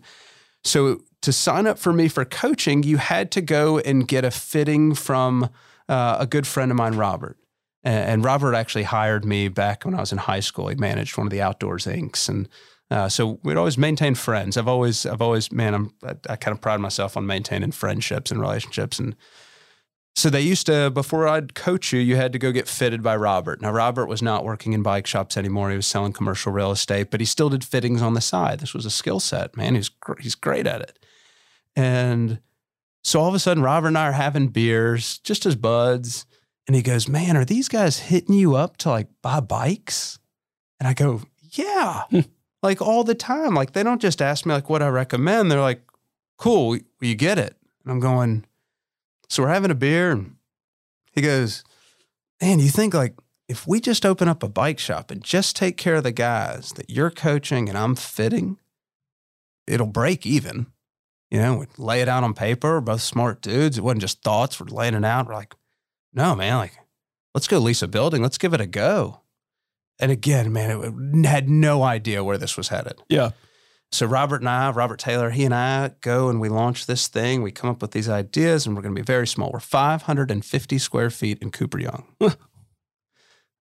so 0.63 1.01
to 1.21 1.33
sign 1.33 1.67
up 1.67 1.77
for 1.77 1.91
me 1.93 2.07
for 2.07 2.25
coaching 2.25 2.83
you 2.83 2.97
had 2.97 3.31
to 3.31 3.41
go 3.41 3.79
and 3.79 4.07
get 4.07 4.23
a 4.23 4.31
fitting 4.31 4.95
from 4.95 5.49
uh, 5.89 6.17
a 6.19 6.27
good 6.27 6.47
friend 6.47 6.71
of 6.71 6.77
mine 6.77 6.95
robert 6.95 7.37
and 7.83 8.23
Robert 8.23 8.53
actually 8.53 8.83
hired 8.83 9.25
me 9.25 9.47
back 9.47 9.85
when 9.85 9.95
I 9.95 9.99
was 9.99 10.11
in 10.11 10.19
high 10.19 10.39
school. 10.39 10.67
He 10.67 10.75
managed 10.75 11.17
one 11.17 11.27
of 11.27 11.31
the 11.31 11.41
Outdoors 11.41 11.85
Incs, 11.85 12.29
and 12.29 12.47
uh, 12.91 13.07
so 13.07 13.39
we'd 13.43 13.57
always 13.57 13.77
maintain 13.77 14.15
friends. 14.15 14.57
I've 14.57 14.67
always, 14.67 15.05
I've 15.05 15.21
always, 15.21 15.49
man, 15.49 15.73
I'm, 15.73 15.93
I, 16.03 16.15
I, 16.29 16.35
kind 16.35 16.53
of 16.53 16.59
pride 16.59 16.81
myself 16.81 17.15
on 17.15 17.25
maintaining 17.25 17.71
friendships 17.71 18.31
and 18.31 18.41
relationships. 18.41 18.99
And 18.99 19.15
so 20.13 20.29
they 20.29 20.41
used 20.41 20.65
to, 20.65 20.89
before 20.89 21.25
I'd 21.25 21.55
coach 21.55 21.93
you, 21.93 22.01
you 22.01 22.17
had 22.17 22.33
to 22.33 22.39
go 22.39 22.51
get 22.51 22.67
fitted 22.67 23.01
by 23.01 23.15
Robert. 23.15 23.61
Now 23.61 23.71
Robert 23.71 24.07
was 24.07 24.21
not 24.21 24.43
working 24.43 24.73
in 24.73 24.83
bike 24.83 25.07
shops 25.07 25.37
anymore. 25.37 25.69
He 25.69 25.77
was 25.77 25.87
selling 25.87 26.11
commercial 26.11 26.51
real 26.51 26.69
estate, 26.69 27.11
but 27.11 27.21
he 27.21 27.25
still 27.25 27.49
did 27.49 27.63
fittings 27.63 28.01
on 28.01 28.13
the 28.13 28.19
side. 28.19 28.59
This 28.59 28.73
was 28.73 28.85
a 28.85 28.91
skill 28.91 29.21
set, 29.21 29.55
man. 29.55 29.75
He's 29.75 29.89
he's 30.19 30.35
great 30.35 30.67
at 30.67 30.81
it. 30.81 30.99
And 31.77 32.41
so 33.05 33.21
all 33.21 33.29
of 33.29 33.35
a 33.35 33.39
sudden, 33.39 33.63
Robert 33.63 33.87
and 33.87 33.97
I 33.97 34.09
are 34.09 34.11
having 34.11 34.49
beers, 34.49 35.19
just 35.19 35.45
as 35.45 35.55
buds 35.55 36.25
and 36.71 36.75
he 36.77 36.81
goes, 36.83 37.09
Man, 37.09 37.35
are 37.35 37.43
these 37.43 37.67
guys 37.67 37.99
hitting 37.99 38.33
you 38.33 38.55
up 38.55 38.77
to 38.77 38.89
like 38.89 39.09
buy 39.21 39.41
bikes? 39.41 40.19
And 40.79 40.87
I 40.87 40.93
go, 40.93 41.21
Yeah, 41.51 42.03
hmm. 42.09 42.21
like 42.63 42.81
all 42.81 43.03
the 43.03 43.13
time. 43.13 43.53
Like 43.53 43.73
they 43.73 43.83
don't 43.83 44.01
just 44.01 44.21
ask 44.21 44.45
me 44.45 44.53
like 44.53 44.69
what 44.69 44.81
I 44.81 44.87
recommend. 44.87 45.51
They're 45.51 45.59
like, 45.59 45.81
Cool, 46.37 46.77
you 47.01 47.15
get 47.15 47.37
it. 47.37 47.57
And 47.83 47.91
I'm 47.91 47.99
going, 47.99 48.45
So 49.27 49.43
we're 49.43 49.49
having 49.49 49.69
a 49.69 49.75
beer. 49.75 50.11
And 50.11 50.37
he 51.11 51.19
goes, 51.19 51.65
Man, 52.41 52.59
you 52.59 52.69
think 52.69 52.93
like 52.93 53.15
if 53.49 53.67
we 53.67 53.81
just 53.81 54.05
open 54.05 54.29
up 54.29 54.41
a 54.41 54.47
bike 54.47 54.79
shop 54.79 55.11
and 55.11 55.21
just 55.21 55.57
take 55.57 55.75
care 55.75 55.95
of 55.95 56.05
the 56.05 56.13
guys 56.13 56.71
that 56.77 56.89
you're 56.89 57.11
coaching 57.11 57.67
and 57.67 57.77
I'm 57.77 57.95
fitting, 57.97 58.59
it'll 59.67 59.87
break 59.87 60.25
even. 60.25 60.67
You 61.29 61.39
know, 61.39 61.57
we 61.57 61.65
lay 61.77 61.99
it 61.99 62.07
out 62.07 62.23
on 62.23 62.33
paper. 62.33 62.75
We're 62.75 62.79
both 62.79 63.01
smart 63.01 63.41
dudes. 63.41 63.77
It 63.77 63.83
wasn't 63.83 64.03
just 64.03 64.23
thoughts. 64.23 64.57
We're 64.57 64.67
laying 64.67 64.93
it 64.93 65.03
out. 65.03 65.27
We're 65.27 65.33
like, 65.33 65.53
no, 66.13 66.35
man, 66.35 66.57
like, 66.57 66.77
let's 67.33 67.47
go 67.47 67.59
lease 67.59 67.81
a 67.81 67.87
building. 67.87 68.21
Let's 68.21 68.37
give 68.37 68.53
it 68.53 68.61
a 68.61 68.67
go. 68.67 69.21
And 69.99 70.11
again, 70.11 70.51
man, 70.51 71.23
it 71.23 71.27
had 71.27 71.49
no 71.49 71.83
idea 71.83 72.23
where 72.23 72.37
this 72.37 72.57
was 72.57 72.69
headed. 72.69 73.01
Yeah. 73.07 73.31
So 73.91 74.05
Robert 74.05 74.41
and 74.41 74.49
I, 74.49 74.71
Robert 74.71 74.99
Taylor, 74.99 75.29
he 75.29 75.43
and 75.43 75.53
I 75.53 75.91
go 76.01 76.29
and 76.29 76.39
we 76.39 76.49
launch 76.49 76.85
this 76.85 77.07
thing. 77.07 77.41
We 77.41 77.51
come 77.51 77.69
up 77.69 77.81
with 77.81 77.91
these 77.91 78.07
ideas, 78.07 78.65
and 78.65 78.75
we're 78.75 78.81
going 78.81 78.95
to 78.95 79.01
be 79.01 79.05
very 79.05 79.27
small. 79.27 79.51
We're 79.51 79.59
550 79.59 80.77
square 80.77 81.09
feet 81.09 81.39
in 81.39 81.51
Cooper 81.51 81.77
Young, 81.77 82.07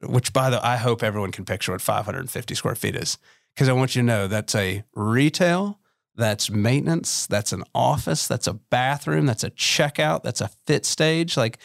which, 0.00 0.32
by 0.32 0.48
the 0.50 0.56
way, 0.56 0.62
I 0.62 0.76
hope 0.76 1.02
everyone 1.02 1.32
can 1.32 1.44
picture 1.44 1.72
what 1.72 1.80
550 1.80 2.54
square 2.54 2.76
feet 2.76 2.94
is, 2.94 3.18
because 3.54 3.68
I 3.68 3.72
want 3.72 3.96
you 3.96 4.02
to 4.02 4.06
know 4.06 4.28
that's 4.28 4.54
a 4.54 4.84
retail, 4.94 5.80
that's 6.14 6.48
maintenance, 6.48 7.26
that's 7.26 7.52
an 7.52 7.64
office, 7.74 8.28
that's 8.28 8.46
a 8.46 8.54
bathroom, 8.54 9.26
that's 9.26 9.44
a 9.44 9.50
checkout, 9.50 10.22
that's 10.22 10.40
a 10.40 10.50
fit 10.64 10.86
stage. 10.86 11.36
Like 11.36 11.58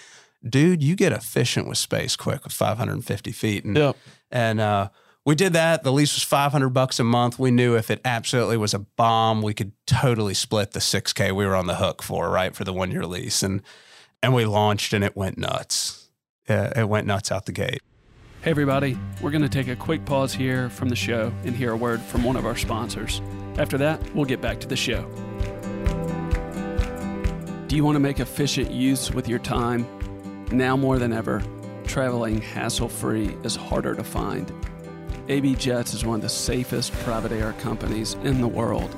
dude, 0.48 0.84
you 0.84 0.96
get 0.96 1.12
efficient 1.12 1.68
with 1.68 1.78
space 1.78 2.16
quick 2.16 2.44
with 2.44 2.54
550 2.54 3.32
feet. 3.32 3.66
And, 3.66 3.76
yep. 3.76 3.98
and 4.32 4.60
uh, 4.60 4.90
we 5.26 5.36
did 5.36 5.54
that. 5.54 5.84
The 5.84 5.92
lease 5.92 6.16
was 6.16 6.24
500 6.24 6.70
bucks 6.70 7.00
a 7.00 7.04
month. 7.04 7.40
We 7.40 7.52
knew 7.52 7.76
if 7.76 7.90
it 7.90 8.02
absolutely 8.06 8.58
was 8.58 8.74
a 8.74 8.80
bomb, 8.80 9.42
we 9.42 9.54
could 9.54 9.72
totally 9.88 10.34
split 10.34 10.72
the 10.72 10.80
6K 10.80 11.32
we 11.36 11.46
were 11.46 11.56
on 11.56 11.68
the 11.68 11.76
hook 11.76 12.04
for, 12.04 12.30
right, 12.30 12.56
for 12.56 12.64
the 12.64 12.74
one 12.74 12.92
year 12.92 13.06
lease. 13.06 13.44
And, 13.44 13.62
and 14.22 14.34
we 14.34 14.46
launched 14.46 14.94
and 14.94 15.04
it 15.04 15.16
went 15.16 15.38
nuts. 15.38 16.10
Uh, 16.48 16.70
it 16.76 16.88
went 16.88 17.08
nuts 17.08 17.32
out 17.32 17.46
the 17.46 17.52
gate. 17.52 17.82
Hey, 18.44 18.52
everybody, 18.52 18.96
we're 19.22 19.32
going 19.32 19.42
to 19.42 19.50
take 19.50 19.68
a 19.68 19.76
quick 19.76 20.06
pause 20.06 20.32
here 20.32 20.70
from 20.70 20.90
the 20.90 20.96
show 20.96 21.34
and 21.46 21.56
hear 21.56 21.72
a 21.72 21.78
word 21.78 22.00
from 22.00 22.24
one 22.24 22.36
of 22.36 22.46
our 22.46 22.56
sponsors. 22.56 23.20
After 23.58 23.80
that, 23.80 24.00
we'll 24.14 24.26
get 24.26 24.42
back 24.42 24.60
to 24.60 24.68
the 24.68 24.76
show. 24.76 25.02
Do 27.68 27.76
you 27.76 27.84
want 27.84 27.96
to 27.96 28.00
make 28.00 28.20
efficient 28.20 28.70
use 28.70 29.12
with 29.12 29.28
your 29.28 29.40
time? 29.40 29.88
Now 30.52 30.78
more 30.78 31.00
than 31.00 31.12
ever, 31.12 31.44
traveling 31.88 32.40
hassle 32.40 32.88
free 32.88 33.36
is 33.44 33.56
harder 33.56 33.96
to 33.96 34.04
find. 34.04 34.52
AB 35.28 35.56
Jets 35.56 35.96
is 35.96 36.06
one 36.06 36.18
of 36.18 36.22
the 36.22 36.30
safest 36.30 36.94
private 37.00 37.32
air 37.32 37.54
companies 37.54 38.14
in 38.24 38.42
the 38.42 38.48
world, 38.48 38.96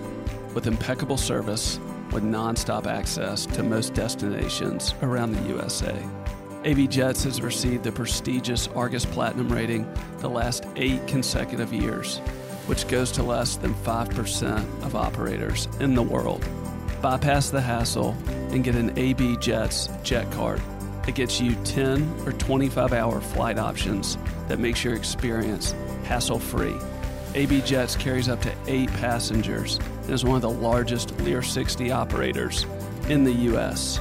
with 0.54 0.68
impeccable 0.68 1.16
service, 1.16 1.80
with 2.12 2.24
nonstop 2.24 2.86
access 2.86 3.46
to 3.46 3.64
most 3.64 3.94
destinations 3.94 4.94
around 5.02 5.32
the 5.32 5.42
USA. 5.44 5.98
AB 6.66 6.86
Jets 6.88 7.24
has 7.24 7.42
received 7.42 7.86
the 7.86 7.94
prestigious 7.94 8.68
Argus 8.76 9.06
Platinum 9.06 9.48
rating 9.48 9.90
the 10.18 10.30
last 10.30 10.66
eight 10.76 11.06
consecutive 11.08 11.72
years, 11.72 12.18
which 12.66 12.90
goes 12.90 13.10
to 13.14 13.24
less 13.24 13.56
than 13.56 13.74
5% 13.74 14.84
of 14.84 14.98
operators 14.98 15.70
in 15.80 15.96
the 15.96 16.04
world. 16.04 16.46
Bypass 17.02 17.52
the 17.52 17.62
hassle 17.62 18.18
and 18.52 18.66
get 18.66 18.76
an 18.76 18.98
AB 19.00 19.38
Jets 19.38 19.88
jet 20.04 20.30
card 20.34 20.62
it 21.08 21.16
gets 21.16 21.40
you 21.40 21.56
10 21.64 22.22
or 22.26 22.34
25 22.34 22.94
hour 22.94 23.22
flight 23.22 23.58
options 23.58 24.18
that 24.48 24.60
makes 24.60 24.84
your 24.84 24.94
experience 24.94 25.74
hassle 26.04 26.40
free. 26.40 26.76
AB 27.34 27.62
Jets 27.62 27.96
carries 27.96 28.30
up 28.30 28.42
to 28.42 28.54
eight 28.68 28.90
passengers 28.94 29.80
and 30.04 30.12
is 30.12 30.24
one 30.24 30.36
of 30.36 30.42
the 30.42 30.50
largest 30.50 31.18
Lear 31.22 31.42
60 31.42 31.92
operators 31.92 32.66
in 33.10 33.24
the 33.24 33.32
U.S. 33.32 34.00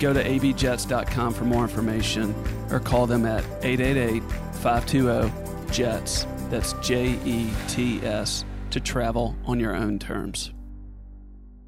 Go 0.00 0.12
to 0.12 0.22
abjets.com 0.22 1.34
for 1.34 1.44
more 1.44 1.62
information 1.62 2.34
or 2.70 2.80
call 2.80 3.06
them 3.06 3.26
at 3.26 3.44
888 3.62 4.22
520 4.54 5.44
JETS. 5.72 6.26
That's 6.50 6.72
J 6.74 7.18
E 7.24 7.50
T 7.68 8.00
S 8.02 8.44
to 8.70 8.80
travel 8.80 9.36
on 9.44 9.60
your 9.60 9.74
own 9.74 9.98
terms. 9.98 10.52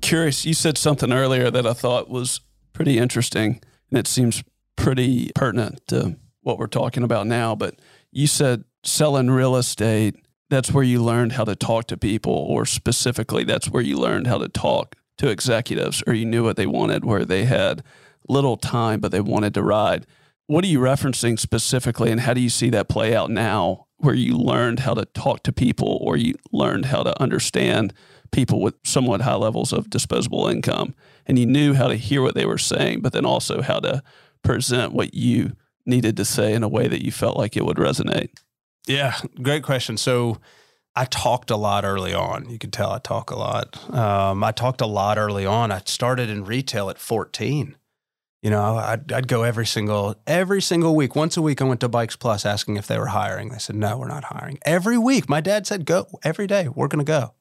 Curious, 0.00 0.44
you 0.44 0.54
said 0.54 0.78
something 0.78 1.12
earlier 1.12 1.50
that 1.50 1.66
I 1.66 1.72
thought 1.72 2.08
was 2.08 2.40
pretty 2.72 2.98
interesting, 2.98 3.60
and 3.90 3.98
it 3.98 4.06
seems 4.06 4.42
pretty 4.76 5.30
pertinent 5.34 5.86
to 5.88 6.16
what 6.42 6.58
we're 6.58 6.66
talking 6.66 7.02
about 7.02 7.26
now. 7.26 7.54
But 7.54 7.80
you 8.12 8.26
said 8.26 8.64
selling 8.84 9.30
real 9.30 9.56
estate, 9.56 10.14
that's 10.48 10.70
where 10.70 10.84
you 10.84 11.02
learned 11.02 11.32
how 11.32 11.44
to 11.44 11.56
talk 11.56 11.86
to 11.88 11.96
people, 11.96 12.32
or 12.32 12.64
specifically, 12.64 13.44
that's 13.44 13.68
where 13.68 13.82
you 13.82 13.98
learned 13.98 14.28
how 14.28 14.38
to 14.38 14.48
talk 14.48 14.94
to 15.18 15.28
executives, 15.28 16.02
or 16.06 16.12
you 16.12 16.24
knew 16.24 16.44
what 16.44 16.56
they 16.56 16.66
wanted, 16.66 17.04
where 17.04 17.24
they 17.24 17.44
had 17.44 17.82
little 18.28 18.56
time, 18.56 19.00
but 19.00 19.10
they 19.10 19.20
wanted 19.20 19.54
to 19.54 19.62
ride. 19.62 20.06
What 20.46 20.62
are 20.62 20.68
you 20.68 20.78
referencing 20.78 21.38
specifically, 21.38 22.12
and 22.12 22.20
how 22.20 22.34
do 22.34 22.40
you 22.40 22.50
see 22.50 22.70
that 22.70 22.88
play 22.88 23.16
out 23.16 23.30
now, 23.30 23.86
where 23.96 24.14
you 24.14 24.36
learned 24.36 24.80
how 24.80 24.94
to 24.94 25.04
talk 25.06 25.42
to 25.44 25.52
people, 25.52 25.98
or 26.00 26.16
you 26.16 26.34
learned 26.52 26.86
how 26.86 27.02
to 27.02 27.20
understand 27.20 27.92
people 28.30 28.60
with 28.60 28.74
somewhat 28.84 29.22
high 29.22 29.34
levels 29.34 29.72
of 29.72 29.90
disposable 29.90 30.46
income, 30.46 30.94
and 31.26 31.38
you 31.38 31.46
knew 31.46 31.74
how 31.74 31.88
to 31.88 31.96
hear 31.96 32.22
what 32.22 32.34
they 32.34 32.46
were 32.46 32.58
saying, 32.58 33.00
but 33.00 33.12
then 33.12 33.24
also 33.24 33.62
how 33.62 33.80
to 33.80 34.02
present 34.46 34.92
what 34.92 35.14
you 35.14 35.56
needed 35.84 36.16
to 36.16 36.24
say 36.24 36.52
in 36.54 36.62
a 36.62 36.68
way 36.68 36.88
that 36.88 37.04
you 37.04 37.12
felt 37.12 37.36
like 37.36 37.56
it 37.56 37.64
would 37.64 37.76
resonate? 37.76 38.30
Yeah, 38.86 39.16
great 39.42 39.62
question. 39.62 39.96
So 39.96 40.38
I 40.94 41.04
talked 41.04 41.50
a 41.50 41.56
lot 41.56 41.84
early 41.84 42.14
on. 42.14 42.48
You 42.48 42.58
can 42.58 42.70
tell 42.70 42.90
I 42.90 42.98
talk 42.98 43.30
a 43.30 43.36
lot. 43.36 43.92
Um, 43.92 44.42
I 44.42 44.52
talked 44.52 44.80
a 44.80 44.86
lot 44.86 45.18
early 45.18 45.44
on. 45.44 45.70
I 45.70 45.82
started 45.84 46.30
in 46.30 46.44
retail 46.44 46.88
at 46.88 46.98
14. 46.98 47.76
You 48.42 48.50
know, 48.50 48.76
I'd, 48.76 49.12
I'd 49.12 49.28
go 49.28 49.42
every 49.42 49.66
single 49.66 50.14
every 50.26 50.62
single 50.62 50.94
week. 50.94 51.16
Once 51.16 51.36
a 51.36 51.42
week, 51.42 51.60
I 51.60 51.64
went 51.64 51.80
to 51.80 51.88
Bikes 51.88 52.14
Plus 52.14 52.46
asking 52.46 52.76
if 52.76 52.86
they 52.86 52.98
were 52.98 53.06
hiring. 53.06 53.48
They 53.48 53.58
said, 53.58 53.74
"No, 53.74 53.98
we're 53.98 54.06
not 54.06 54.24
hiring." 54.24 54.58
Every 54.64 54.96
week, 54.96 55.28
my 55.28 55.40
dad 55.40 55.66
said, 55.66 55.84
"Go 55.84 56.06
every 56.22 56.46
day. 56.46 56.68
We're 56.68 56.86
going 56.86 57.04
to 57.04 57.10
go." 57.10 57.34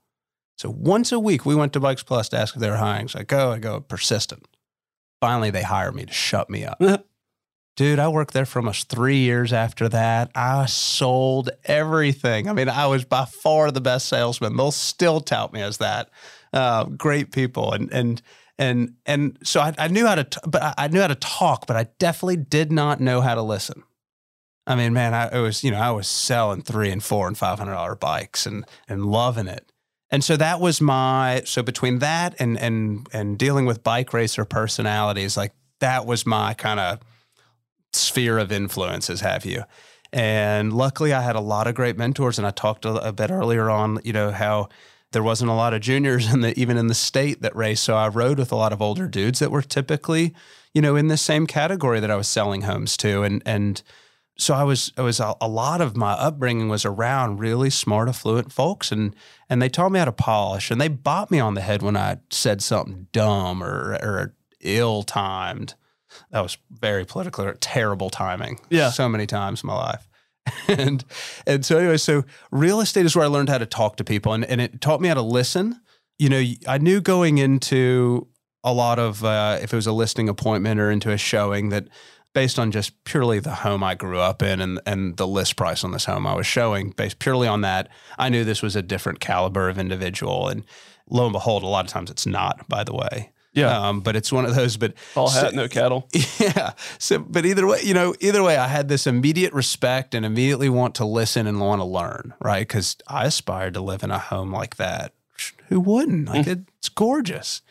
So 0.57 0.69
once 0.69 1.11
a 1.11 1.19
week, 1.19 1.45
we 1.45 1.53
went 1.53 1.73
to 1.73 1.79
Bikes 1.79 2.01
Plus 2.01 2.29
to 2.29 2.37
ask 2.37 2.55
if 2.55 2.61
they 2.61 2.69
were 2.69 2.77
hiring. 2.77 3.09
So 3.09 3.19
I 3.19 3.23
go, 3.23 3.51
I 3.51 3.59
go, 3.59 3.81
persistent. 3.81 4.47
Finally, 5.25 5.49
they 5.49 5.63
hire 5.63 5.91
me 5.91 6.05
to 6.05 6.13
shut 6.13 6.51
me 6.51 6.65
up. 6.65 6.79
Dude, 7.75 7.97
I 7.97 8.09
worked 8.09 8.35
there 8.35 8.45
for 8.45 8.59
almost 8.59 8.89
three 8.89 9.17
years 9.17 9.53
after 9.53 9.89
that. 9.89 10.29
I 10.35 10.67
sold 10.67 11.49
everything. 11.63 12.47
I 12.47 12.53
mean, 12.53 12.69
I 12.69 12.85
was 12.85 13.05
by 13.05 13.25
far 13.25 13.71
the 13.71 13.81
best 13.81 14.07
salesman. 14.07 14.55
They'll 14.55 14.69
still 14.69 15.21
tout 15.21 15.51
me 15.51 15.63
as 15.63 15.77
that. 15.77 16.11
Uh, 16.53 16.83
great 16.83 17.31
people, 17.31 17.73
and 17.73 17.91
and 17.91 18.21
and 18.59 18.93
and 19.07 19.39
so 19.41 19.61
I, 19.61 19.73
I 19.79 19.87
knew 19.87 20.05
how 20.05 20.13
to, 20.13 20.25
t- 20.25 20.37
but 20.45 20.61
I, 20.61 20.73
I, 20.77 20.87
knew 20.89 21.01
how 21.01 21.07
to 21.07 21.15
talk, 21.15 21.65
but 21.65 21.75
I 21.75 21.87
definitely 21.97 22.37
did 22.37 22.71
not 22.71 23.01
know 23.01 23.21
how 23.21 23.33
to 23.33 23.41
listen. 23.41 23.81
I 24.67 24.75
mean, 24.75 24.93
man, 24.93 25.15
I 25.15 25.39
was 25.39 25.63
you 25.63 25.71
know 25.71 25.79
I 25.79 25.89
was 25.89 26.07
selling 26.07 26.61
three 26.61 26.91
and 26.91 27.03
four 27.03 27.27
and 27.27 27.35
five 27.35 27.57
hundred 27.57 27.73
dollar 27.73 27.95
bikes 27.95 28.45
and 28.45 28.63
and 28.87 29.07
loving 29.07 29.47
it. 29.47 29.71
And 30.15 30.23
so 30.23 30.37
that 30.37 30.61
was 30.61 30.79
my 30.79 31.41
so 31.43 31.61
between 31.61 31.99
that 31.99 32.35
and 32.39 32.57
and 32.57 33.05
and 33.11 33.37
dealing 33.37 33.65
with 33.65 33.83
bike 33.83 34.13
racer 34.13 34.45
personalities, 34.45 35.35
like 35.35 35.51
that 35.81 36.05
was 36.05 36.25
my 36.25 36.53
kind 36.53 36.79
of 36.79 36.99
sphere 37.91 38.37
of 38.37 38.49
influences, 38.49 39.19
have 39.19 39.43
you. 39.43 39.63
And 40.13 40.71
luckily, 40.71 41.11
I 41.11 41.21
had 41.21 41.35
a 41.35 41.41
lot 41.41 41.67
of 41.67 41.75
great 41.75 41.97
mentors. 41.97 42.37
And 42.37 42.47
I 42.47 42.51
talked 42.51 42.85
a, 42.85 42.93
a 43.05 43.11
bit 43.11 43.29
earlier 43.29 43.69
on, 43.69 43.99
you 44.05 44.13
know, 44.13 44.31
how 44.31 44.69
there 45.11 45.21
wasn't 45.21 45.51
a 45.51 45.53
lot 45.53 45.73
of 45.73 45.81
juniors 45.81 46.31
in 46.33 46.39
the 46.39 46.57
even 46.57 46.77
in 46.77 46.87
the 46.87 46.95
state 46.95 47.41
that 47.41 47.53
raced. 47.53 47.83
So 47.83 47.97
I 47.97 48.07
rode 48.07 48.39
with 48.39 48.53
a 48.53 48.55
lot 48.55 48.71
of 48.71 48.81
older 48.81 49.09
dudes 49.09 49.39
that 49.39 49.51
were 49.51 49.63
typically, 49.63 50.33
you 50.73 50.81
know, 50.81 50.95
in 50.95 51.09
the 51.09 51.17
same 51.17 51.45
category 51.45 51.99
that 51.99 52.09
I 52.09 52.15
was 52.15 52.29
selling 52.29 52.61
homes 52.61 52.95
to. 52.97 53.23
And 53.23 53.43
and 53.45 53.83
so 54.37 54.53
I 54.53 54.63
was 54.63 54.91
I 54.97 55.01
was 55.01 55.19
a, 55.19 55.35
a 55.39 55.47
lot 55.47 55.81
of 55.81 55.95
my 55.95 56.13
upbringing 56.13 56.69
was 56.69 56.85
around 56.85 57.39
really 57.39 57.69
smart, 57.69 58.09
affluent 58.09 58.51
folks, 58.51 58.91
and 58.91 59.15
and 59.49 59.61
they 59.61 59.69
taught 59.69 59.91
me 59.91 59.99
how 59.99 60.05
to 60.05 60.11
polish, 60.11 60.71
and 60.71 60.79
they 60.79 60.87
bought 60.87 61.31
me 61.31 61.39
on 61.39 61.53
the 61.53 61.61
head 61.61 61.81
when 61.81 61.95
I 61.95 62.17
said 62.29 62.61
something 62.61 63.07
dumb 63.11 63.63
or 63.63 63.93
or 64.01 64.35
ill 64.61 65.03
timed 65.03 65.75
that 66.31 66.41
was 66.41 66.57
very 66.69 67.05
political, 67.05 67.51
terrible 67.59 68.09
timing. 68.09 68.59
Yeah. 68.69 68.89
So 68.91 69.09
many 69.09 69.25
times 69.25 69.63
in 69.63 69.67
my 69.67 69.75
life. 69.75 70.07
and 70.67 71.03
and 71.47 71.65
so 71.65 71.77
anyway, 71.77 71.97
so 71.97 72.23
real 72.51 72.79
estate 72.81 73.05
is 73.05 73.15
where 73.15 73.25
I 73.25 73.27
learned 73.27 73.49
how 73.49 73.57
to 73.57 73.65
talk 73.65 73.97
to 73.97 74.03
people 74.03 74.33
and, 74.33 74.45
and 74.45 74.61
it 74.61 74.81
taught 74.81 75.01
me 75.01 75.07
how 75.07 75.15
to 75.15 75.21
listen. 75.21 75.81
You 76.19 76.29
know, 76.29 76.43
I 76.67 76.77
knew 76.77 77.01
going 77.01 77.39
into 77.39 78.27
a 78.63 78.73
lot 78.73 78.99
of 78.99 79.23
uh, 79.23 79.59
if 79.61 79.73
it 79.73 79.75
was 79.75 79.87
a 79.87 79.91
listing 79.91 80.29
appointment 80.29 80.79
or 80.79 80.91
into 80.91 81.11
a 81.11 81.17
showing 81.17 81.69
that 81.69 81.87
based 82.35 82.59
on 82.59 82.69
just 82.69 83.03
purely 83.05 83.39
the 83.39 83.55
home 83.55 83.83
I 83.83 83.95
grew 83.95 84.19
up 84.19 84.43
in 84.43 84.61
and 84.61 84.79
and 84.85 85.17
the 85.17 85.25
list 85.25 85.55
price 85.55 85.83
on 85.83 85.91
this 85.91 86.05
home 86.05 86.27
I 86.27 86.35
was 86.35 86.45
showing, 86.45 86.91
based 86.91 87.17
purely 87.17 87.47
on 87.47 87.61
that, 87.61 87.87
I 88.19 88.29
knew 88.29 88.43
this 88.43 88.61
was 88.61 88.75
a 88.75 88.83
different 88.83 89.19
caliber 89.19 89.69
of 89.69 89.79
individual. 89.79 90.49
And 90.49 90.63
lo 91.09 91.25
and 91.25 91.33
behold, 91.33 91.63
a 91.63 91.67
lot 91.67 91.85
of 91.85 91.91
times 91.91 92.11
it's 92.11 92.27
not, 92.27 92.67
by 92.69 92.83
the 92.83 92.93
way. 92.93 93.31
Yeah. 93.53 93.87
Um, 93.87 94.01
but 94.01 94.17
it's 94.17 94.33
one 94.33 94.43
of 94.43 94.53
those. 94.53 94.75
But 94.75 94.93
all 95.15 95.29
hat, 95.29 95.51
so, 95.51 95.55
no 95.55 95.67
cattle. 95.67 96.07
Yeah. 96.39 96.73
So, 96.99 97.19
but 97.19 97.45
either 97.45 97.65
way, 97.65 97.79
you 97.81 97.93
know, 97.93 98.13
either 98.19 98.43
way, 98.43 98.57
I 98.57 98.67
had 98.67 98.89
this 98.89 99.07
immediate 99.07 99.53
respect 99.53 100.13
and 100.13 100.25
immediately 100.25 100.67
want 100.67 100.93
to 100.95 101.05
listen 101.05 101.47
and 101.47 101.59
want 101.59 101.79
to 101.79 101.85
learn, 101.85 102.33
right? 102.41 102.67
Because 102.67 102.97
I 103.07 103.25
aspired 103.25 103.73
to 103.75 103.81
live 103.81 104.03
in 104.03 104.11
a 104.11 104.19
home 104.19 104.51
like 104.51 104.75
that. 104.75 105.13
Who 105.69 105.79
wouldn't? 105.79 106.27
Like 106.27 106.45
mm. 106.45 106.65
it's 106.77 106.89
gorgeous. 106.89 107.61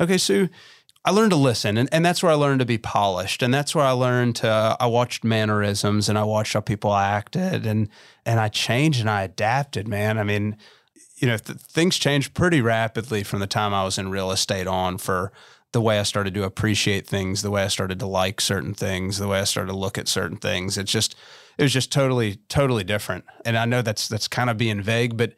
Okay, 0.00 0.18
so 0.18 0.48
I 1.06 1.10
learned 1.10 1.30
to 1.30 1.36
listen, 1.36 1.78
and, 1.78 1.88
and 1.92 2.04
that's 2.04 2.20
where 2.20 2.32
I 2.32 2.34
learned 2.34 2.58
to 2.58 2.66
be 2.66 2.78
polished, 2.78 3.40
and 3.40 3.54
that's 3.54 3.76
where 3.76 3.84
I 3.84 3.92
learned 3.92 4.34
to. 4.36 4.48
Uh, 4.48 4.76
I 4.80 4.86
watched 4.86 5.22
mannerisms, 5.22 6.08
and 6.08 6.18
I 6.18 6.24
watched 6.24 6.54
how 6.54 6.60
people 6.60 6.92
acted, 6.92 7.64
and 7.64 7.88
and 8.26 8.40
I 8.40 8.48
changed 8.48 9.00
and 9.00 9.08
I 9.08 9.22
adapted. 9.22 9.86
Man, 9.86 10.18
I 10.18 10.24
mean, 10.24 10.56
you 11.18 11.28
know, 11.28 11.36
th- 11.36 11.60
things 11.60 11.96
changed 11.96 12.34
pretty 12.34 12.60
rapidly 12.60 13.22
from 13.22 13.38
the 13.38 13.46
time 13.46 13.72
I 13.72 13.84
was 13.84 13.98
in 13.98 14.10
real 14.10 14.32
estate 14.32 14.66
on 14.66 14.98
for 14.98 15.32
the 15.70 15.80
way 15.80 16.00
I 16.00 16.02
started 16.02 16.34
to 16.34 16.42
appreciate 16.42 17.06
things, 17.06 17.42
the 17.42 17.50
way 17.52 17.62
I 17.62 17.68
started 17.68 18.00
to 18.00 18.06
like 18.06 18.40
certain 18.40 18.74
things, 18.74 19.18
the 19.18 19.28
way 19.28 19.40
I 19.40 19.44
started 19.44 19.70
to 19.70 19.78
look 19.78 19.98
at 19.98 20.08
certain 20.08 20.38
things. 20.38 20.76
It's 20.76 20.90
just, 20.90 21.14
it 21.58 21.62
was 21.62 21.72
just 21.72 21.92
totally, 21.92 22.36
totally 22.48 22.82
different. 22.82 23.24
And 23.44 23.56
I 23.56 23.64
know 23.64 23.82
that's 23.82 24.08
that's 24.08 24.26
kind 24.26 24.50
of 24.50 24.58
being 24.58 24.82
vague, 24.82 25.16
but 25.16 25.34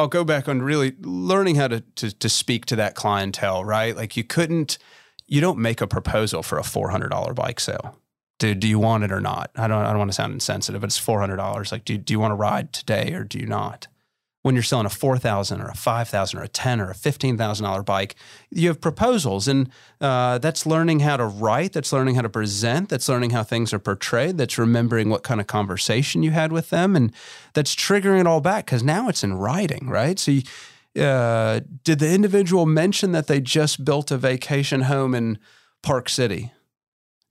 I'll 0.00 0.08
go 0.08 0.24
back 0.24 0.48
on 0.48 0.62
really 0.62 0.94
learning 1.00 1.56
how 1.56 1.68
to, 1.68 1.80
to 1.96 2.10
to 2.10 2.28
speak 2.28 2.66
to 2.66 2.76
that 2.76 2.94
clientele, 2.94 3.64
right? 3.64 3.94
Like 3.94 4.16
you 4.16 4.24
couldn't, 4.24 4.78
you 5.26 5.40
don't 5.40 5.58
make 5.58 5.80
a 5.80 5.86
proposal 5.86 6.42
for 6.42 6.58
a 6.58 6.64
four 6.64 6.90
hundred 6.90 7.10
dollar 7.10 7.34
bike 7.34 7.60
sale. 7.60 7.98
Dude, 8.38 8.60
do 8.60 8.66
you 8.66 8.78
want 8.78 9.04
it 9.04 9.12
or 9.12 9.20
not? 9.20 9.50
I 9.56 9.68
don't 9.68 9.84
I 9.84 9.90
don't 9.90 9.98
want 9.98 10.10
to 10.10 10.14
sound 10.14 10.32
insensitive, 10.32 10.80
but 10.80 10.88
it's 10.88 10.98
four 10.98 11.20
hundred 11.20 11.36
dollars. 11.36 11.70
Like, 11.70 11.84
do 11.84 11.98
do 11.98 12.14
you 12.14 12.18
want 12.18 12.32
to 12.32 12.36
ride 12.36 12.72
today 12.72 13.12
or 13.12 13.24
do 13.24 13.38
you 13.38 13.46
not? 13.46 13.86
When 14.42 14.54
you're 14.54 14.62
selling 14.62 14.86
a 14.86 14.90
four 14.90 15.18
thousand 15.18 15.60
or 15.60 15.68
a 15.68 15.74
five 15.74 16.08
thousand 16.08 16.38
or 16.38 16.42
a 16.42 16.48
ten 16.48 16.80
or 16.80 16.90
a 16.90 16.94
fifteen 16.94 17.36
thousand 17.36 17.64
dollar 17.64 17.82
bike, 17.82 18.14
you 18.50 18.68
have 18.68 18.80
proposals, 18.80 19.48
and 19.48 19.68
uh, 20.00 20.38
that's 20.38 20.66
learning 20.66 21.00
how 21.00 21.16
to 21.16 21.26
write. 21.26 21.72
That's 21.72 21.92
learning 21.92 22.14
how 22.14 22.22
to 22.22 22.28
present. 22.28 22.88
That's 22.88 23.08
learning 23.08 23.30
how 23.30 23.42
things 23.42 23.72
are 23.72 23.78
portrayed. 23.78 24.38
That's 24.38 24.58
remembering 24.58 25.10
what 25.10 25.22
kind 25.22 25.40
of 25.40 25.46
conversation 25.46 26.22
you 26.22 26.30
had 26.30 26.52
with 26.52 26.70
them, 26.70 26.96
and 26.96 27.12
that's 27.52 27.74
triggering 27.74 28.20
it 28.20 28.26
all 28.26 28.40
back 28.40 28.66
because 28.66 28.82
now 28.82 29.08
it's 29.08 29.24
in 29.24 29.34
writing, 29.34 29.88
right? 29.88 30.18
So. 30.18 30.32
You, 30.32 30.42
uh, 30.96 31.60
did 31.84 32.00
the 32.00 32.12
individual 32.12 32.66
mention 32.66 33.12
that 33.12 33.28
they 33.28 33.40
just 33.40 33.84
built 33.84 34.10
a 34.10 34.18
vacation 34.18 34.82
home 34.82 35.14
in 35.14 35.38
Park 35.84 36.08
City? 36.08 36.52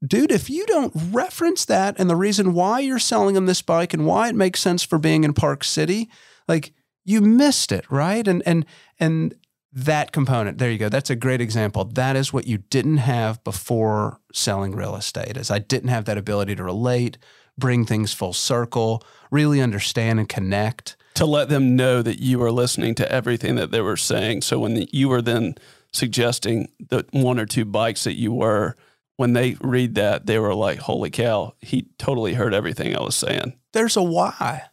Dude, 0.06 0.32
if 0.32 0.50
you 0.50 0.66
don't 0.66 0.94
reference 1.12 1.66
that 1.66 2.00
and 2.00 2.10
the 2.10 2.16
reason 2.16 2.54
why 2.54 2.80
you're 2.80 3.00
selling 3.00 3.36
them 3.36 3.48
this 3.48 3.62
bike 3.62 3.94
and 3.94 4.06
why 4.06 4.30
it 4.30 4.36
makes 4.36 4.62
sense 4.62 4.82
for 4.82 4.98
being 4.98 5.26
in 5.26 5.34
Park 5.34 5.66
City, 5.66 6.10
like 6.48 6.72
you 7.06 7.22
missed 7.22 7.72
it, 7.72 7.90
right? 7.90 8.28
And 8.28 8.44
and 8.46 8.66
and 9.00 9.36
that 9.72 10.12
component, 10.12 10.58
there 10.58 10.72
you 10.72 10.78
go. 10.78 10.90
That's 10.90 11.10
a 11.10 11.16
great 11.16 11.42
example. 11.42 11.86
That 11.86 12.16
is 12.16 12.34
what 12.34 12.48
you 12.48 12.58
didn't 12.58 12.98
have 12.98 13.44
before 13.44 14.20
selling 14.34 14.76
real 14.76 14.96
estate. 14.96 15.38
Is 15.38 15.52
I 15.52 15.60
didn't 15.60 15.90
have 15.90 16.06
that 16.06 16.18
ability 16.18 16.56
to 16.56 16.64
relate, 16.64 17.18
bring 17.58 17.86
things 17.86 18.14
full 18.14 18.34
circle, 18.34 19.04
really 19.32 19.62
understand 19.62 20.20
and 20.20 20.28
connect. 20.28 20.98
To 21.16 21.26
let 21.26 21.50
them 21.50 21.76
know 21.76 22.02
that 22.02 22.20
you 22.20 22.40
were 22.40 22.52
listening 22.52 22.96
to 22.96 23.12
everything 23.12 23.56
that 23.56 23.72
they 23.72 23.82
were 23.82 23.98
saying. 23.98 24.42
So 24.42 24.60
when 24.60 24.86
you 24.92 25.10
were 25.10 25.22
then 25.22 25.56
suggesting 25.92 26.70
the 26.90 27.06
one 27.12 27.40
or 27.40 27.46
two 27.46 27.66
bikes 27.66 28.06
that 28.06 28.18
you 28.18 28.32
were, 28.32 28.76
when 29.18 29.34
they 29.34 29.58
read 29.62 29.96
that, 29.96 30.26
they 30.26 30.40
were 30.40 30.56
like, 30.56 30.80
"Holy 30.80 31.10
cow, 31.10 31.54
he 31.60 31.88
totally 31.98 32.34
heard 32.34 32.54
everything 32.54 32.96
I 32.96 33.04
was 33.04 33.16
saying." 33.16 33.54
There's 33.74 33.98
a 33.98 34.04
why. 34.04 34.64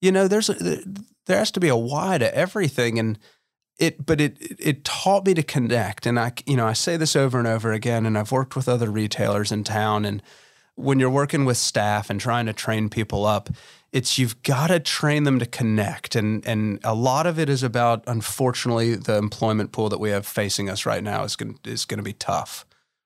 You 0.00 0.12
know, 0.12 0.28
there's 0.28 0.50
a 0.50 0.82
there 1.26 1.38
has 1.38 1.50
to 1.52 1.60
be 1.60 1.68
a 1.68 1.76
why 1.76 2.18
to 2.18 2.36
everything 2.36 2.98
and 2.98 3.18
it 3.78 4.04
but 4.04 4.20
it 4.20 4.36
it 4.40 4.84
taught 4.84 5.26
me 5.26 5.34
to 5.34 5.42
connect 5.42 6.06
and 6.06 6.18
I 6.18 6.32
you 6.46 6.56
know 6.56 6.66
I 6.66 6.72
say 6.72 6.96
this 6.96 7.16
over 7.16 7.38
and 7.38 7.48
over 7.48 7.72
again 7.72 8.06
and 8.06 8.16
I've 8.16 8.32
worked 8.32 8.56
with 8.56 8.68
other 8.68 8.90
retailers 8.90 9.50
in 9.50 9.64
town 9.64 10.04
and 10.04 10.22
when 10.76 10.98
you're 10.98 11.10
working 11.10 11.44
with 11.44 11.56
staff 11.56 12.10
and 12.10 12.20
trying 12.20 12.46
to 12.46 12.52
train 12.52 12.88
people 12.88 13.26
up 13.26 13.50
it's 13.92 14.18
you've 14.18 14.42
got 14.42 14.68
to 14.68 14.80
train 14.80 15.24
them 15.24 15.38
to 15.38 15.46
connect 15.46 16.14
and 16.14 16.46
and 16.46 16.78
a 16.84 16.94
lot 16.94 17.26
of 17.26 17.38
it 17.38 17.48
is 17.48 17.62
about 17.62 18.04
unfortunately 18.06 18.94
the 18.94 19.16
employment 19.16 19.72
pool 19.72 19.88
that 19.88 20.00
we 20.00 20.10
have 20.10 20.26
facing 20.26 20.68
us 20.68 20.86
right 20.86 21.02
now 21.02 21.24
is 21.24 21.34
going 21.34 21.58
is 21.64 21.84
going 21.84 21.98
to 21.98 22.04
be 22.04 22.12
tough 22.12 22.64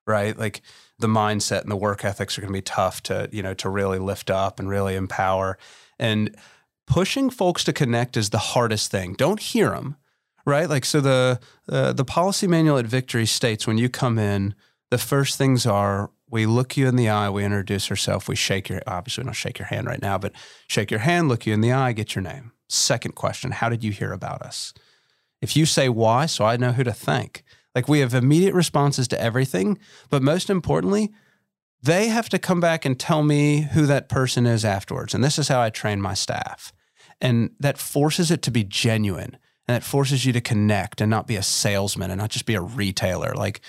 right? 0.09 0.37
Like 0.37 0.63
the 0.99 1.07
mindset 1.07 1.63
and 1.63 1.71
the 1.71 1.77
work 1.77 2.05
ethics 2.05 2.37
are 2.37 2.41
going 2.41 2.53
to 2.53 2.57
be 2.57 2.63
tough 2.63 3.03
to 3.05 3.29
you 3.31 3.43
know 3.43 3.55
to 3.55 3.69
really 3.69 4.01
lift 4.01 4.31
up 4.31 4.59
and 4.59 4.69
really 4.69 4.97
empower 4.97 5.59
and 6.01 6.35
pushing 6.89 7.31
folks 7.31 7.65
to 7.65 7.73
connect 7.73 8.17
is 8.17 8.31
the 8.31 8.39
hardest 8.39 8.91
thing. 8.91 9.15
Don't 9.15 9.41
hear 9.41 9.71
them, 9.71 9.97
right? 10.45 10.69
Like 10.69 10.85
so 10.85 11.01
the 11.01 11.39
uh, 11.69 11.93
the 11.93 12.05
policy 12.05 12.47
manual 12.47 12.79
at 12.79 12.87
Victory 12.87 13.27
states 13.27 13.67
when 13.67 13.79
you 13.79 13.89
come 13.89 14.19
in, 14.19 14.55
the 14.91 14.99
first 14.99 15.39
things 15.39 15.67
are 15.67 16.11
we 16.31 16.47
look 16.47 16.77
you 16.77 16.89
in 16.89 16.97
the 16.97 17.09
eye, 17.09 17.31
we 17.31 17.45
introduce 17.45 17.91
ourselves, 17.91 18.27
we 18.27 18.37
shake 18.37 18.69
your 18.69 18.83
obviously 18.87 19.25
don't 19.25 19.35
shake 19.35 19.59
your 19.59 19.69
hand 19.69 19.87
right 19.87 20.03
now, 20.03 20.19
but 20.19 20.33
shake 20.67 20.91
your 20.91 21.01
hand, 21.01 21.29
look 21.29 21.47
you 21.47 21.55
in 21.55 21.61
the 21.61 21.73
eye, 21.73 21.93
get 21.93 22.15
your 22.15 22.23
name. 22.23 22.53
Second 22.69 23.15
question, 23.15 23.53
how 23.53 23.69
did 23.69 23.85
you 23.85 23.93
hear 23.93 24.13
about 24.13 24.43
us? 24.43 24.75
If 25.41 25.57
you 25.57 25.67
say 25.67 25.89
why, 25.89 26.27
so 26.27 26.45
I 26.45 26.57
know 26.57 26.73
who 26.73 26.85
to 26.85 26.93
thank. 26.93 27.45
Like 27.75 27.89
we 27.89 28.01
have 28.01 28.15
immediate 28.15 28.55
responses 28.55 29.07
to 29.09 29.21
everything, 29.21 29.79
but 30.11 30.23
most 30.23 30.51
importantly, 30.51 31.13
they 31.83 32.09
have 32.09 32.29
to 32.31 32.39
come 32.39 32.61
back 32.61 32.85
and 32.85 32.99
tell 32.99 33.23
me 33.23 33.69
who 33.73 33.87
that 33.87 34.09
person 34.09 34.47
is 34.47 34.65
afterwards. 34.65 35.15
And 35.15 35.23
this 35.23 35.39
is 35.39 35.49
how 35.49 35.61
I 35.61 35.71
train 35.71 36.01
my 36.01 36.15
staff. 36.15 36.73
And 37.21 37.51
that 37.59 37.79
forces 37.79 38.31
it 38.31 38.43
to 38.43 38.51
be 38.51 38.65
genuine 38.65 39.39
and 39.67 39.75
that 39.75 39.85
forces 39.85 40.25
you 40.25 40.33
to 40.33 40.41
connect 40.41 41.01
and 41.01 41.11
not 41.11 41.27
be 41.27 41.37
a 41.37 41.43
salesman 41.43 42.11
and 42.11 42.21
not 42.21 42.31
just 42.31 42.47
be 42.47 42.55
a 42.55 42.61
retailer. 42.61 43.35
Like, 43.35 43.61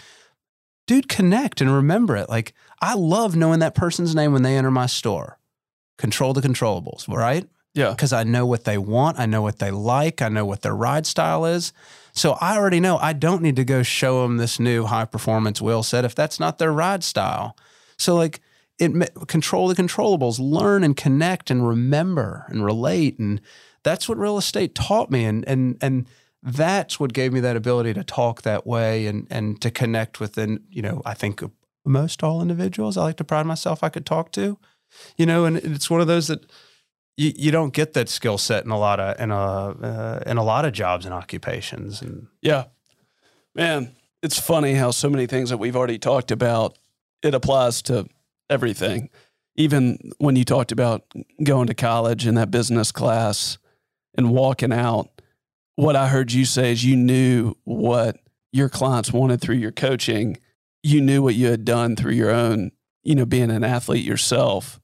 dude, 0.87 1.09
connect 1.09 1.59
and 1.59 1.73
remember 1.73 2.15
it. 2.15 2.29
Like, 2.29 2.53
I 2.81 2.93
love 2.93 3.35
knowing 3.35 3.59
that 3.59 3.75
person's 3.75 4.15
name 4.15 4.31
when 4.31 4.43
they 4.43 4.55
enter 4.55 4.71
my 4.71 4.85
store. 4.85 5.39
Control 5.97 6.33
the 6.33 6.41
controllables, 6.41 7.07
right? 7.07 7.47
Yeah. 7.73 7.91
Because 7.91 8.13
I 8.13 8.23
know 8.23 8.45
what 8.45 8.63
they 8.63 8.77
want. 8.77 9.19
I 9.19 9.25
know 9.25 9.41
what 9.41 9.59
they 9.59 9.71
like. 9.71 10.21
I 10.21 10.29
know 10.29 10.45
what 10.45 10.61
their 10.61 10.75
ride 10.75 11.05
style 11.05 11.45
is. 11.45 11.73
So 12.13 12.37
I 12.41 12.57
already 12.57 12.79
know 12.79 12.97
I 12.97 13.13
don't 13.13 13.41
need 13.41 13.57
to 13.57 13.65
go 13.65 13.83
show 13.83 14.23
them 14.23 14.37
this 14.37 14.59
new 14.59 14.85
high 14.85 15.05
performance 15.05 15.61
wheel 15.61 15.83
set 15.83 16.05
if 16.05 16.15
that's 16.15 16.39
not 16.39 16.57
their 16.57 16.71
ride 16.71 17.03
style. 17.03 17.55
So 17.97 18.15
like 18.15 18.41
it 18.79 19.27
control 19.27 19.67
the 19.67 19.75
controllables, 19.75 20.39
learn 20.39 20.83
and 20.83 20.95
connect 20.95 21.51
and 21.51 21.67
remember 21.67 22.45
and 22.49 22.63
relate 22.63 23.19
and 23.19 23.41
that's 23.83 24.09
what 24.09 24.17
real 24.17 24.37
estate 24.37 24.75
taught 24.75 25.11
me 25.11 25.25
and 25.25 25.47
and 25.47 25.77
and 25.81 26.07
that's 26.41 26.99
what 26.99 27.13
gave 27.13 27.33
me 27.33 27.39
that 27.41 27.55
ability 27.55 27.93
to 27.93 28.03
talk 28.03 28.41
that 28.43 28.65
way 28.65 29.05
and 29.05 29.27
and 29.29 29.61
to 29.61 29.69
connect 29.69 30.19
with 30.19 30.37
and 30.37 30.61
you 30.69 30.81
know 30.81 31.01
I 31.05 31.13
think 31.13 31.41
most 31.85 32.23
all 32.23 32.41
individuals 32.41 32.97
I 32.97 33.03
like 33.03 33.17
to 33.17 33.23
pride 33.23 33.45
myself 33.45 33.83
I 33.83 33.89
could 33.89 34.05
talk 34.05 34.31
to 34.33 34.57
you 35.17 35.25
know 35.25 35.45
and 35.45 35.57
it's 35.57 35.89
one 35.89 36.01
of 36.01 36.07
those 36.07 36.27
that 36.27 36.49
you, 37.17 37.33
you 37.35 37.51
don't 37.51 37.73
get 37.73 37.93
that 37.93 38.07
skill 38.07 38.37
set 38.37 38.63
in 38.63 38.71
a 38.71 38.79
lot 38.79 38.99
of 38.99 39.19
in 39.19 39.31
a 39.31 39.37
uh, 39.37 40.23
in 40.25 40.37
a 40.37 40.43
lot 40.43 40.65
of 40.65 40.73
jobs 40.73 41.05
and 41.05 41.13
occupations 41.13 42.01
and 42.01 42.27
yeah. 42.41 42.65
Man 43.55 43.95
it's 44.21 44.39
funny 44.39 44.73
how 44.73 44.91
so 44.91 45.09
many 45.09 45.25
things 45.25 45.49
that 45.49 45.57
we've 45.57 45.75
already 45.75 45.97
talked 45.97 46.31
about 46.31 46.77
it 47.21 47.33
applies 47.33 47.81
to 47.83 48.07
everything 48.49 49.09
even 49.59 49.97
when 50.19 50.37
you 50.37 50.45
talked 50.45 50.71
about 50.71 51.03
going 51.43 51.67
to 51.67 51.73
college 51.73 52.25
in 52.25 52.35
that 52.35 52.49
business 52.49 52.93
class 52.93 53.57
and 54.17 54.31
walking 54.31 54.71
out 54.71 55.09
what 55.75 55.95
I 55.95 56.07
heard 56.07 56.31
you 56.31 56.45
say 56.45 56.71
is 56.71 56.83
you 56.83 56.95
knew 56.95 57.55
what 57.63 58.17
your 58.51 58.67
clients 58.67 59.13
wanted 59.13 59.39
through 59.39 59.55
your 59.55 59.71
coaching. 59.71 60.37
You 60.83 60.99
knew 61.01 61.21
what 61.21 61.35
you 61.35 61.47
had 61.47 61.63
done 61.63 61.95
through 61.95 62.13
your 62.13 62.31
own, 62.31 62.71
you 63.03 63.15
know, 63.15 63.25
being 63.25 63.51
an 63.51 63.63
athlete 63.63 64.03
yourself. 64.03 64.79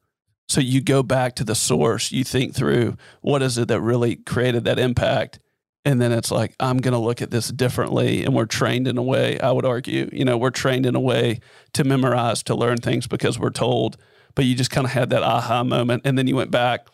So 0.48 0.62
you 0.62 0.82
go 0.82 1.04
back 1.04 1.36
to 1.36 1.44
the 1.44 1.56
source, 1.56 2.12
you 2.12 2.24
think 2.24 2.54
through 2.54 2.96
what 3.22 3.42
is 3.42 3.58
it 3.58 3.68
that 3.68 3.82
really 3.82 4.16
created 4.16 4.64
that 4.66 4.80
impact. 4.80 5.40
And 5.86 6.02
then 6.02 6.12
it's 6.12 6.32
like, 6.32 6.56
I'm 6.60 6.78
going 6.78 6.94
to 6.94 7.00
look 7.00 7.22
at 7.22 7.30
this 7.32 7.50
differently. 7.50 8.26
And 8.26 8.34
we're 8.34 8.48
trained 8.48 8.88
in 8.88 8.98
a 8.98 9.04
way, 9.04 9.40
I 9.40 9.52
would 9.52 9.66
argue, 9.66 10.10
you 10.12 10.26
know, 10.26 10.38
we're 10.38 10.50
trained 10.50 10.86
in 10.86 10.96
a 10.96 11.00
way 11.00 11.40
to 11.74 11.84
memorize, 11.84 12.42
to 12.44 12.56
learn 12.56 12.78
things 12.78 13.06
because 13.08 13.38
we're 13.38 13.52
told. 13.52 13.98
But 14.34 14.46
you 14.46 14.56
just 14.56 14.72
kind 14.72 14.86
of 14.86 14.92
had 14.92 15.12
that 15.12 15.24
aha 15.24 15.64
moment. 15.64 16.02
And 16.04 16.18
then 16.18 16.28
you 16.28 16.36
went 16.36 16.52
back, 16.52 16.88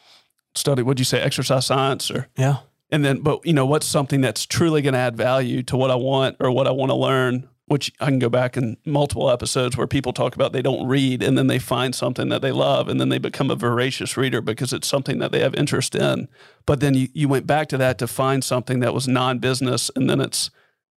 studied, 0.54 0.84
what'd 0.84 1.00
you 1.00 1.06
say, 1.06 1.22
exercise 1.22 1.66
science 1.66 2.12
or? 2.12 2.28
Yeah 2.38 2.58
and 2.92 3.06
then 3.06 3.22
but 3.22 3.46
you 3.46 3.54
know 3.54 3.66
what's 3.66 3.88
something 3.88 4.22
that's 4.22 4.46
truly 4.46 4.82
going 4.82 4.94
to 4.94 5.00
add 5.00 5.16
value 5.16 5.64
to 5.64 5.78
what 5.78 5.90
i 5.90 5.96
want 5.96 6.36
or 6.40 6.52
what 6.52 6.68
i 6.68 6.72
want 6.72 6.90
to 6.90 6.96
learn 6.96 7.48
which 7.72 7.90
i 8.02 8.06
can 8.08 8.20
go 8.20 8.30
back 8.30 8.58
in 8.58 8.76
multiple 8.86 9.30
episodes 9.30 9.78
where 9.78 9.88
people 9.88 10.12
talk 10.12 10.36
about 10.36 10.52
they 10.52 10.62
don't 10.62 10.86
read 10.86 11.24
and 11.24 11.38
then 11.38 11.48
they 11.48 11.58
find 11.58 11.96
something 11.96 12.28
that 12.28 12.42
they 12.42 12.52
love 12.52 12.90
and 12.90 13.00
then 13.00 13.08
they 13.08 13.18
become 13.18 13.50
a 13.50 13.56
voracious 13.56 14.18
reader 14.18 14.42
because 14.42 14.74
it's 14.74 14.88
something 14.88 15.20
that 15.20 15.32
they 15.32 15.40
have 15.40 15.56
interest 15.56 15.96
in 15.96 16.28
but 16.66 16.82
then 16.82 16.94
you, 16.94 17.08
you 17.14 17.30
went 17.30 17.48
back 17.48 17.70
to 17.70 17.78
that 17.78 17.98
to 17.98 18.08
find 18.08 18.44
something 18.44 18.82
that 18.82 18.94
was 18.94 19.08
non-business 19.08 19.90
and 19.96 20.10
then 20.10 20.20
it's 20.20 20.52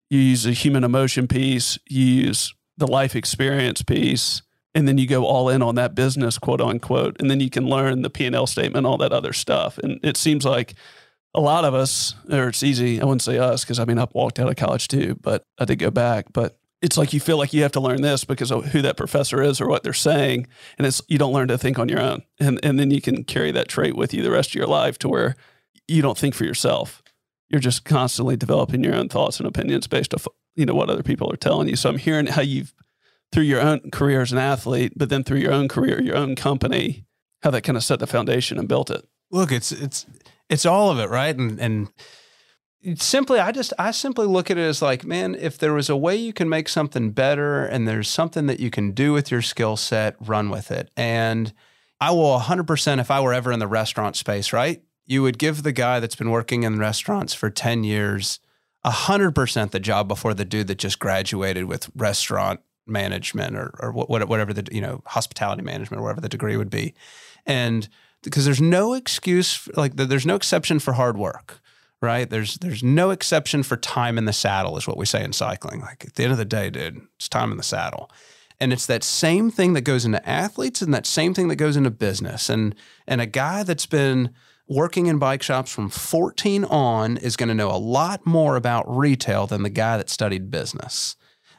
you 0.10 0.18
use 0.18 0.48
a 0.48 0.52
human 0.52 0.84
emotion 0.84 1.28
piece 1.28 1.78
you 1.88 2.04
use 2.04 2.56
the 2.76 2.88
life 2.88 3.16
experience 3.16 3.84
piece 3.84 4.42
and 4.74 4.88
then 4.88 4.98
you 4.98 5.06
go 5.06 5.26
all 5.26 5.50
in 5.50 5.62
on 5.62 5.76
that 5.76 5.94
business 5.94 6.40
quote 6.40 6.60
unquote 6.60 7.16
and 7.20 7.30
then 7.30 7.40
you 7.40 7.52
can 7.52 7.68
learn 7.68 8.02
the 8.02 8.10
p&l 8.10 8.48
statement 8.48 8.88
all 8.88 8.98
that 8.98 9.14
other 9.14 9.32
stuff 9.32 9.78
and 9.78 10.00
it 10.02 10.18
seems 10.18 10.44
like 10.44 10.74
a 11.36 11.42
lot 11.42 11.66
of 11.66 11.74
us, 11.74 12.14
or 12.30 12.50
it's 12.50 12.62
easy, 12.62 13.02
I 13.02 13.06
wouldn't 13.06 13.24
say 13.24 13.40
us, 13.40 13.64
because 13.64 13.80
I 13.80 13.86
mean, 13.86 13.98
I 13.98 14.08
walked 14.14 14.40
out 14.40 14.50
of 14.50 14.56
college 14.56 14.88
too, 14.88 15.18
but 15.20 15.44
I 15.58 15.66
did 15.66 15.78
go 15.80 15.90
back. 15.90 16.32
But 16.32 16.60
it's 16.84 16.98
like 16.98 17.14
you 17.14 17.20
feel 17.22 17.38
like 17.38 17.54
you 17.54 17.64
have 17.64 17.72
to 17.72 17.80
learn 17.80 18.02
this 18.02 18.26
because 18.26 18.52
of 18.52 18.66
who 18.66 18.82
that 18.82 18.98
professor 18.98 19.42
is 19.42 19.62
or 19.62 19.70
what 19.70 19.84
they're 19.84 19.94
saying. 19.94 20.48
And 20.78 20.86
it's, 20.86 21.02
you 21.08 21.18
don't 21.18 21.34
learn 21.34 21.48
to 21.48 21.58
think 21.58 21.80
on 21.80 21.88
your 21.88 22.02
own. 22.02 22.24
And, 22.40 22.60
and 22.62 22.78
then 22.78 22.92
you 22.92 23.02
can 23.02 23.24
carry 23.24 23.52
that 23.54 23.70
trait 23.70 23.96
with 23.96 24.14
you 24.14 24.22
the 24.22 24.30
rest 24.30 24.50
of 24.50 24.56
your 24.56 24.68
life 24.68 25.00
to 25.00 25.10
where 25.10 25.38
you 25.88 26.02
don't 26.02 26.18
think 26.18 26.36
for 26.36 26.44
yourself. 26.44 27.02
You're 27.48 27.62
just 27.62 27.86
constantly 27.86 28.36
developing 28.36 28.84
your 28.84 28.96
own 28.96 29.08
thoughts 29.08 29.40
and 29.40 29.48
opinions 29.48 29.88
based 29.88 30.14
off, 30.14 30.28
you 30.56 30.66
know, 30.66 30.76
what 30.76 30.90
other 30.90 31.04
people 31.04 31.32
are 31.32 31.38
telling 31.38 31.70
you. 31.70 31.78
So 31.78 31.90
I'm 31.90 31.98
hearing 31.98 32.28
how 32.28 32.42
you've, 32.42 32.74
through 33.32 33.44
your 33.44 33.62
own 33.62 33.90
career 33.90 34.22
as 34.22 34.34
an 34.34 34.38
athlete, 34.38 34.94
but 34.96 35.10
then 35.10 35.24
through 35.24 35.40
your 35.40 35.54
own 35.54 35.70
career, 35.70 36.02
your 36.02 36.18
own 36.18 36.36
company, 36.36 37.06
how 37.44 37.52
that 37.52 37.62
kind 37.62 37.78
of 37.78 37.84
set 37.84 38.00
the 38.00 38.08
foundation 38.08 38.60
and 38.60 38.68
built 38.68 38.92
it. 38.92 39.08
Look, 39.32 39.52
it's, 39.52 39.72
it's, 39.72 40.06
it's 40.50 40.66
all 40.66 40.92
of 40.92 41.00
it, 41.00 41.10
right? 41.10 41.36
And 41.36 41.60
and 41.60 41.90
simply 42.96 43.40
I 43.40 43.52
just 43.52 43.74
I 43.80 43.92
simply 43.92 44.28
look 44.28 44.52
at 44.52 44.58
it 44.58 44.62
as 44.62 44.82
like, 44.82 45.06
man, 45.06 45.36
if 45.36 45.58
there 45.58 45.74
was 45.74 45.90
a 45.90 45.96
way 45.96 46.16
you 46.16 46.34
can 46.34 46.50
make 46.50 46.68
something 46.68 47.12
better 47.12 47.66
and 47.66 47.88
there's 47.88 48.10
something 48.10 48.48
that 48.48 48.60
you 48.60 48.70
can 48.70 48.92
do 48.92 49.14
with 49.14 49.32
your 49.32 49.42
skill 49.42 49.78
set, 49.78 50.16
run 50.20 50.50
with 50.50 50.72
it. 50.72 50.92
And 50.98 51.54
I 52.00 52.12
will 52.12 52.40
100% 52.40 53.00
if 53.00 53.10
I 53.10 53.22
were 53.22 53.34
ever 53.34 53.52
in 53.52 53.60
the 53.60 53.68
restaurant 53.68 54.16
space, 54.16 54.52
right? 54.52 54.84
You 55.06 55.22
would 55.22 55.38
give 55.38 55.64
the 55.64 55.72
guy 55.72 56.00
that's 56.00 56.16
been 56.16 56.32
working 56.32 56.64
in 56.64 56.80
restaurants 56.80 57.34
for 57.34 57.50
10 57.50 57.84
years 57.84 58.40
100% 58.86 59.72
the 59.72 59.80
job 59.80 60.08
before 60.08 60.34
the 60.34 60.44
dude 60.44 60.68
that 60.68 60.78
just 60.78 61.00
graduated 61.00 61.66
with 61.66 61.90
restaurant 61.96 62.60
management 62.86 63.56
or, 63.56 63.74
or 63.80 63.92
whatever 63.94 64.52
the, 64.52 64.68
you 64.74 64.82
know, 64.82 65.02
hospitality 65.06 65.62
management 65.62 66.02
or 66.02 66.04
whatever 66.04 66.20
the 66.20 66.28
degree 66.28 66.58
would 66.58 66.70
be. 66.70 66.94
And 67.46 67.88
because 68.24 68.46
there's 68.46 68.62
no 68.62 68.94
excuse 68.94 69.68
like 69.76 69.96
there's 69.96 70.26
no 70.26 70.36
exception 70.36 70.80
for 70.80 70.94
hard 70.94 71.18
work 71.18 71.62
right? 72.04 72.30
There's 72.30 72.56
there's 72.56 72.84
no 72.84 73.10
exception 73.10 73.64
for 73.64 73.78
time 73.78 74.18
in 74.18 74.26
the 74.26 74.34
saddle 74.34 74.78
is 74.78 74.86
what 74.86 74.98
we 74.98 75.06
say 75.06 75.24
in 75.24 75.34
cycling. 75.34 75.80
Like 75.80 76.06
at 76.06 76.16
the 76.16 76.24
end 76.24 76.34
of 76.34 76.38
the 76.38 76.46
day 76.46 76.70
dude 76.70 77.02
it's 77.16 77.30
time 77.30 77.50
in 77.50 77.58
the 77.58 77.64
saddle. 77.64 78.12
And 78.60 78.72
it's 78.72 78.86
that 78.86 79.04
same 79.04 79.50
thing 79.50 79.74
that 79.74 79.82
goes 79.82 80.06
into 80.06 80.28
athletes 80.30 80.82
and 80.82 80.94
that 80.94 81.08
same 81.08 81.34
thing 81.34 81.48
that 81.48 81.56
goes 81.56 81.78
into 81.78 81.90
business. 81.90 82.50
And 82.50 82.76
and 83.08 83.22
a 83.22 83.26
guy 83.26 83.64
that's 83.64 83.86
been 83.86 84.32
working 84.68 85.08
in 85.08 85.18
bike 85.18 85.42
shops 85.42 85.74
from 85.74 85.90
14 85.90 86.66
on 86.66 87.18
is 87.18 87.36
going 87.36 87.50
to 87.50 87.56
know 87.56 87.72
a 87.72 87.78
lot 87.78 88.26
more 88.26 88.56
about 88.56 88.86
retail 88.94 89.48
than 89.48 89.64
the 89.64 89.70
guy 89.70 89.98
that 89.98 90.10
studied 90.10 90.52
business. 90.52 91.16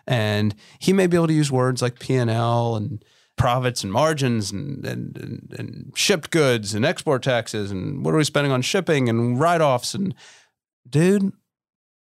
And 0.06 0.54
he 0.78 0.92
may 0.92 1.06
be 1.06 1.16
able 1.16 1.28
to 1.28 1.32
use 1.32 1.50
words 1.50 1.80
like 1.80 1.98
p&l 1.98 2.76
and 2.76 3.02
profits 3.36 3.82
and 3.82 3.92
margins 3.92 4.52
and, 4.52 4.84
and, 4.84 5.16
and, 5.16 5.54
and, 5.58 5.92
shipped 5.96 6.30
goods 6.30 6.74
and 6.74 6.84
export 6.84 7.22
taxes 7.22 7.70
and 7.70 8.04
what 8.04 8.14
are 8.14 8.16
we 8.16 8.24
spending 8.24 8.52
on 8.52 8.62
shipping 8.62 9.08
and 9.08 9.40
write 9.40 9.60
offs 9.60 9.94
and 9.94 10.14
dude. 10.88 11.32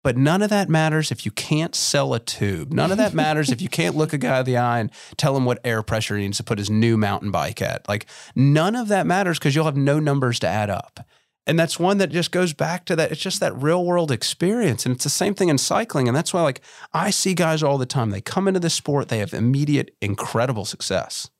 But 0.01 0.15
none 0.15 0.41
of 0.41 0.49
that 0.49 0.69
matters 0.69 1.11
if 1.11 1.25
you 1.25 1.31
can't 1.31 1.75
sell 1.75 2.13
a 2.13 2.21
tube. 2.21 2.71
None 2.71 2.89
of 2.89 2.97
that 2.97 3.13
matters 3.13 3.51
if 3.51 3.61
you 3.61 3.67
can't 3.67 3.97
look 3.97 4.13
a 4.13 4.17
guy 4.17 4.39
in 4.39 4.45
the 4.45 4.55
eye 4.55 4.79
and 4.79 4.91
tell 5.17 5.35
him 5.35 5.43
what 5.43 5.59
air 5.65 5.83
pressure 5.83 6.15
he 6.15 6.23
needs 6.23 6.37
to 6.37 6.43
put 6.43 6.57
his 6.57 6.69
new 6.69 6.95
mountain 6.95 7.31
bike 7.31 7.61
at. 7.61 7.87
Like 7.89 8.05
none 8.33 8.77
of 8.77 8.87
that 8.87 9.05
matters 9.05 9.37
because 9.37 9.55
you'll 9.55 9.65
have 9.65 9.75
no 9.75 9.99
numbers 9.99 10.39
to 10.39 10.47
add 10.47 10.69
up. 10.69 11.01
And 11.49 11.57
that's 11.57 11.79
one 11.79 11.97
that 11.97 12.11
just 12.11 12.31
goes 12.31 12.53
back 12.53 12.85
to 12.85 12.95
that. 12.95 13.11
It's 13.11 13.19
just 13.19 13.39
that 13.39 13.59
real 13.59 13.83
world 13.83 14.11
experience. 14.11 14.85
And 14.85 14.93
it's 14.93 15.03
the 15.03 15.09
same 15.09 15.33
thing 15.33 15.49
in 15.49 15.57
cycling. 15.57 16.07
And 16.07 16.15
that's 16.15 16.31
why, 16.31 16.43
like, 16.43 16.61
I 16.93 17.09
see 17.09 17.33
guys 17.33 17.63
all 17.63 17.79
the 17.79 17.87
time. 17.87 18.11
They 18.11 18.21
come 18.21 18.47
into 18.47 18.59
the 18.59 18.69
sport, 18.69 19.09
they 19.09 19.17
have 19.17 19.33
immediate, 19.33 19.95
incredible 19.99 20.63
success. 20.63 21.31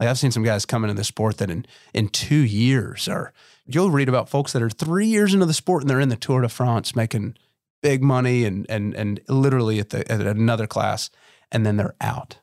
Like, 0.00 0.08
I've 0.08 0.18
seen 0.18 0.30
some 0.30 0.44
guys 0.44 0.64
come 0.64 0.82
into 0.82 0.94
the 0.94 1.04
sport 1.04 1.36
that 1.36 1.50
in, 1.50 1.66
in 1.92 2.08
two 2.08 2.40
years 2.40 3.06
are, 3.06 3.34
you'll 3.66 3.90
read 3.90 4.08
about 4.08 4.30
folks 4.30 4.54
that 4.54 4.62
are 4.62 4.70
three 4.70 5.08
years 5.08 5.34
into 5.34 5.44
the 5.44 5.52
sport 5.52 5.82
and 5.82 5.90
they're 5.90 6.00
in 6.00 6.08
the 6.08 6.16
Tour 6.16 6.40
de 6.40 6.48
France 6.48 6.96
making 6.96 7.36
big 7.82 8.02
money 8.02 8.46
and, 8.46 8.64
and, 8.70 8.94
and 8.94 9.20
literally 9.28 9.78
at, 9.78 9.90
the, 9.90 10.10
at 10.10 10.22
another 10.22 10.66
class. 10.66 11.10
And 11.52 11.66
then 11.66 11.76
they're 11.76 11.96
out. 12.00 12.38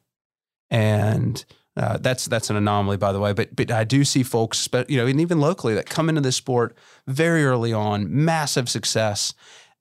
And 0.69 1.43
uh, 1.77 1.97
that's 1.97 2.25
that's 2.25 2.49
an 2.49 2.55
anomaly, 2.55 2.97
by 2.97 3.11
the 3.11 3.19
way. 3.19 3.33
But 3.33 3.55
but 3.55 3.71
I 3.71 3.83
do 3.83 4.03
see 4.03 4.23
folks, 4.23 4.67
you 4.87 4.97
know, 4.97 5.05
and 5.05 5.21
even 5.21 5.39
locally 5.39 5.75
that 5.75 5.87
come 5.87 6.09
into 6.09 6.21
this 6.21 6.35
sport 6.35 6.75
very 7.05 7.45
early 7.45 7.71
on, 7.71 8.07
massive 8.09 8.67
success, 8.67 9.33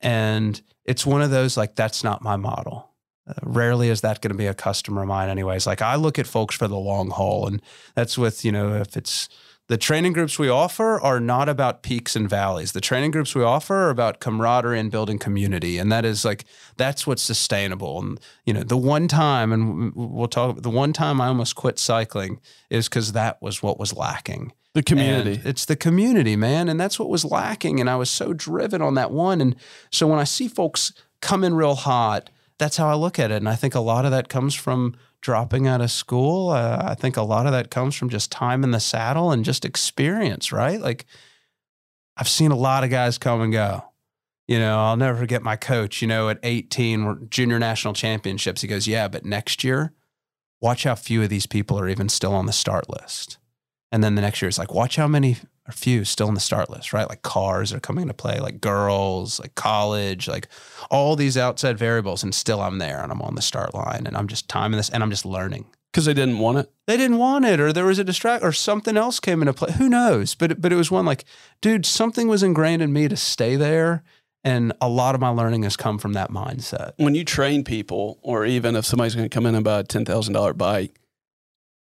and 0.02 0.60
it's 0.84 1.06
one 1.06 1.22
of 1.22 1.30
those 1.30 1.56
like 1.56 1.74
that's 1.74 2.04
not 2.04 2.22
my 2.22 2.36
model. 2.36 2.90
Uh, 3.26 3.32
rarely 3.42 3.88
is 3.88 4.02
that 4.02 4.20
going 4.20 4.30
to 4.30 4.36
be 4.36 4.46
a 4.46 4.54
customer 4.54 5.02
of 5.02 5.08
mine, 5.08 5.30
anyways. 5.30 5.66
Like 5.66 5.80
I 5.80 5.96
look 5.96 6.18
at 6.18 6.26
folks 6.26 6.54
for 6.54 6.68
the 6.68 6.76
long 6.76 7.08
haul, 7.08 7.46
and 7.46 7.62
that's 7.94 8.18
with 8.18 8.44
you 8.44 8.52
know 8.52 8.74
if 8.74 8.94
it's 8.96 9.30
the 9.68 9.76
training 9.76 10.12
groups 10.12 10.38
we 10.38 10.48
offer 10.48 11.00
are 11.00 11.18
not 11.18 11.48
about 11.48 11.82
peaks 11.82 12.14
and 12.14 12.30
valleys. 12.30 12.72
The 12.72 12.80
training 12.80 13.10
groups 13.10 13.34
we 13.34 13.42
offer 13.42 13.74
are 13.74 13.90
about 13.90 14.20
camaraderie 14.20 14.78
and 14.78 14.90
building 14.90 15.18
community, 15.18 15.78
and 15.78 15.90
that 15.90 16.04
is 16.04 16.24
like 16.24 16.44
that's 16.76 17.06
what's 17.06 17.22
sustainable. 17.22 18.00
And 18.00 18.20
you 18.44 18.54
know, 18.54 18.62
the 18.62 18.76
one 18.76 19.08
time, 19.08 19.52
and 19.52 19.92
we'll 19.94 20.28
talk. 20.28 20.62
The 20.62 20.70
one 20.70 20.92
time 20.92 21.20
I 21.20 21.26
almost 21.26 21.56
quit 21.56 21.78
cycling 21.78 22.40
is 22.70 22.88
because 22.88 23.12
that 23.12 23.42
was 23.42 23.62
what 23.62 23.78
was 23.78 23.92
lacking. 23.92 24.52
The 24.74 24.82
community. 24.82 25.36
And 25.36 25.46
it's 25.46 25.64
the 25.64 25.76
community, 25.76 26.36
man, 26.36 26.68
and 26.68 26.78
that's 26.78 26.98
what 26.98 27.08
was 27.08 27.24
lacking. 27.24 27.80
And 27.80 27.90
I 27.90 27.96
was 27.96 28.10
so 28.10 28.32
driven 28.32 28.82
on 28.82 28.94
that 28.94 29.10
one. 29.10 29.40
And 29.40 29.56
so 29.90 30.06
when 30.06 30.18
I 30.18 30.24
see 30.24 30.48
folks 30.48 30.92
come 31.20 31.42
in 31.42 31.54
real 31.54 31.74
hot, 31.74 32.30
that's 32.58 32.76
how 32.76 32.88
I 32.88 32.94
look 32.94 33.18
at 33.18 33.30
it. 33.30 33.36
And 33.36 33.48
I 33.48 33.54
think 33.54 33.74
a 33.74 33.80
lot 33.80 34.04
of 34.04 34.10
that 34.10 34.28
comes 34.28 34.54
from 34.54 34.94
dropping 35.20 35.66
out 35.66 35.80
of 35.80 35.90
school. 35.90 36.50
Uh, 36.50 36.82
I 36.84 36.94
think 36.94 37.16
a 37.16 37.22
lot 37.22 37.46
of 37.46 37.52
that 37.52 37.70
comes 37.70 37.94
from 37.94 38.08
just 38.08 38.30
time 38.30 38.62
in 38.64 38.70
the 38.70 38.80
saddle 38.80 39.32
and 39.32 39.44
just 39.44 39.64
experience, 39.64 40.52
right? 40.52 40.80
Like 40.80 41.06
I've 42.16 42.28
seen 42.28 42.50
a 42.50 42.56
lot 42.56 42.84
of 42.84 42.90
guys 42.90 43.18
come 43.18 43.40
and 43.40 43.52
go. 43.52 43.84
You 44.48 44.58
know, 44.60 44.78
I'll 44.78 44.96
never 44.96 45.18
forget 45.18 45.42
my 45.42 45.56
coach, 45.56 46.00
you 46.00 46.06
know, 46.06 46.28
at 46.28 46.38
18, 46.42 47.28
junior 47.30 47.58
national 47.58 47.94
championships. 47.94 48.62
He 48.62 48.68
goes, 48.68 48.86
Yeah, 48.86 49.08
but 49.08 49.24
next 49.24 49.64
year, 49.64 49.92
watch 50.60 50.84
how 50.84 50.94
few 50.94 51.22
of 51.22 51.28
these 51.28 51.46
people 51.46 51.78
are 51.78 51.88
even 51.88 52.08
still 52.08 52.32
on 52.32 52.46
the 52.46 52.52
start 52.52 52.88
list. 52.88 53.38
And 53.90 54.04
then 54.04 54.14
the 54.14 54.22
next 54.22 54.40
year, 54.40 54.48
it's 54.48 54.58
like, 54.58 54.72
watch 54.72 54.96
how 54.96 55.08
many 55.08 55.36
or 55.68 55.72
few 55.72 56.04
still 56.04 56.28
in 56.28 56.34
the 56.34 56.40
start 56.40 56.70
list, 56.70 56.92
right? 56.92 57.08
Like 57.08 57.22
cars 57.22 57.72
are 57.72 57.80
coming 57.80 58.02
into 58.02 58.14
play, 58.14 58.38
like 58.38 58.60
girls, 58.60 59.40
like 59.40 59.54
college, 59.54 60.28
like 60.28 60.48
all 60.90 61.16
these 61.16 61.36
outside 61.36 61.78
variables. 61.78 62.22
And 62.22 62.34
still 62.34 62.60
I'm 62.60 62.78
there 62.78 63.02
and 63.02 63.10
I'm 63.10 63.22
on 63.22 63.34
the 63.34 63.42
start 63.42 63.74
line 63.74 64.04
and 64.06 64.16
I'm 64.16 64.28
just 64.28 64.48
timing 64.48 64.76
this 64.76 64.90
and 64.90 65.02
I'm 65.02 65.10
just 65.10 65.26
learning. 65.26 65.66
Because 65.92 66.04
they 66.04 66.14
didn't 66.14 66.40
want 66.40 66.58
it. 66.58 66.70
They 66.86 66.98
didn't 66.98 67.16
want 67.16 67.46
it, 67.46 67.58
or 67.58 67.72
there 67.72 67.86
was 67.86 67.98
a 67.98 68.04
distract, 68.04 68.44
or 68.44 68.52
something 68.52 68.98
else 68.98 69.18
came 69.18 69.40
into 69.40 69.54
play. 69.54 69.72
Who 69.72 69.88
knows? 69.88 70.34
But 70.34 70.60
but 70.60 70.70
it 70.70 70.76
was 70.76 70.90
one 70.90 71.06
like, 71.06 71.24
dude, 71.62 71.86
something 71.86 72.28
was 72.28 72.42
ingrained 72.42 72.82
in 72.82 72.92
me 72.92 73.08
to 73.08 73.16
stay 73.16 73.56
there, 73.56 74.02
and 74.44 74.74
a 74.82 74.90
lot 74.90 75.14
of 75.14 75.22
my 75.22 75.30
learning 75.30 75.62
has 75.62 75.74
come 75.74 75.96
from 75.96 76.12
that 76.12 76.30
mindset. 76.30 76.92
When 76.98 77.14
you 77.14 77.24
train 77.24 77.64
people, 77.64 78.18
or 78.20 78.44
even 78.44 78.76
if 78.76 78.84
somebody's 78.84 79.14
going 79.14 79.26
to 79.26 79.34
come 79.34 79.46
in 79.46 79.54
and 79.54 79.64
buy 79.64 79.80
a 79.80 79.84
ten 79.84 80.04
thousand 80.04 80.34
dollar 80.34 80.52
bike, 80.52 81.00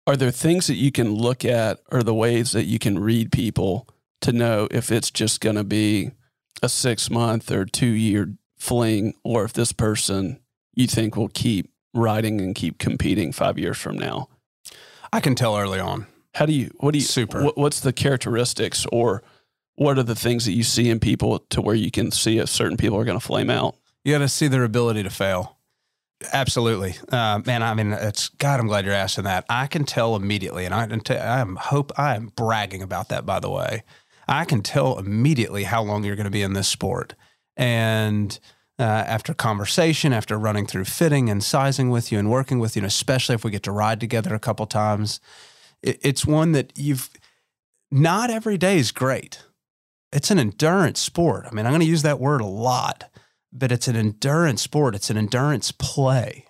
are 0.07 0.16
there 0.16 0.30
things 0.30 0.66
that 0.68 0.76
you 0.76 0.92
can 0.92 1.14
look 1.14 1.44
at 1.44 1.80
or 1.90 2.02
the 2.02 2.14
ways 2.14 2.52
that 2.52 2.64
you 2.64 2.78
can 2.78 2.98
read 2.98 3.32
people 3.32 3.88
to 4.20 4.32
know 4.32 4.68
if 4.70 4.92
it's 4.92 5.11
just 5.11 5.40
going 5.40 5.57
to 5.57 5.64
be 5.64 6.12
a 6.62 6.68
six 6.68 7.11
month 7.11 7.50
or 7.50 7.64
two 7.64 7.86
year 7.86 8.34
fling 8.57 9.14
or 9.24 9.44
if 9.44 9.52
this 9.52 9.72
person 9.72 10.40
you 10.74 10.86
think 10.86 11.16
will 11.16 11.28
keep 11.28 11.70
riding 11.92 12.40
and 12.40 12.54
keep 12.54 12.78
competing 12.78 13.32
five 13.32 13.59
years 13.59 13.76
from 13.76 13.98
now? 13.98 14.28
I 15.12 15.20
can 15.20 15.34
tell 15.34 15.57
early 15.57 15.80
on. 15.80 16.07
How 16.34 16.46
do 16.46 16.52
you, 16.52 16.70
what 16.78 16.92
do 16.92 16.98
you, 16.98 17.04
Super. 17.04 17.42
What, 17.42 17.57
what's 17.57 17.80
the 17.80 17.92
characteristics 17.92 18.86
or 18.92 19.22
what 19.76 19.98
are 19.98 20.02
the 20.02 20.14
things 20.14 20.44
that 20.44 20.52
you 20.52 20.62
see 20.62 20.88
in 20.90 21.00
people 21.00 21.40
to 21.50 21.61
where 21.61 21.74
you 21.74 21.90
can 21.90 22.11
see 22.11 22.38
if 22.38 22.48
certain 22.48 22.76
people 22.76 22.98
are 22.98 23.04
going 23.04 23.18
to 23.18 23.24
flame 23.24 23.50
out? 23.50 23.76
You 24.04 24.14
got 24.14 24.18
to 24.18 24.28
see 24.28 24.46
their 24.48 24.64
ability 24.64 25.02
to 25.02 25.11
fail. 25.11 25.55
Absolutely, 26.32 26.94
uh, 27.12 27.40
man. 27.44 27.62
I 27.62 27.74
mean, 27.74 27.92
it's 27.92 28.30
God. 28.30 28.58
I'm 28.58 28.66
glad 28.66 28.86
you're 28.86 28.94
asking 28.94 29.24
that. 29.24 29.44
I 29.50 29.66
can 29.66 29.84
tell 29.84 30.16
immediately, 30.16 30.64
and 30.64 30.74
I, 30.74 30.88
I 31.10 31.40
am 31.40 31.56
hope 31.56 31.92
I 31.98 32.16
am 32.16 32.32
bragging 32.34 32.80
about 32.82 33.10
that. 33.10 33.26
By 33.26 33.38
the 33.38 33.50
way, 33.50 33.82
I 34.26 34.46
can 34.46 34.62
tell 34.62 34.98
immediately 34.98 35.64
how 35.64 35.82
long 35.82 36.04
you're 36.04 36.16
going 36.16 36.24
to 36.24 36.30
be 36.30 36.42
in 36.42 36.54
this 36.54 36.68
sport, 36.68 37.14
and 37.54 38.38
uh, 38.78 38.82
after 38.82 39.34
conversation, 39.34 40.14
after 40.14 40.38
running 40.38 40.66
through 40.66 40.86
fitting 40.86 41.28
and 41.28 41.44
sizing 41.44 41.90
with 41.90 42.10
you 42.10 42.18
and 42.18 42.30
working 42.30 42.60
with 42.60 42.76
you, 42.76 42.80
and 42.80 42.86
especially 42.86 43.34
if 43.34 43.44
we 43.44 43.50
get 43.50 43.62
to 43.64 43.72
ride 43.72 44.00
together 44.00 44.34
a 44.34 44.40
couple 44.40 44.64
times, 44.64 45.20
it, 45.82 45.98
it's 46.02 46.24
one 46.24 46.52
that 46.52 46.72
you've 46.76 47.10
not 47.90 48.30
every 48.30 48.56
day 48.56 48.78
is 48.78 48.90
great. 48.90 49.42
It's 50.12 50.30
an 50.30 50.38
endurance 50.38 50.98
sport. 50.98 51.44
I 51.46 51.54
mean, 51.54 51.66
I'm 51.66 51.72
going 51.72 51.80
to 51.80 51.86
use 51.86 52.02
that 52.02 52.20
word 52.20 52.40
a 52.40 52.46
lot 52.46 53.04
but 53.59 53.72
it's 53.72 53.88
an 53.88 53.96
endurance 53.96 54.62
sport. 54.62 54.94
It's 54.94 55.11
an 55.11 55.16
endurance 55.16 55.72
play, 55.72 56.44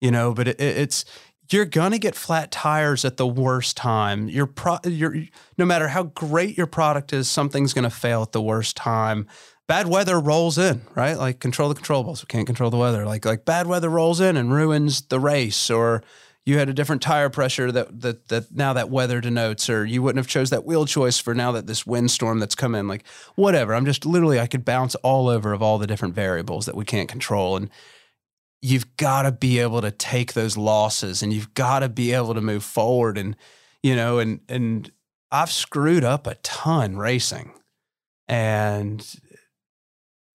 you 0.00 0.10
know. 0.10 0.32
But 0.32 0.48
it, 0.48 0.60
it's 0.60 1.04
you're 1.50 1.64
gonna 1.64 1.98
get 1.98 2.14
flat 2.14 2.50
tires 2.50 3.04
at 3.04 3.16
the 3.16 3.26
worst 3.26 3.76
time. 3.76 4.28
Your 4.28 4.46
pro, 4.46 4.78
your 4.84 5.14
no 5.56 5.64
matter 5.64 5.88
how 5.88 6.04
great 6.04 6.56
your 6.56 6.66
product 6.66 7.12
is, 7.12 7.28
something's 7.28 7.72
gonna 7.72 7.90
fail 7.90 8.22
at 8.22 8.32
the 8.32 8.42
worst 8.42 8.76
time. 8.76 9.26
Bad 9.66 9.86
weather 9.86 10.18
rolls 10.18 10.56
in, 10.56 10.82
right? 10.94 11.18
Like 11.18 11.40
control 11.40 11.68
the 11.68 11.80
controllables. 11.80 12.22
We 12.22 12.26
can't 12.26 12.46
control 12.46 12.70
the 12.70 12.78
weather. 12.78 13.04
Like 13.04 13.24
like 13.24 13.44
bad 13.44 13.66
weather 13.66 13.90
rolls 13.90 14.20
in 14.20 14.36
and 14.36 14.52
ruins 14.52 15.02
the 15.02 15.20
race, 15.20 15.70
or 15.70 16.02
you 16.48 16.56
had 16.56 16.70
a 16.70 16.72
different 16.72 17.02
tire 17.02 17.28
pressure 17.28 17.70
that 17.70 18.00
that 18.00 18.28
that 18.28 18.56
now 18.56 18.72
that 18.72 18.88
weather 18.88 19.20
denotes, 19.20 19.68
or 19.68 19.84
you 19.84 20.02
wouldn't 20.02 20.16
have 20.16 20.26
chose 20.26 20.48
that 20.48 20.64
wheel 20.64 20.86
choice 20.86 21.18
for 21.18 21.34
now 21.34 21.52
that 21.52 21.66
this 21.66 21.86
windstorm 21.86 22.38
that's 22.38 22.54
come 22.54 22.74
in, 22.74 22.88
like 22.88 23.06
whatever. 23.34 23.74
I'm 23.74 23.84
just 23.84 24.06
literally 24.06 24.40
I 24.40 24.46
could 24.46 24.64
bounce 24.64 24.94
all 24.96 25.28
over 25.28 25.52
of 25.52 25.60
all 25.60 25.76
the 25.76 25.86
different 25.86 26.14
variables 26.14 26.64
that 26.64 26.74
we 26.74 26.86
can't 26.86 27.06
control. 27.06 27.58
And 27.58 27.68
you've 28.62 28.96
got 28.96 29.22
to 29.22 29.32
be 29.32 29.58
able 29.58 29.82
to 29.82 29.90
take 29.90 30.32
those 30.32 30.56
losses 30.56 31.22
and 31.22 31.34
you've 31.34 31.52
got 31.52 31.80
to 31.80 31.88
be 31.90 32.14
able 32.14 32.32
to 32.32 32.40
move 32.40 32.64
forward. 32.64 33.18
And, 33.18 33.36
you 33.82 33.94
know, 33.94 34.18
and 34.18 34.40
and 34.48 34.90
I've 35.30 35.52
screwed 35.52 36.02
up 36.02 36.26
a 36.26 36.36
ton 36.36 36.96
racing. 36.96 37.52
And 38.26 39.06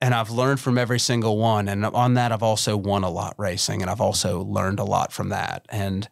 and 0.03 0.13
I've 0.13 0.29
learned 0.29 0.59
from 0.59 0.77
every 0.77 0.99
single 0.99 1.37
one. 1.37 1.69
And 1.69 1.85
on 1.85 2.15
that, 2.15 2.33
I've 2.33 2.43
also 2.43 2.75
won 2.75 3.05
a 3.05 3.09
lot 3.09 3.35
racing, 3.37 3.81
and 3.81 3.89
I've 3.89 4.01
also 4.01 4.43
learned 4.43 4.79
a 4.79 4.83
lot 4.83 5.13
from 5.13 5.29
that. 5.29 5.65
And 5.69 6.09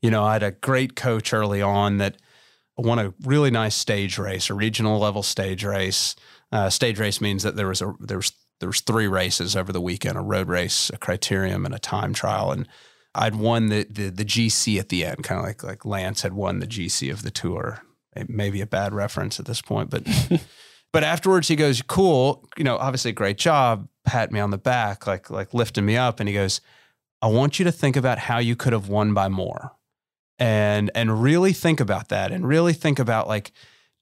you 0.00 0.10
know, 0.10 0.24
I 0.24 0.32
had 0.32 0.42
a 0.42 0.52
great 0.52 0.96
coach 0.96 1.34
early 1.34 1.60
on 1.60 1.98
that 1.98 2.16
won 2.78 2.98
a 2.98 3.12
really 3.24 3.50
nice 3.50 3.74
stage 3.74 4.16
race, 4.18 4.48
a 4.48 4.54
regional 4.54 4.98
level 4.98 5.22
stage 5.22 5.64
race. 5.64 6.16
Uh, 6.50 6.70
stage 6.70 6.98
race 6.98 7.20
means 7.20 7.42
that 7.42 7.56
there 7.56 7.68
was 7.68 7.82
a 7.82 7.94
there 8.00 8.16
was 8.16 8.32
there 8.60 8.70
was 8.70 8.80
three 8.80 9.06
races 9.06 9.54
over 9.54 9.70
the 9.70 9.82
weekend: 9.82 10.16
a 10.16 10.22
road 10.22 10.48
race, 10.48 10.88
a 10.88 10.96
criterium, 10.96 11.66
and 11.66 11.74
a 11.74 11.78
time 11.78 12.14
trial. 12.14 12.52
And 12.52 12.66
I'd 13.14 13.36
won 13.36 13.66
the 13.66 13.86
the, 13.90 14.08
the 14.08 14.24
GC 14.24 14.78
at 14.78 14.88
the 14.88 15.04
end, 15.04 15.24
kind 15.24 15.40
of 15.40 15.46
like 15.46 15.62
like 15.62 15.84
Lance 15.84 16.22
had 16.22 16.32
won 16.32 16.60
the 16.60 16.66
GC 16.66 17.12
of 17.12 17.20
the 17.22 17.30
tour. 17.30 17.82
Maybe 18.28 18.62
a 18.62 18.66
bad 18.66 18.94
reference 18.94 19.38
at 19.38 19.44
this 19.44 19.60
point, 19.60 19.90
but 19.90 20.06
But 20.96 21.04
afterwards, 21.04 21.46
he 21.46 21.56
goes, 21.56 21.82
"Cool, 21.82 22.48
you 22.56 22.64
know, 22.64 22.78
obviously, 22.78 23.12
great 23.12 23.36
job." 23.36 23.86
Pat 24.06 24.32
me 24.32 24.40
on 24.40 24.48
the 24.48 24.56
back, 24.56 25.06
like 25.06 25.28
like 25.28 25.52
lifting 25.52 25.84
me 25.84 25.98
up, 25.98 26.20
and 26.20 26.26
he 26.26 26.34
goes, 26.34 26.62
"I 27.20 27.26
want 27.26 27.58
you 27.58 27.66
to 27.66 27.70
think 27.70 27.96
about 27.96 28.18
how 28.18 28.38
you 28.38 28.56
could 28.56 28.72
have 28.72 28.88
won 28.88 29.12
by 29.12 29.28
more, 29.28 29.72
and 30.38 30.90
and 30.94 31.22
really 31.22 31.52
think 31.52 31.80
about 31.80 32.08
that, 32.08 32.32
and 32.32 32.48
really 32.48 32.72
think 32.72 32.98
about 32.98 33.28
like." 33.28 33.52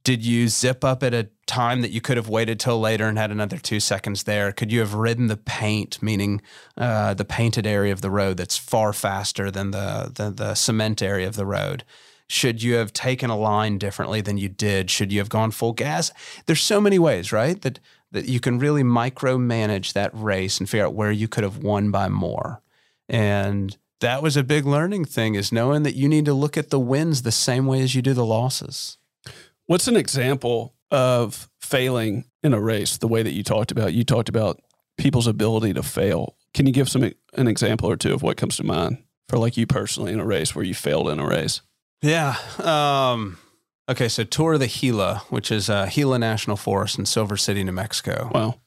Did 0.04 0.24
you 0.24 0.48
zip 0.48 0.84
up 0.84 1.02
at 1.02 1.14
a 1.14 1.30
time 1.46 1.80
that 1.80 1.90
you 1.90 2.02
could 2.02 2.18
have 2.18 2.28
waited 2.28 2.60
till 2.60 2.78
later 2.78 3.08
and 3.08 3.16
had 3.16 3.30
another 3.30 3.56
two 3.56 3.80
seconds 3.80 4.24
there? 4.24 4.52
Could 4.52 4.70
you 4.70 4.80
have 4.80 4.92
ridden 4.92 5.28
the 5.28 5.38
paint, 5.38 6.02
meaning 6.02 6.42
uh, 6.76 7.14
the 7.14 7.24
painted 7.24 7.66
area 7.66 7.90
of 7.90 8.02
the 8.02 8.10
road 8.10 8.36
that's 8.36 8.58
far 8.58 8.92
faster 8.92 9.50
than 9.50 9.72
the, 9.72 10.12
the 10.14 10.30
the 10.30 10.54
cement 10.54 11.02
area 11.02 11.26
of 11.26 11.34
the 11.34 11.46
road? 11.46 11.82
Should 12.28 12.62
you 12.62 12.74
have 12.74 12.92
taken 12.92 13.30
a 13.30 13.36
line 13.36 13.78
differently 13.78 14.20
than 14.20 14.38
you 14.38 14.48
did? 14.48 14.90
Should 14.90 15.12
you 15.12 15.18
have 15.18 15.28
gone 15.28 15.50
full 15.50 15.72
gas? 15.72 16.10
There's 16.46 16.62
so 16.62 16.80
many 16.80 16.98
ways, 16.98 17.32
right? 17.32 17.60
That 17.62 17.80
that 18.14 18.26
you 18.26 18.40
can 18.40 18.60
really 18.60 18.84
micromanage 18.84 19.92
that 19.92 20.12
race 20.14 20.58
and 20.58 20.70
figure 20.70 20.86
out 20.86 20.94
where 20.94 21.10
you 21.10 21.26
could 21.26 21.42
have 21.42 21.58
won 21.58 21.90
by 21.90 22.08
more. 22.08 22.62
And 23.08 23.76
that 24.00 24.22
was 24.22 24.36
a 24.36 24.44
big 24.44 24.64
learning 24.64 25.04
thing 25.04 25.34
is 25.34 25.50
knowing 25.50 25.82
that 25.82 25.96
you 25.96 26.08
need 26.08 26.24
to 26.26 26.32
look 26.32 26.56
at 26.56 26.70
the 26.70 26.78
wins 26.78 27.22
the 27.22 27.32
same 27.32 27.66
way 27.66 27.80
as 27.82 27.94
you 27.94 28.02
do 28.02 28.14
the 28.14 28.24
losses. 28.24 28.98
What's 29.66 29.88
an 29.88 29.96
example 29.96 30.74
of 30.90 31.50
failing 31.60 32.24
in 32.42 32.54
a 32.54 32.60
race 32.60 32.98
the 32.98 33.08
way 33.08 33.22
that 33.22 33.32
you 33.32 33.42
talked 33.42 33.72
about? 33.72 33.94
You 33.94 34.04
talked 34.04 34.28
about 34.28 34.60
people's 34.96 35.26
ability 35.26 35.74
to 35.74 35.82
fail. 35.82 36.36
Can 36.52 36.66
you 36.66 36.72
give 36.72 36.88
some 36.88 37.10
an 37.32 37.48
example 37.48 37.90
or 37.90 37.96
two 37.96 38.14
of 38.14 38.22
what 38.22 38.36
comes 38.36 38.56
to 38.58 38.64
mind 38.64 39.02
for 39.28 39.38
like 39.38 39.56
you 39.56 39.66
personally 39.66 40.12
in 40.12 40.20
a 40.20 40.26
race 40.26 40.54
where 40.54 40.64
you 40.64 40.74
failed 40.74 41.08
in 41.08 41.18
a 41.18 41.26
race? 41.26 41.62
Yeah. 42.04 42.36
Um, 42.58 43.38
okay. 43.88 44.08
So 44.08 44.24
tour 44.24 44.54
of 44.54 44.60
the 44.60 44.66
Gila, 44.66 45.22
which 45.30 45.50
is 45.50 45.70
uh, 45.70 45.88
Gila 45.90 46.18
National 46.18 46.56
Forest 46.56 46.98
in 46.98 47.06
Silver 47.06 47.36
City, 47.36 47.64
New 47.64 47.72
Mexico. 47.72 48.30
Wow. 48.32 48.60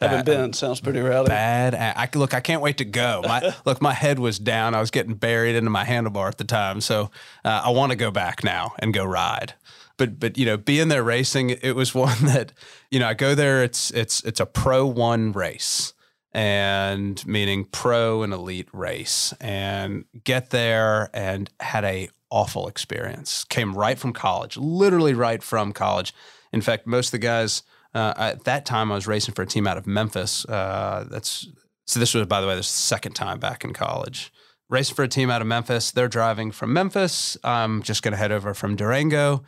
Haven't 0.00 0.26
been. 0.26 0.52
Sounds 0.52 0.80
pretty 0.80 1.00
rowdy. 1.00 1.28
Bad. 1.28 1.74
I 1.74 2.08
look. 2.16 2.34
I 2.34 2.40
can't 2.40 2.62
wait 2.62 2.78
to 2.78 2.84
go. 2.84 3.22
My 3.26 3.52
look. 3.64 3.82
My 3.82 3.92
head 3.92 4.20
was 4.20 4.38
down. 4.38 4.76
I 4.76 4.80
was 4.80 4.92
getting 4.92 5.14
buried 5.14 5.56
into 5.56 5.70
my 5.70 5.84
handlebar 5.84 6.28
at 6.28 6.38
the 6.38 6.44
time. 6.44 6.80
So 6.80 7.10
uh, 7.44 7.62
I 7.64 7.70
want 7.70 7.90
to 7.90 7.96
go 7.96 8.12
back 8.12 8.44
now 8.44 8.74
and 8.78 8.94
go 8.94 9.04
ride. 9.04 9.54
But 9.96 10.20
but 10.20 10.38
you 10.38 10.46
know, 10.46 10.56
being 10.56 10.86
there 10.86 11.02
racing, 11.02 11.50
it 11.50 11.74
was 11.74 11.92
one 11.96 12.26
that 12.26 12.52
you 12.92 13.00
know 13.00 13.08
I 13.08 13.14
go 13.14 13.34
there. 13.34 13.64
It's 13.64 13.90
it's 13.90 14.22
it's 14.22 14.38
a 14.38 14.46
pro 14.46 14.86
one 14.86 15.32
race 15.32 15.94
and 16.32 17.26
meaning 17.26 17.64
pro 17.64 18.22
and 18.22 18.32
elite 18.32 18.68
race 18.72 19.34
and 19.40 20.04
get 20.22 20.50
there 20.50 21.10
and 21.12 21.50
had 21.58 21.84
a 21.84 22.08
awful 22.30 22.68
experience. 22.68 23.44
Came 23.44 23.74
right 23.76 23.98
from 23.98 24.12
college, 24.12 24.56
literally 24.56 25.14
right 25.14 25.42
from 25.42 25.72
college. 25.72 26.14
In 26.52 26.60
fact, 26.60 26.86
most 26.86 27.08
of 27.08 27.12
the 27.12 27.18
guys 27.18 27.62
uh, 27.94 28.14
at 28.16 28.44
that 28.44 28.64
time, 28.64 28.92
I 28.92 28.94
was 28.94 29.06
racing 29.06 29.34
for 29.34 29.42
a 29.42 29.46
team 29.46 29.66
out 29.66 29.76
of 29.76 29.86
Memphis. 29.86 30.44
Uh, 30.44 31.06
that's 31.10 31.48
so. 31.86 31.98
This 31.98 32.14
was, 32.14 32.26
by 32.26 32.40
the 32.40 32.46
way, 32.46 32.54
the 32.54 32.62
second 32.62 33.14
time 33.14 33.38
back 33.40 33.64
in 33.64 33.72
college. 33.72 34.32
Racing 34.68 34.94
for 34.94 35.02
a 35.02 35.08
team 35.08 35.30
out 35.30 35.40
of 35.40 35.48
Memphis. 35.48 35.90
They're 35.90 36.08
driving 36.08 36.52
from 36.52 36.72
Memphis. 36.72 37.36
I'm 37.42 37.82
just 37.82 38.02
going 38.04 38.12
to 38.12 38.18
head 38.18 38.30
over 38.30 38.54
from 38.54 38.76
Durango 38.76 39.42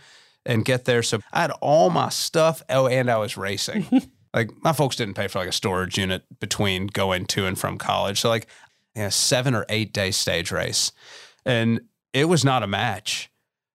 and 0.45 0.65
get 0.65 0.85
there. 0.85 1.05
So 1.05 1.21
I 1.33 1.43
had 1.43 1.53
all 1.61 1.91
my 1.91 2.09
stuff. 2.09 2.63
Oh, 2.69 2.89
and 2.89 3.09
I 3.09 3.19
was 3.19 3.37
racing. 3.37 3.87
like 4.35 4.51
my 4.63 4.73
folks 4.73 4.97
didn't 4.97 5.15
pay 5.15 5.29
for 5.29 5.39
like 5.39 5.49
a 5.49 5.53
storage 5.53 5.99
unit 5.99 6.25
between 6.41 6.89
going 6.89 7.27
to 7.27 7.47
and 7.47 7.57
from 7.59 7.79
college. 7.79 8.21
So 8.21 8.29
like, 8.29 8.49
you 8.97 9.03
know, 9.03 9.11
seven 9.11 9.55
or 9.55 9.65
eight 9.69 9.93
day 9.93 10.11
stage 10.11 10.51
race, 10.51 10.93
and 11.45 11.81
it 12.13 12.27
was 12.27 12.45
not 12.45 12.63
a 12.63 12.67
match. 12.67 13.31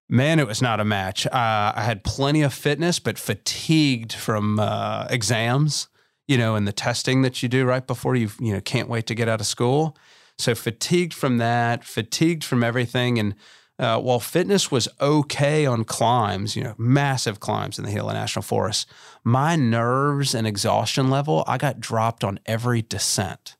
Man, 0.09 0.39
it 0.39 0.47
was 0.47 0.61
not 0.61 0.79
a 0.79 0.85
match. 0.85 1.25
Uh, 1.27 1.73
I 1.75 1.83
had 1.83 2.03
plenty 2.03 2.41
of 2.41 2.53
fitness, 2.53 2.97
but 2.97 3.17
fatigued 3.17 4.13
from 4.13 4.57
uh, 4.59 5.05
exams, 5.09 5.89
you 6.27 6.37
know, 6.37 6.55
and 6.55 6.65
the 6.65 6.71
testing 6.71 7.23
that 7.23 7.43
you 7.43 7.49
do 7.49 7.65
right 7.65 7.85
before 7.85 8.15
you, 8.15 8.29
you 8.39 8.53
know, 8.53 8.61
can't 8.61 8.87
wait 8.87 9.05
to 9.07 9.15
get 9.15 9.27
out 9.27 9.41
of 9.41 9.47
school. 9.47 9.97
So 10.37 10.55
fatigued 10.55 11.13
from 11.13 11.39
that, 11.39 11.83
fatigued 11.83 12.45
from 12.45 12.63
everything. 12.63 13.19
And 13.19 13.35
uh, 13.79 13.99
while 13.99 14.19
fitness 14.19 14.71
was 14.71 14.87
okay 15.01 15.65
on 15.65 15.83
climbs, 15.83 16.55
you 16.55 16.63
know, 16.63 16.75
massive 16.77 17.39
climbs 17.39 17.77
in 17.77 17.85
the 17.85 17.91
Gila 17.91 18.13
National 18.13 18.43
Forest, 18.43 18.87
my 19.23 19.55
nerves 19.55 20.33
and 20.33 20.47
exhaustion 20.47 21.09
level, 21.09 21.43
I 21.47 21.57
got 21.57 21.79
dropped 21.79 22.23
on 22.23 22.39
every 22.45 22.81
descent. 22.81 23.57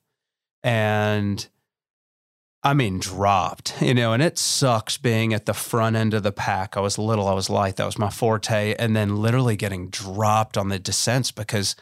And 0.62 1.46
I 2.62 2.74
mean, 2.74 2.98
dropped, 2.98 3.80
you 3.80 3.94
know, 3.94 4.12
and 4.12 4.22
it 4.22 4.36
sucks 4.36 4.98
being 4.98 5.32
at 5.32 5.46
the 5.46 5.54
front 5.54 5.94
end 5.94 6.12
of 6.12 6.24
the 6.24 6.32
pack. 6.32 6.76
I 6.76 6.80
was 6.80 6.98
little, 6.98 7.28
I 7.28 7.32
was 7.32 7.48
light, 7.48 7.76
that 7.76 7.86
was 7.86 7.98
my 7.98 8.10
forte. 8.10 8.74
And 8.78 8.96
then 8.96 9.16
literally 9.16 9.56
getting 9.56 9.90
dropped 9.90 10.58
on 10.58 10.68
the 10.68 10.78
descents 10.80 11.30
because, 11.30 11.76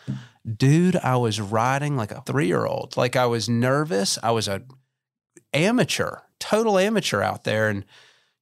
dude, 0.47 0.97
I 0.97 1.16
was 1.16 1.41
riding 1.41 1.97
like 1.97 2.12
a 2.12 2.20
three 2.27 2.47
year 2.47 2.66
old. 2.66 2.95
Like 2.97 3.16
I 3.16 3.24
was 3.24 3.49
nervous. 3.49 4.18
I 4.22 4.33
was 4.33 4.49
a 4.49 4.62
amateur, 5.55 6.18
total 6.39 6.79
amateur 6.79 7.22
out 7.22 7.45
there. 7.45 7.70
And, 7.70 7.87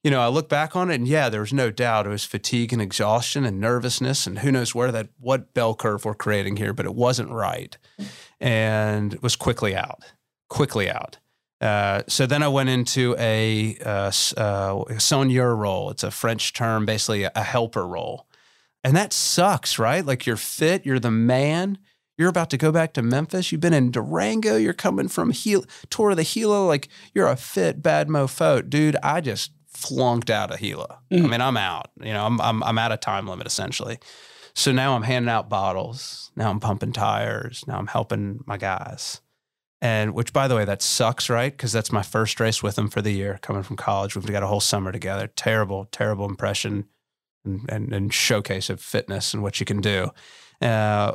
you 0.03 0.11
know, 0.11 0.19
I 0.19 0.27
look 0.27 0.49
back 0.49 0.75
on 0.75 0.91
it 0.91 0.95
and 0.95 1.07
yeah, 1.07 1.29
there 1.29 1.41
was 1.41 1.53
no 1.53 1.71
doubt 1.71 2.05
it 2.05 2.09
was 2.09 2.25
fatigue 2.25 2.73
and 2.73 2.81
exhaustion 2.81 3.45
and 3.45 3.61
nervousness 3.61 4.27
and 4.27 4.39
who 4.39 4.51
knows 4.51 4.75
where 4.75 4.91
that, 4.91 5.07
what 5.21 5.53
bell 5.53 5.73
curve 5.73 6.03
we're 6.03 6.13
creating 6.13 6.57
here, 6.57 6.73
but 6.73 6.85
it 6.85 6.95
wasn't 6.95 7.31
right. 7.31 7.77
And 8.41 9.13
it 9.13 9.23
was 9.23 9.37
quickly 9.37 9.73
out, 9.73 10.03
quickly 10.49 10.89
out. 10.91 11.17
Uh, 11.61 12.03
so 12.07 12.25
then 12.25 12.43
I 12.43 12.47
went 12.47 12.69
into 12.69 13.15
a 13.17 13.77
uh, 13.85 14.11
uh, 14.37 14.83
role. 15.55 15.89
It's 15.89 16.03
a 16.03 16.11
French 16.11 16.53
term, 16.53 16.85
basically 16.85 17.23
a, 17.23 17.31
a 17.35 17.43
helper 17.43 17.87
role. 17.87 18.27
And 18.83 18.95
that 18.95 19.13
sucks, 19.13 19.79
right? 19.79 20.05
Like 20.05 20.25
you're 20.25 20.37
fit, 20.37 20.85
you're 20.85 20.99
the 20.99 21.11
man. 21.11 21.79
You're 22.17 22.29
about 22.29 22.49
to 22.51 22.57
go 22.57 22.71
back 22.71 22.93
to 22.93 23.01
Memphis. 23.01 23.51
You've 23.51 23.61
been 23.61 23.73
in 23.73 23.91
Durango. 23.91 24.55
You're 24.57 24.73
coming 24.73 25.07
from 25.07 25.31
Hel- 25.31 25.65
Tour 25.89 26.11
of 26.11 26.17
the 26.17 26.23
Gila. 26.23 26.65
Like 26.65 26.87
you're 27.13 27.27
a 27.27 27.35
fit 27.35 27.81
bad 27.81 28.07
mofo, 28.07 28.67
dude. 28.67 28.95
I 29.03 29.21
just 29.21 29.51
flunked 29.67 30.29
out 30.29 30.53
of 30.53 30.59
Gila. 30.59 30.99
Mm. 31.11 31.25
I 31.25 31.27
mean, 31.27 31.41
I'm 31.41 31.57
out. 31.57 31.89
You 31.99 32.13
know, 32.13 32.25
I'm, 32.25 32.39
I'm 32.39 32.63
I'm 32.63 32.77
at 32.77 32.91
a 32.91 32.97
time 32.97 33.27
limit 33.27 33.47
essentially. 33.47 33.99
So 34.53 34.71
now 34.71 34.95
I'm 34.95 35.03
handing 35.03 35.29
out 35.29 35.49
bottles. 35.49 36.31
Now 36.35 36.49
I'm 36.49 36.61
pumping 36.61 36.93
tires. 36.93 37.65
Now 37.67 37.77
I'm 37.77 37.87
helping 37.87 38.41
my 38.45 38.57
guys. 38.57 39.19
And 39.85 40.15
which, 40.15 40.33
by 40.33 40.47
the 40.47 40.55
way, 40.55 40.65
that 40.65 40.81
sucks, 40.81 41.29
right? 41.29 41.51
Because 41.51 41.71
that's 41.71 41.91
my 41.91 42.01
first 42.01 42.39
race 42.39 42.63
with 42.63 42.75
them 42.75 42.89
for 42.89 43.03
the 43.03 43.11
year 43.11 43.37
coming 43.43 43.61
from 43.61 43.75
college. 43.75 44.15
We've 44.15 44.25
got 44.25 44.41
a 44.41 44.47
whole 44.47 44.59
summer 44.59 44.91
together. 44.91 45.27
Terrible, 45.27 45.85
terrible 45.91 46.27
impression 46.27 46.85
and, 47.43 47.69
and, 47.69 47.93
and 47.93 48.11
showcase 48.11 48.71
of 48.71 48.81
fitness 48.81 49.31
and 49.31 49.43
what 49.43 49.59
you 49.59 49.65
can 49.67 49.81
do. 49.81 50.09
Uh, 50.59 51.13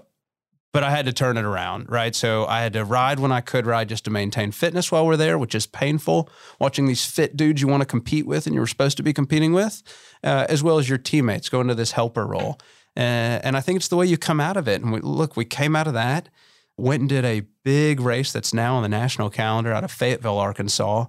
but 0.72 0.84
I 0.84 0.90
had 0.90 1.04
to 1.06 1.12
turn 1.12 1.36
it 1.36 1.44
around, 1.44 1.90
right? 1.90 2.14
So 2.14 2.46
I 2.46 2.60
had 2.60 2.72
to 2.74 2.84
ride 2.84 3.18
when 3.18 3.32
I 3.32 3.40
could 3.40 3.66
ride 3.66 3.88
just 3.88 4.04
to 4.04 4.10
maintain 4.12 4.52
fitness 4.52 4.92
while 4.92 5.04
we're 5.04 5.16
there, 5.16 5.36
which 5.36 5.56
is 5.56 5.66
painful. 5.66 6.30
Watching 6.60 6.86
these 6.86 7.04
fit 7.04 7.36
dudes 7.36 7.60
you 7.60 7.66
want 7.66 7.80
to 7.80 7.86
compete 7.86 8.24
with 8.24 8.46
and 8.46 8.54
you 8.54 8.60
were 8.60 8.68
supposed 8.68 8.96
to 8.98 9.02
be 9.02 9.12
competing 9.12 9.52
with, 9.52 9.82
uh, 10.22 10.46
as 10.48 10.62
well 10.62 10.78
as 10.78 10.88
your 10.88 10.98
teammates 10.98 11.48
go 11.48 11.60
into 11.60 11.74
this 11.74 11.90
helper 11.90 12.24
role. 12.24 12.56
Uh, 12.96 13.42
and 13.42 13.56
I 13.56 13.62
think 13.62 13.78
it's 13.78 13.88
the 13.88 13.96
way 13.96 14.06
you 14.06 14.16
come 14.16 14.38
out 14.38 14.56
of 14.56 14.68
it. 14.68 14.80
And 14.80 14.92
we, 14.92 15.00
look, 15.00 15.36
we 15.36 15.44
came 15.44 15.74
out 15.74 15.88
of 15.88 15.94
that 15.94 16.28
went 16.76 17.00
and 17.00 17.08
did 17.08 17.24
a 17.24 17.42
big 17.64 18.00
race 18.00 18.32
that's 18.32 18.54
now 18.54 18.76
on 18.76 18.82
the 18.82 18.88
national 18.88 19.30
calendar 19.30 19.72
out 19.72 19.84
of 19.84 19.90
Fayetteville, 19.90 20.38
Arkansas. 20.38 21.06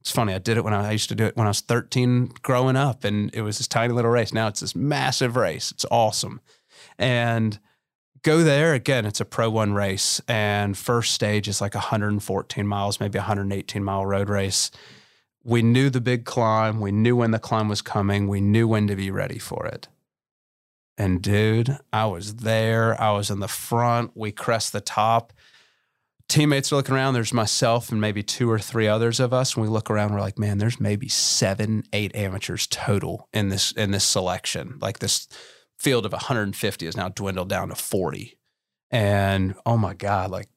It's 0.00 0.10
funny, 0.10 0.32
I 0.32 0.38
did 0.38 0.56
it 0.56 0.64
when 0.64 0.74
I, 0.74 0.88
I, 0.88 0.92
used 0.92 1.08
to 1.08 1.14
do 1.14 1.24
it 1.24 1.36
when 1.36 1.46
I 1.46 1.50
was 1.50 1.60
13 1.60 2.32
growing 2.42 2.76
up, 2.76 3.04
and 3.04 3.34
it 3.34 3.42
was 3.42 3.58
this 3.58 3.66
tiny 3.66 3.92
little 3.92 4.10
race. 4.10 4.32
Now 4.32 4.46
it's 4.46 4.60
this 4.60 4.76
massive 4.76 5.36
race. 5.36 5.72
It's 5.72 5.84
awesome. 5.90 6.40
And 6.98 7.58
go 8.22 8.42
there 8.42 8.74
again, 8.74 9.06
it's 9.06 9.20
a 9.20 9.24
Pro 9.24 9.50
One 9.50 9.72
race, 9.72 10.20
and 10.28 10.76
first 10.76 11.12
stage 11.12 11.48
is 11.48 11.60
like 11.60 11.74
114 11.74 12.66
miles, 12.66 13.00
maybe 13.00 13.18
118 13.18 13.82
mile 13.82 14.06
road 14.06 14.28
race. 14.28 14.70
We 15.44 15.62
knew 15.62 15.90
the 15.90 16.00
big 16.00 16.24
climb, 16.24 16.80
we 16.80 16.92
knew 16.92 17.16
when 17.16 17.30
the 17.30 17.38
climb 17.38 17.68
was 17.68 17.82
coming, 17.82 18.28
we 18.28 18.40
knew 18.40 18.68
when 18.68 18.86
to 18.86 18.96
be 18.96 19.10
ready 19.10 19.38
for 19.38 19.66
it. 19.66 19.88
And 20.98 21.22
dude, 21.22 21.78
I 21.92 22.06
was 22.06 22.36
there. 22.36 23.00
I 23.00 23.12
was 23.12 23.30
in 23.30 23.38
the 23.38 23.48
front. 23.48 24.10
We 24.16 24.32
crest 24.32 24.72
the 24.72 24.80
top. 24.80 25.32
Teammates 26.28 26.72
are 26.72 26.76
looking 26.76 26.94
around. 26.94 27.14
There's 27.14 27.32
myself 27.32 27.90
and 27.90 28.00
maybe 28.00 28.22
two 28.22 28.50
or 28.50 28.58
three 28.58 28.88
others 28.88 29.20
of 29.20 29.32
us. 29.32 29.54
And 29.54 29.62
we 29.62 29.70
look 29.70 29.90
around, 29.90 30.12
we're 30.12 30.20
like, 30.20 30.38
man, 30.38 30.58
there's 30.58 30.80
maybe 30.80 31.08
seven, 31.08 31.84
eight 31.92 32.14
amateurs 32.16 32.66
total 32.66 33.28
in 33.32 33.48
this 33.48 33.72
in 33.72 33.92
this 33.92 34.04
selection. 34.04 34.76
Like 34.80 34.98
this 34.98 35.28
field 35.78 36.04
of 36.04 36.12
150 36.12 36.86
is 36.86 36.96
now 36.96 37.08
dwindled 37.08 37.48
down 37.48 37.68
to 37.68 37.76
40. 37.76 38.36
And 38.90 39.54
oh 39.64 39.76
my 39.76 39.94
God, 39.94 40.30
like, 40.30 40.48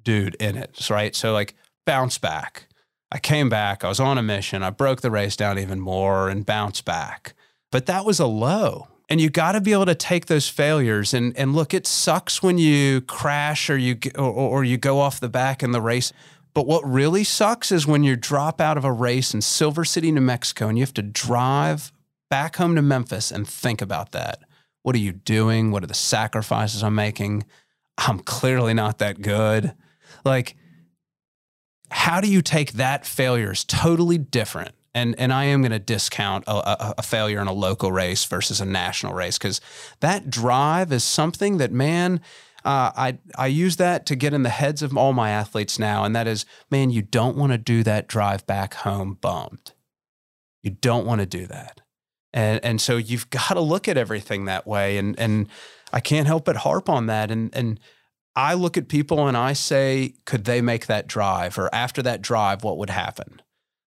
dude, 0.00 0.36
in 0.36 0.56
it. 0.56 0.88
Right. 0.88 1.14
So 1.16 1.32
like 1.32 1.54
bounce 1.84 2.16
back. 2.16 2.68
I 3.10 3.18
came 3.18 3.48
back. 3.48 3.82
I 3.82 3.88
was 3.88 3.98
on 3.98 4.18
a 4.18 4.22
mission. 4.22 4.62
I 4.62 4.70
broke 4.70 5.00
the 5.00 5.10
race 5.10 5.34
down 5.34 5.58
even 5.58 5.80
more 5.80 6.28
and 6.28 6.46
bounced 6.46 6.84
back. 6.84 7.34
But 7.72 7.86
that 7.86 8.04
was 8.04 8.20
a 8.20 8.26
low 8.26 8.86
and 9.10 9.20
you 9.20 9.28
got 9.28 9.52
to 9.52 9.60
be 9.60 9.72
able 9.72 9.86
to 9.86 9.94
take 9.94 10.26
those 10.26 10.48
failures 10.48 11.12
and 11.12 11.36
and 11.36 11.54
look 11.54 11.74
it 11.74 11.86
sucks 11.86 12.42
when 12.42 12.56
you 12.56 13.02
crash 13.02 13.68
or 13.68 13.76
you 13.76 13.98
or, 14.16 14.22
or 14.22 14.64
you 14.64 14.78
go 14.78 15.00
off 15.00 15.20
the 15.20 15.28
back 15.28 15.62
in 15.62 15.72
the 15.72 15.80
race 15.80 16.12
but 16.54 16.66
what 16.66 16.84
really 16.84 17.24
sucks 17.24 17.70
is 17.70 17.86
when 17.86 18.02
you 18.02 18.16
drop 18.16 18.60
out 18.60 18.76
of 18.76 18.84
a 18.84 18.92
race 18.92 19.34
in 19.34 19.40
Silver 19.40 19.84
City, 19.84 20.10
New 20.10 20.20
Mexico, 20.20 20.68
and 20.68 20.76
you 20.76 20.82
have 20.82 20.94
to 20.94 21.02
drive 21.02 21.92
back 22.28 22.56
home 22.56 22.74
to 22.74 22.82
Memphis 22.82 23.30
and 23.30 23.46
think 23.46 23.80
about 23.80 24.12
that. 24.12 24.40
What 24.82 24.94
are 24.94 25.00
you 25.00 25.12
doing? 25.12 25.70
What 25.70 25.84
are 25.84 25.88
the 25.88 25.94
sacrifices 25.94 26.82
I'm 26.82 26.94
making? 26.94 27.44
I'm 27.98 28.18
clearly 28.20 28.74
not 28.74 28.98
that 28.98 29.22
good. 29.22 29.74
Like, 30.24 30.56
how 31.90 32.20
do 32.20 32.28
you 32.28 32.42
take 32.42 32.72
that 32.72 33.06
failure 33.06 33.52
is 33.52 33.64
totally 33.64 34.18
different 34.18 34.74
and 34.94 35.14
and 35.18 35.32
I 35.32 35.44
am 35.44 35.62
going 35.62 35.72
to 35.72 35.78
discount 35.78 36.44
a, 36.46 36.52
a, 36.52 36.94
a, 36.98 37.02
failure 37.02 37.40
in 37.40 37.46
a 37.46 37.52
local 37.52 37.92
race 37.92 38.24
versus 38.24 38.60
a 38.60 38.64
national 38.64 39.14
race 39.14 39.38
because 39.38 39.60
that 40.00 40.30
drive 40.30 40.92
is 40.92 41.04
something 41.04 41.58
that 41.58 41.72
man. 41.72 42.20
Uh, 42.62 42.92
I 42.94 43.18
I 43.36 43.46
use 43.46 43.76
that 43.76 44.04
to 44.06 44.16
get 44.16 44.34
in 44.34 44.42
the 44.42 44.50
heads 44.50 44.82
of 44.82 44.94
all 44.94 45.14
my 45.14 45.30
athletes 45.30 45.78
now, 45.78 46.04
and 46.04 46.14
that 46.14 46.26
is, 46.26 46.44
man, 46.70 46.90
you 46.90 47.00
don't 47.00 47.36
want 47.36 47.52
to 47.52 47.58
do 47.58 47.82
that 47.84 48.06
drive 48.06 48.46
back 48.46 48.74
home 48.74 49.16
bummed. 49.18 49.72
You 50.62 50.72
don't 50.72 51.06
want 51.06 51.22
to 51.22 51.26
do 51.26 51.46
that, 51.46 51.80
and 52.34 52.62
and 52.62 52.78
so 52.78 52.98
you've 52.98 53.30
got 53.30 53.54
to 53.54 53.60
look 53.60 53.88
at 53.88 53.96
everything 53.96 54.44
that 54.44 54.66
way, 54.66 54.98
and 54.98 55.18
and 55.18 55.48
I 55.90 56.00
can't 56.00 56.26
help 56.26 56.44
but 56.44 56.56
harp 56.56 56.90
on 56.90 57.06
that, 57.06 57.30
and 57.30 57.48
and 57.54 57.80
I 58.36 58.54
look 58.54 58.76
at 58.76 58.88
people 58.88 59.26
and 59.26 59.36
I 59.36 59.54
say, 59.54 60.14
could 60.24 60.44
they 60.44 60.60
make 60.60 60.86
that 60.86 61.06
drive, 61.06 61.58
or 61.58 61.74
after 61.74 62.02
that 62.02 62.20
drive, 62.20 62.62
what 62.62 62.76
would 62.76 62.90
happen? 62.90 63.40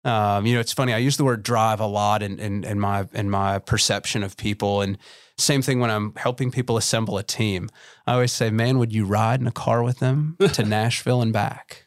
Um, 0.05 0.47
you 0.47 0.55
know, 0.55 0.61
it's 0.61 0.73
funny. 0.73 0.93
I 0.93 0.99
use 0.99 1.17
the 1.17 1.25
word 1.25 1.43
drive 1.43 1.81
a 1.81 1.87
lot 1.87 2.23
in, 2.23 2.39
in, 2.39 2.65
in 2.65 2.79
my 2.79 3.07
in 3.13 3.31
my 3.31 3.59
perception 3.59 4.23
of 4.23 4.37
people, 4.37 4.81
and 4.81 4.97
same 5.37 5.61
thing 5.61 5.81
when 5.81 5.91
I'm 5.91 6.15
helping 6.17 6.51
people 6.51 6.77
assemble 6.77 7.19
a 7.19 7.23
team. 7.23 7.69
I 8.07 8.15
always 8.15 8.33
say, 8.33 8.51
"Man, 8.51 8.79
would 8.79 8.93
you 8.93 9.05
ride 9.05 9.41
in 9.41 9.47
a 9.47 9.53
car 9.53 9.83
with 9.83 9.99
them 9.99 10.37
to 10.53 10.65
Nashville 10.65 11.21
and 11.21 11.33
back?" 11.33 11.87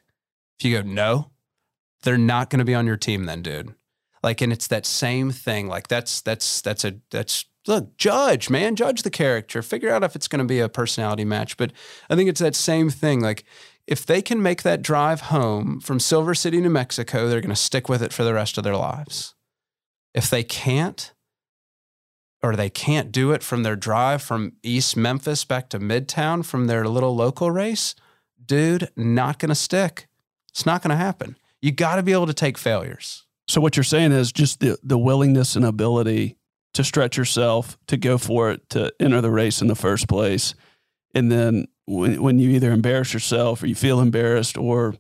If 0.60 0.66
you 0.66 0.82
go, 0.82 0.88
"No," 0.88 1.32
they're 2.04 2.18
not 2.18 2.50
going 2.50 2.60
to 2.60 2.66
be 2.66 2.76
on 2.76 2.86
your 2.86 2.98
team 2.98 3.26
then, 3.26 3.42
dude. 3.42 3.74
Like, 4.24 4.42
and 4.42 4.54
it's 4.54 4.68
that 4.68 4.86
same 4.86 5.32
thing. 5.32 5.68
Like, 5.68 5.88
that's 5.88 6.22
that's 6.22 6.62
that's 6.62 6.84
a 6.84 6.96
that's 7.10 7.46
look, 7.68 7.98
judge, 7.98 8.50
man, 8.50 8.76
judge 8.76 9.04
the 9.04 9.10
character, 9.10 9.62
figure 9.62 9.92
out 9.92 10.04
if 10.04 10.16
it's 10.16 10.28
going 10.28 10.40
to 10.40 10.46
be 10.46 10.60
a 10.60 10.70
personality 10.70 11.26
match. 11.26 11.58
But 11.58 11.72
I 12.10 12.16
think 12.16 12.30
it's 12.30 12.42
that 12.42 12.56
same 12.56 12.90
thing. 12.90 13.22
Like, 13.22 13.44
if 13.88 14.06
they 14.06 14.22
can 14.22 14.42
make 14.42 14.64
that 14.64 14.82
drive 14.82 15.22
home 15.22 15.80
from 15.80 16.00
Silver 16.00 16.34
City, 16.34 16.62
New 16.62 16.70
Mexico, 16.70 17.28
they're 17.28 17.42
going 17.42 17.50
to 17.50 17.56
stick 17.56 17.90
with 17.90 18.02
it 18.02 18.14
for 18.14 18.24
the 18.24 18.34
rest 18.34 18.58
of 18.58 18.64
their 18.64 18.76
lives. 18.76 19.36
If 20.14 20.30
they 20.30 20.44
can't, 20.44 21.14
or 22.44 22.56
they 22.56 22.70
can't 22.70 23.12
do 23.12 23.32
it 23.32 23.44
from 23.44 23.64
their 23.64 23.76
drive 23.76 24.22
from 24.22 24.54
East 24.64 24.98
Memphis 24.98 25.46
back 25.46 25.70
to 25.70 25.80
Midtown 25.80 26.44
from 26.44 26.68
their 26.68 26.88
little 26.88 27.16
local 27.16 27.52
race, 27.52 27.96
dude, 28.44 28.90
not 28.96 29.40
going 29.40 29.50
to 29.50 29.56
stick. 29.56 30.08
It's 30.50 30.66
not 30.66 30.82
going 30.82 30.90
to 30.90 30.96
happen. 30.96 31.38
You 31.62 31.72
got 31.72 31.96
to 31.96 32.04
be 32.04 32.12
able 32.12 32.28
to 32.28 32.34
take 32.34 32.58
failures. 32.58 33.26
So 33.48 33.62
what 33.62 33.78
you're 33.78 33.84
saying 33.84 34.12
is 34.12 34.32
just 34.32 34.60
the 34.60 34.78
the 34.82 34.98
willingness 34.98 35.56
and 35.56 35.66
ability 35.66 36.38
to 36.74 36.84
stretch 36.84 37.18
yourself, 37.18 37.78
to 37.88 37.98
go 37.98 38.18
for 38.18 38.50
it, 38.52 38.70
to 38.70 38.94
enter 39.00 39.22
the 39.22 39.32
race 39.32 39.62
in 39.62 39.68
the 39.68 39.76
first 39.76 40.08
place, 40.08 40.56
and 41.14 41.32
then 41.32 41.68
when, 41.86 42.22
when 42.22 42.40
you 42.40 42.50
either 42.52 42.72
embarrass 42.72 43.14
yourself 43.14 43.64
or 43.64 43.68
you 43.68 43.76
feel 43.76 44.00
embarrassed 44.00 44.58
or 44.58 44.96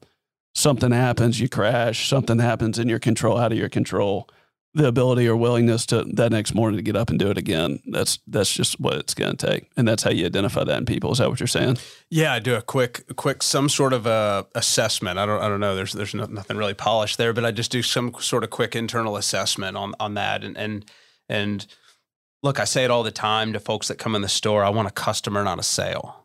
something 0.53 0.91
happens, 0.91 1.39
you 1.39 1.49
crash, 1.49 2.07
something 2.07 2.39
happens 2.39 2.79
in 2.79 2.89
your 2.89 2.99
control, 2.99 3.37
out 3.37 3.51
of 3.51 3.57
your 3.57 3.69
control, 3.69 4.27
the 4.73 4.87
ability 4.87 5.27
or 5.27 5.35
willingness 5.35 5.85
to 5.85 6.03
that 6.13 6.31
next 6.31 6.53
morning 6.53 6.77
to 6.77 6.83
get 6.83 6.95
up 6.95 7.09
and 7.09 7.19
do 7.19 7.29
it 7.29 7.37
again. 7.37 7.79
That's 7.87 8.19
that's 8.25 8.51
just 8.51 8.79
what 8.79 8.93
it's 8.93 9.13
going 9.13 9.35
to 9.35 9.47
take, 9.47 9.69
and 9.75 9.85
that's 9.85 10.03
how 10.03 10.11
you 10.11 10.25
identify 10.25 10.63
that 10.63 10.77
in 10.77 10.85
people. 10.85 11.11
Is 11.11 11.17
that 11.17 11.29
what 11.29 11.39
you're 11.41 11.47
saying? 11.47 11.77
Yeah, 12.09 12.33
I 12.33 12.39
do 12.39 12.55
a 12.55 12.61
quick, 12.61 13.15
quick, 13.17 13.43
some 13.43 13.67
sort 13.67 13.91
of 13.91 14.05
a 14.05 14.45
assessment. 14.55 15.19
I 15.19 15.25
don't, 15.25 15.41
I 15.41 15.49
don't 15.49 15.59
know. 15.59 15.75
There's, 15.75 15.91
there's 15.91 16.13
nothing 16.13 16.55
really 16.55 16.73
polished 16.73 17.17
there, 17.17 17.33
but 17.33 17.43
I 17.43 17.51
just 17.51 17.71
do 17.71 17.83
some 17.83 18.13
sort 18.19 18.45
of 18.45 18.49
quick 18.49 18.75
internal 18.75 19.17
assessment 19.17 19.75
on 19.75 19.93
on 19.99 20.13
that, 20.13 20.43
and 20.43 20.57
and 20.57 20.89
and 21.27 21.65
look, 22.41 22.57
I 22.57 22.63
say 22.63 22.85
it 22.85 22.91
all 22.91 23.03
the 23.03 23.11
time 23.11 23.51
to 23.51 23.59
folks 23.59 23.89
that 23.89 23.97
come 23.97 24.15
in 24.15 24.21
the 24.21 24.29
store. 24.29 24.63
I 24.63 24.69
want 24.69 24.87
a 24.87 24.91
customer, 24.91 25.43
not 25.43 25.59
a 25.59 25.63
sale 25.63 26.20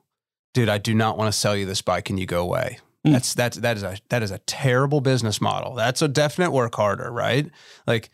dude, 0.57 0.71
I 0.71 0.79
do 0.79 0.95
not 0.95 1.19
want 1.19 1.31
to 1.31 1.39
sell 1.39 1.55
you 1.55 1.67
this 1.67 1.83
bike 1.83 2.09
and 2.09 2.19
you 2.19 2.25
go 2.25 2.41
away. 2.41 2.79
Mm. 3.07 3.13
That's 3.13 3.35
that's 3.35 3.59
that 3.59 3.77
is 3.77 3.83
a 3.83 3.99
that 4.09 4.23
is 4.23 4.31
a 4.31 4.39
terrible 4.39 5.03
business 5.03 5.39
model. 5.39 5.75
That's 5.75 6.01
a 6.01 6.09
definite 6.09 6.51
work 6.51 6.75
harder, 6.75 7.13
right? 7.13 7.51
Like 7.87 8.09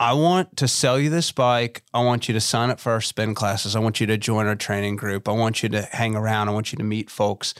I 0.00 0.14
want 0.14 0.56
to 0.56 0.66
sell 0.66 0.98
you 0.98 1.10
this 1.10 1.30
bike. 1.30 1.84
I 1.94 2.02
want 2.02 2.26
you 2.26 2.34
to 2.34 2.40
sign 2.40 2.70
up 2.70 2.80
for 2.80 2.90
our 2.90 3.00
spin 3.00 3.36
classes. 3.36 3.76
I 3.76 3.78
want 3.78 4.00
you 4.00 4.06
to 4.08 4.18
join 4.18 4.48
our 4.48 4.56
training 4.56 4.96
group. 4.96 5.28
I 5.28 5.32
want 5.32 5.62
you 5.62 5.68
to 5.68 5.82
hang 5.82 6.16
around. 6.16 6.48
I 6.48 6.52
want 6.52 6.72
you 6.72 6.76
to 6.78 6.84
meet 6.84 7.08
folks. 7.08 7.54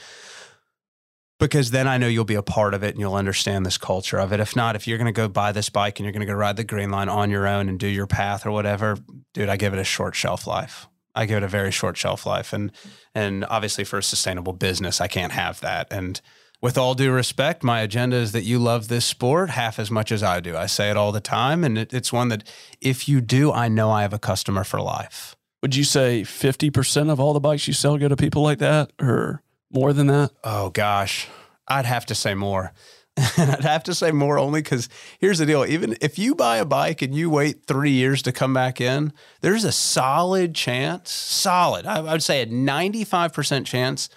because 1.39 1.71
then 1.71 1.87
I 1.87 1.97
know 1.97 2.07
you'll 2.07 2.25
be 2.25 2.35
a 2.35 2.43
part 2.43 2.73
of 2.73 2.83
it 2.83 2.91
and 2.91 2.99
you'll 2.99 3.15
understand 3.15 3.65
this 3.65 3.77
culture 3.77 4.19
of 4.19 4.33
it. 4.33 4.41
If 4.41 4.57
not, 4.57 4.75
if 4.75 4.87
you're 4.87 4.97
going 4.97 5.05
to 5.05 5.13
go 5.13 5.29
buy 5.29 5.53
this 5.53 5.69
bike 5.69 5.99
and 5.99 6.03
you're 6.03 6.11
going 6.11 6.19
to 6.19 6.25
go 6.25 6.33
ride 6.33 6.57
the 6.57 6.65
green 6.65 6.91
line 6.91 7.07
on 7.07 7.29
your 7.29 7.47
own 7.47 7.69
and 7.69 7.79
do 7.79 7.87
your 7.87 8.07
path 8.07 8.45
or 8.45 8.51
whatever, 8.51 8.97
dude, 9.33 9.47
I 9.47 9.55
give 9.55 9.73
it 9.73 9.79
a 9.79 9.85
short 9.85 10.15
shelf 10.15 10.45
life. 10.45 10.87
I 11.15 11.25
give 11.25 11.37
it 11.37 11.43
a 11.43 11.47
very 11.47 11.71
short 11.71 11.97
shelf 11.97 12.25
life. 12.25 12.53
And 12.53 12.71
and 13.13 13.45
obviously 13.45 13.83
for 13.83 13.99
a 13.99 14.03
sustainable 14.03 14.53
business, 14.53 15.01
I 15.01 15.07
can't 15.07 15.31
have 15.31 15.59
that. 15.61 15.87
And 15.91 16.21
with 16.61 16.77
all 16.77 16.93
due 16.93 17.11
respect, 17.11 17.63
my 17.63 17.81
agenda 17.81 18.17
is 18.17 18.33
that 18.33 18.43
you 18.43 18.59
love 18.59 18.89
this 18.89 19.05
sport 19.05 19.51
half 19.51 19.79
as 19.79 19.89
much 19.89 20.11
as 20.11 20.21
I 20.21 20.41
do. 20.41 20.57
I 20.57 20.65
say 20.65 20.89
it 20.89 20.97
all 20.97 21.11
the 21.11 21.21
time, 21.21 21.63
and 21.63 21.77
it, 21.77 21.93
it's 21.93 22.11
one 22.11 22.27
that 22.29 22.43
if 22.81 23.07
you 23.07 23.21
do, 23.21 23.51
I 23.51 23.69
know 23.69 23.91
I 23.91 24.01
have 24.01 24.13
a 24.13 24.19
customer 24.19 24.65
for 24.65 24.81
life. 24.81 25.37
Would 25.61 25.75
you 25.75 25.83
say 25.83 26.21
50% 26.21 27.09
of 27.09 27.19
all 27.19 27.33
the 27.33 27.39
bikes 27.39 27.67
you 27.67 27.73
sell 27.73 27.97
go 27.97 28.07
to 28.07 28.15
people 28.15 28.41
like 28.41 28.59
that 28.59 28.91
or 28.99 29.41
more 29.71 29.93
than 29.93 30.07
that? 30.07 30.31
Oh, 30.43 30.69
gosh. 30.69 31.27
I'd 31.67 31.85
have 31.85 32.05
to 32.07 32.15
say 32.15 32.33
more. 32.33 32.73
and 33.37 33.51
I'd 33.51 33.63
have 33.63 33.83
to 33.83 33.93
say 33.93 34.11
more 34.11 34.37
only 34.37 34.61
because 34.61 34.87
here's 35.19 35.39
the 35.39 35.45
deal. 35.45 35.65
Even 35.65 35.97
if 36.01 36.17
you 36.17 36.35
buy 36.35 36.57
a 36.57 36.65
bike 36.65 37.01
and 37.01 37.13
you 37.13 37.29
wait 37.29 37.65
three 37.65 37.91
years 37.91 38.21
to 38.23 38.31
come 38.31 38.53
back 38.53 38.79
in, 38.79 39.11
there's 39.41 39.63
a 39.63 39.71
solid 39.71 40.55
chance, 40.55 41.11
solid, 41.11 41.85
I 41.85 42.01
would 42.01 42.23
say 42.23 42.41
a 42.41 42.47
95% 42.47 43.65
chance. 43.65 44.09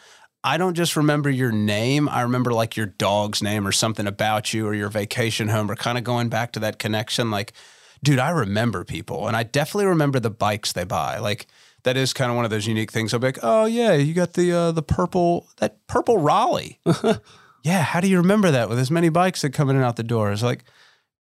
I 0.44 0.56
don't 0.56 0.74
just 0.74 0.96
remember 0.96 1.30
your 1.30 1.52
name. 1.52 2.08
I 2.08 2.22
remember 2.22 2.52
like 2.52 2.76
your 2.76 2.86
dog's 2.86 3.42
name 3.42 3.66
or 3.66 3.72
something 3.72 4.06
about 4.06 4.52
you 4.52 4.66
or 4.66 4.74
your 4.74 4.88
vacation 4.88 5.48
home 5.48 5.70
or 5.70 5.76
kind 5.76 5.98
of 5.98 6.04
going 6.04 6.28
back 6.28 6.52
to 6.52 6.60
that 6.60 6.78
connection. 6.78 7.30
Like, 7.30 7.52
dude, 8.02 8.18
I 8.18 8.30
remember 8.30 8.84
people 8.84 9.28
and 9.28 9.36
I 9.36 9.44
definitely 9.44 9.86
remember 9.86 10.18
the 10.20 10.30
bikes 10.30 10.72
they 10.72 10.84
buy. 10.84 11.18
Like, 11.18 11.46
that 11.84 11.96
is 11.96 12.12
kind 12.12 12.30
of 12.30 12.36
one 12.36 12.44
of 12.44 12.50
those 12.50 12.66
unique 12.66 12.92
things. 12.92 13.12
I'll 13.12 13.20
be 13.20 13.28
like, 13.28 13.38
oh 13.42 13.64
yeah, 13.64 13.94
you 13.94 14.14
got 14.14 14.34
the 14.34 14.52
uh, 14.52 14.72
the 14.72 14.82
purple 14.82 15.48
that 15.58 15.84
purple 15.88 16.18
Raleigh. 16.18 16.78
yeah, 17.62 17.82
how 17.82 18.00
do 18.00 18.08
you 18.08 18.18
remember 18.18 18.50
that 18.50 18.68
with 18.68 18.78
as 18.78 18.90
many 18.90 19.08
bikes 19.08 19.42
that 19.42 19.50
come 19.50 19.70
in 19.70 19.76
and 19.76 19.84
out 19.84 19.96
the 19.96 20.02
door? 20.02 20.32
It's 20.32 20.42
like 20.42 20.64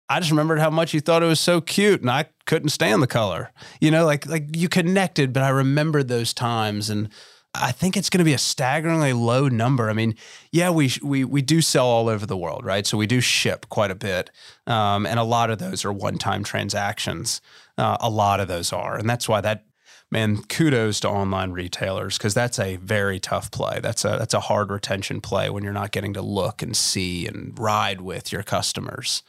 I 0.09 0.19
just 0.19 0.31
remembered 0.31 0.59
how 0.59 0.69
much 0.69 0.93
you 0.93 1.01
thought 1.01 1.23
it 1.23 1.27
was 1.27 1.39
so 1.39 1.59
cute, 1.59 2.01
and 2.01 2.09
I 2.09 2.25
couldn't 2.45 2.69
stand 2.69 3.03
the 3.03 3.07
color. 3.07 3.51
You 3.81 3.91
know, 3.91 4.05
like 4.05 4.25
like 4.25 4.55
you 4.55 4.69
connected, 4.69 5.33
but 5.33 5.43
I 5.43 5.49
remembered 5.49 6.07
those 6.07 6.33
times, 6.33 6.89
and 6.89 7.09
I 7.53 7.71
think 7.71 7.97
it's 7.97 8.09
going 8.09 8.19
to 8.19 8.25
be 8.25 8.33
a 8.33 8.37
staggeringly 8.37 9.13
low 9.13 9.47
number. 9.47 9.89
I 9.89 9.93
mean, 9.93 10.15
yeah, 10.51 10.69
we 10.69 10.91
we 11.01 11.23
we 11.23 11.41
do 11.41 11.61
sell 11.61 11.87
all 11.87 12.07
over 12.07 12.25
the 12.25 12.37
world, 12.37 12.65
right? 12.65 12.85
So 12.85 12.97
we 12.97 13.07
do 13.07 13.19
ship 13.19 13.67
quite 13.69 13.91
a 13.91 13.95
bit, 13.95 14.31
um, 14.65 15.05
and 15.05 15.19
a 15.19 15.23
lot 15.23 15.49
of 15.49 15.59
those 15.59 15.83
are 15.83 15.91
one 15.91 16.17
time 16.17 16.43
transactions. 16.43 17.41
Uh, 17.77 17.97
a 17.99 18.09
lot 18.09 18.39
of 18.39 18.47
those 18.47 18.71
are, 18.71 18.97
and 18.97 19.09
that's 19.09 19.27
why 19.27 19.41
that 19.41 19.65
man, 20.11 20.43
kudos 20.43 20.99
to 21.01 21.09
online 21.09 21.51
retailers 21.51 22.17
because 22.17 22.33
that's 22.33 22.59
a 22.59 22.77
very 22.77 23.19
tough 23.19 23.51
play. 23.51 23.79
That's 23.81 24.05
a 24.05 24.09
that's 24.17 24.33
a 24.33 24.39
hard 24.39 24.71
retention 24.71 25.21
play 25.21 25.49
when 25.49 25.63
you're 25.63 25.73
not 25.73 25.91
getting 25.91 26.13
to 26.13 26.21
look 26.21 26.61
and 26.61 26.75
see 26.75 27.27
and 27.27 27.57
ride 27.57 28.01
with 28.01 28.31
your 28.31 28.43
customers. 28.43 29.23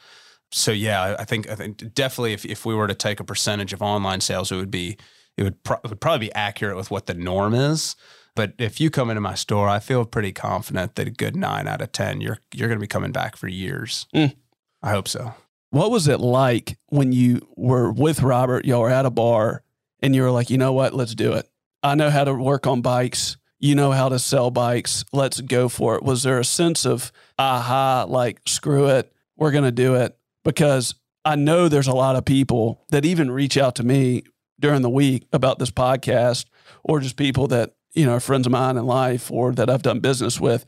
So 0.51 0.71
yeah, 0.71 1.15
I 1.19 1.25
think 1.25 1.49
I 1.49 1.55
think 1.55 1.93
definitely 1.93 2.33
if 2.33 2.45
if 2.45 2.65
we 2.65 2.75
were 2.75 2.87
to 2.87 2.95
take 2.95 3.19
a 3.19 3.23
percentage 3.23 3.73
of 3.73 3.81
online 3.81 4.21
sales, 4.21 4.51
it 4.51 4.55
would 4.55 4.71
be 4.71 4.97
it 5.37 5.43
would, 5.43 5.63
pro- 5.63 5.77
it 5.77 5.89
would 5.89 6.01
probably 6.01 6.27
be 6.27 6.33
accurate 6.33 6.75
with 6.75 6.91
what 6.91 7.05
the 7.05 7.13
norm 7.13 7.53
is. 7.53 7.95
But 8.35 8.53
if 8.57 8.79
you 8.79 8.89
come 8.89 9.09
into 9.09 9.21
my 9.21 9.35
store, 9.35 9.67
I 9.67 9.79
feel 9.79 10.05
pretty 10.05 10.31
confident 10.31 10.95
that 10.95 11.07
a 11.07 11.11
good 11.11 11.35
nine 11.35 11.67
out 11.67 11.81
of 11.81 11.91
ten, 11.91 12.21
you're 12.21 12.39
you're 12.53 12.67
going 12.67 12.79
to 12.79 12.83
be 12.83 12.87
coming 12.87 13.11
back 13.11 13.35
for 13.35 13.47
years. 13.47 14.07
Mm. 14.15 14.35
I 14.81 14.91
hope 14.91 15.07
so. 15.07 15.33
What 15.71 15.91
was 15.91 16.07
it 16.07 16.19
like 16.19 16.77
when 16.87 17.11
you 17.11 17.47
were 17.55 17.91
with 17.91 18.21
Robert? 18.21 18.65
Y'all 18.65 18.81
were 18.81 18.89
at 18.89 19.05
a 19.05 19.11
bar 19.11 19.63
and 20.01 20.15
you 20.15 20.23
were 20.23 20.31
like, 20.31 20.49
you 20.49 20.57
know 20.57 20.73
what? 20.73 20.93
Let's 20.93 21.15
do 21.15 21.33
it. 21.33 21.49
I 21.83 21.95
know 21.95 22.09
how 22.09 22.23
to 22.23 22.33
work 22.33 22.67
on 22.67 22.81
bikes. 22.81 23.37
You 23.59 23.75
know 23.75 23.91
how 23.91 24.09
to 24.09 24.19
sell 24.19 24.51
bikes. 24.51 25.03
Let's 25.11 25.41
go 25.41 25.67
for 25.67 25.95
it. 25.95 26.03
Was 26.03 26.23
there 26.23 26.39
a 26.39 26.45
sense 26.45 26.85
of, 26.85 27.11
aha, 27.37 28.05
like, 28.07 28.39
screw 28.45 28.87
it, 28.87 29.11
we're 29.35 29.51
going 29.51 29.65
to 29.65 29.71
do 29.71 29.95
it? 29.95 30.17
Because 30.45 30.95
I 31.25 31.35
know 31.35 31.67
there's 31.67 31.87
a 31.87 31.93
lot 31.93 32.15
of 32.15 32.23
people 32.23 32.85
that 32.89 33.05
even 33.05 33.31
reach 33.31 33.57
out 33.57 33.75
to 33.75 33.83
me 33.83 34.23
during 34.59 34.81
the 34.81 34.89
week 34.89 35.27
about 35.33 35.59
this 35.59 35.71
podcast 35.71 36.45
or 36.83 36.99
just 36.99 37.17
people 37.17 37.47
that, 37.47 37.75
you 37.93 38.05
know, 38.05 38.13
are 38.13 38.19
friends 38.21 38.45
of 38.45 38.51
mine 38.51 38.77
in 38.77 38.85
life 38.85 39.29
or 39.29 39.51
that 39.53 39.69
I've 39.69 39.81
done 39.81 39.99
business 39.99 40.39
with. 40.39 40.65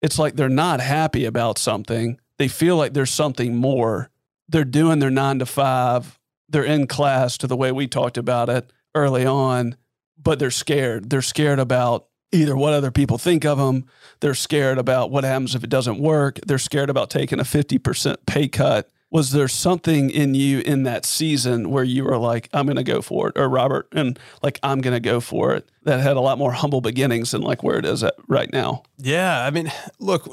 It's 0.00 0.18
like 0.18 0.36
they're 0.36 0.48
not 0.48 0.80
happy 0.80 1.26
about 1.26 1.58
something. 1.58 2.18
They 2.38 2.48
feel 2.48 2.76
like 2.76 2.94
there's 2.94 3.12
something 3.12 3.54
more. 3.54 4.10
They're 4.48 4.64
doing 4.64 4.98
their 4.98 5.10
nine 5.10 5.38
to 5.38 5.46
five 5.46 6.18
they're 6.52 6.64
in 6.64 6.86
class 6.86 7.36
to 7.38 7.46
the 7.46 7.56
way 7.56 7.72
we 7.72 7.86
talked 7.86 8.16
about 8.16 8.48
it 8.48 8.72
early 8.94 9.26
on, 9.26 9.76
but 10.16 10.38
they're 10.38 10.50
scared. 10.50 11.10
They're 11.10 11.22
scared 11.22 11.58
about 11.58 12.06
either 12.30 12.56
what 12.56 12.72
other 12.72 12.90
people 12.90 13.18
think 13.18 13.44
of 13.44 13.58
them. 13.58 13.86
They're 14.20 14.34
scared 14.34 14.78
about 14.78 15.10
what 15.10 15.24
happens 15.24 15.54
if 15.54 15.64
it 15.64 15.70
doesn't 15.70 15.98
work. 15.98 16.38
They're 16.46 16.58
scared 16.58 16.90
about 16.90 17.10
taking 17.10 17.40
a 17.40 17.44
50% 17.44 18.16
pay 18.26 18.48
cut. 18.48 18.88
Was 19.10 19.32
there 19.32 19.48
something 19.48 20.08
in 20.08 20.34
you 20.34 20.60
in 20.60 20.84
that 20.84 21.04
season 21.04 21.70
where 21.70 21.84
you 21.84 22.04
were 22.04 22.16
like, 22.16 22.48
I'm 22.54 22.64
going 22.64 22.76
to 22.76 22.82
go 22.82 23.02
for 23.02 23.28
it? 23.28 23.38
Or 23.38 23.46
Robert, 23.46 23.88
and 23.92 24.18
like, 24.42 24.58
I'm 24.62 24.80
going 24.80 24.94
to 24.94 25.00
go 25.00 25.20
for 25.20 25.54
it 25.54 25.68
that 25.82 26.00
had 26.00 26.16
a 26.16 26.20
lot 26.20 26.38
more 26.38 26.52
humble 26.52 26.80
beginnings 26.80 27.32
than 27.32 27.42
like 27.42 27.62
where 27.62 27.78
it 27.78 27.84
is 27.84 28.02
at 28.02 28.14
right 28.26 28.50
now? 28.50 28.84
Yeah. 28.96 29.44
I 29.44 29.50
mean, 29.50 29.70
look, 29.98 30.26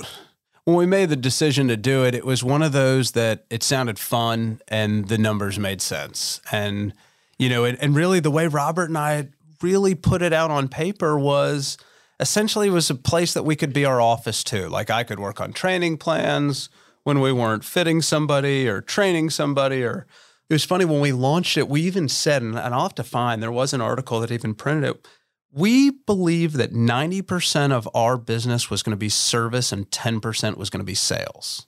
when 0.63 0.75
we 0.75 0.85
made 0.85 1.09
the 1.09 1.15
decision 1.15 1.67
to 1.67 1.77
do 1.77 2.03
it, 2.03 2.13
it 2.13 2.25
was 2.25 2.43
one 2.43 2.61
of 2.61 2.71
those 2.71 3.11
that 3.11 3.45
it 3.49 3.63
sounded 3.63 3.97
fun 3.97 4.61
and 4.67 5.07
the 5.07 5.17
numbers 5.17 5.57
made 5.57 5.81
sense. 5.81 6.41
And, 6.51 6.93
you 7.37 7.49
know, 7.49 7.63
and, 7.63 7.77
and 7.81 7.95
really 7.95 8.19
the 8.19 8.31
way 8.31 8.47
Robert 8.47 8.89
and 8.89 8.97
I 8.97 9.29
really 9.61 9.95
put 9.95 10.21
it 10.21 10.33
out 10.33 10.51
on 10.51 10.67
paper 10.67 11.17
was 11.17 11.77
essentially 12.19 12.69
was 12.69 12.89
a 12.89 12.95
place 12.95 13.33
that 13.33 13.43
we 13.43 13.55
could 13.55 13.73
be 13.73 13.85
our 13.85 14.01
office 14.01 14.43
too. 14.43 14.67
Like 14.67 14.89
I 14.89 15.03
could 15.03 15.19
work 15.19 15.39
on 15.39 15.53
training 15.53 15.97
plans 15.97 16.69
when 17.03 17.21
we 17.21 17.31
weren't 17.31 17.63
fitting 17.63 18.01
somebody 18.01 18.67
or 18.67 18.81
training 18.81 19.29
somebody 19.29 19.83
or 19.83 20.05
it 20.49 20.53
was 20.53 20.65
funny 20.65 20.83
when 20.83 20.99
we 20.99 21.11
launched 21.11 21.57
it, 21.57 21.69
we 21.69 21.81
even 21.81 22.09
said, 22.09 22.41
and 22.41 22.57
I'll 22.57 22.81
have 22.81 22.95
to 22.95 23.03
find, 23.03 23.41
there 23.41 23.51
was 23.51 23.71
an 23.71 23.81
article 23.81 24.19
that 24.19 24.31
even 24.31 24.55
printed 24.55 24.83
it 24.89 25.07
we 25.51 25.89
believe 25.89 26.53
that 26.53 26.73
90% 26.73 27.71
of 27.71 27.89
our 27.93 28.17
business 28.17 28.69
was 28.69 28.83
going 28.83 28.91
to 28.91 28.97
be 28.97 29.09
service 29.09 29.71
and 29.71 29.89
10% 29.89 30.57
was 30.57 30.69
going 30.69 30.79
to 30.79 30.85
be 30.85 30.95
sales. 30.95 31.65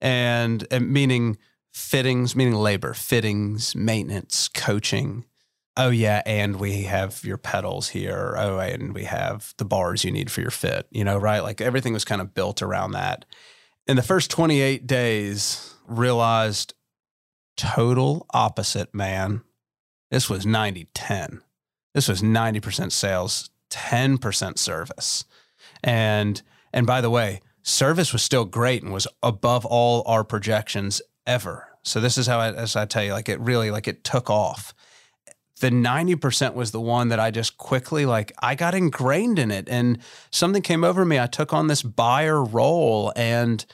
And, 0.00 0.66
and, 0.70 0.90
meaning 0.90 1.38
fittings, 1.72 2.34
meaning 2.34 2.54
labor, 2.54 2.94
fittings, 2.94 3.76
maintenance, 3.76 4.48
coaching. 4.48 5.24
Oh, 5.76 5.90
yeah. 5.90 6.22
And 6.26 6.58
we 6.58 6.82
have 6.82 7.24
your 7.24 7.38
pedals 7.38 7.90
here. 7.90 8.34
Oh, 8.36 8.58
and 8.58 8.92
we 8.92 9.04
have 9.04 9.54
the 9.58 9.64
bars 9.64 10.04
you 10.04 10.10
need 10.10 10.30
for 10.30 10.40
your 10.40 10.50
fit, 10.50 10.86
you 10.90 11.04
know, 11.04 11.18
right? 11.18 11.40
Like 11.40 11.60
everything 11.60 11.92
was 11.92 12.04
kind 12.04 12.20
of 12.20 12.34
built 12.34 12.60
around 12.60 12.92
that. 12.92 13.24
In 13.86 13.96
the 13.96 14.02
first 14.02 14.30
28 14.30 14.86
days, 14.86 15.74
realized 15.86 16.74
total 17.56 18.26
opposite, 18.34 18.92
man. 18.92 19.42
This 20.10 20.28
was 20.28 20.44
90 20.44 20.88
10 20.92 21.42
this 21.94 22.08
was 22.08 22.22
90% 22.22 22.92
sales, 22.92 23.50
10% 23.70 24.58
service. 24.58 25.24
And 25.82 26.42
and 26.74 26.86
by 26.86 27.00
the 27.00 27.10
way, 27.10 27.40
service 27.62 28.12
was 28.12 28.22
still 28.22 28.44
great 28.44 28.82
and 28.82 28.92
was 28.92 29.06
above 29.22 29.66
all 29.66 30.02
our 30.06 30.24
projections 30.24 31.02
ever. 31.26 31.68
So 31.82 32.00
this 32.00 32.16
is 32.16 32.26
how 32.26 32.38
I, 32.38 32.52
as 32.52 32.76
I 32.76 32.86
tell 32.86 33.04
you, 33.04 33.12
like 33.12 33.28
it 33.28 33.40
really 33.40 33.70
like 33.70 33.88
it 33.88 34.04
took 34.04 34.30
off. 34.30 34.74
The 35.60 35.70
90% 35.70 36.54
was 36.54 36.72
the 36.72 36.80
one 36.80 37.08
that 37.08 37.20
I 37.20 37.30
just 37.30 37.56
quickly 37.56 38.06
like 38.06 38.32
I 38.40 38.54
got 38.54 38.74
ingrained 38.74 39.38
in 39.38 39.50
it 39.50 39.68
and 39.68 39.98
something 40.30 40.62
came 40.62 40.82
over 40.82 41.04
me. 41.04 41.20
I 41.20 41.26
took 41.26 41.52
on 41.52 41.68
this 41.68 41.82
buyer 41.82 42.42
role 42.42 43.12
and 43.14 43.64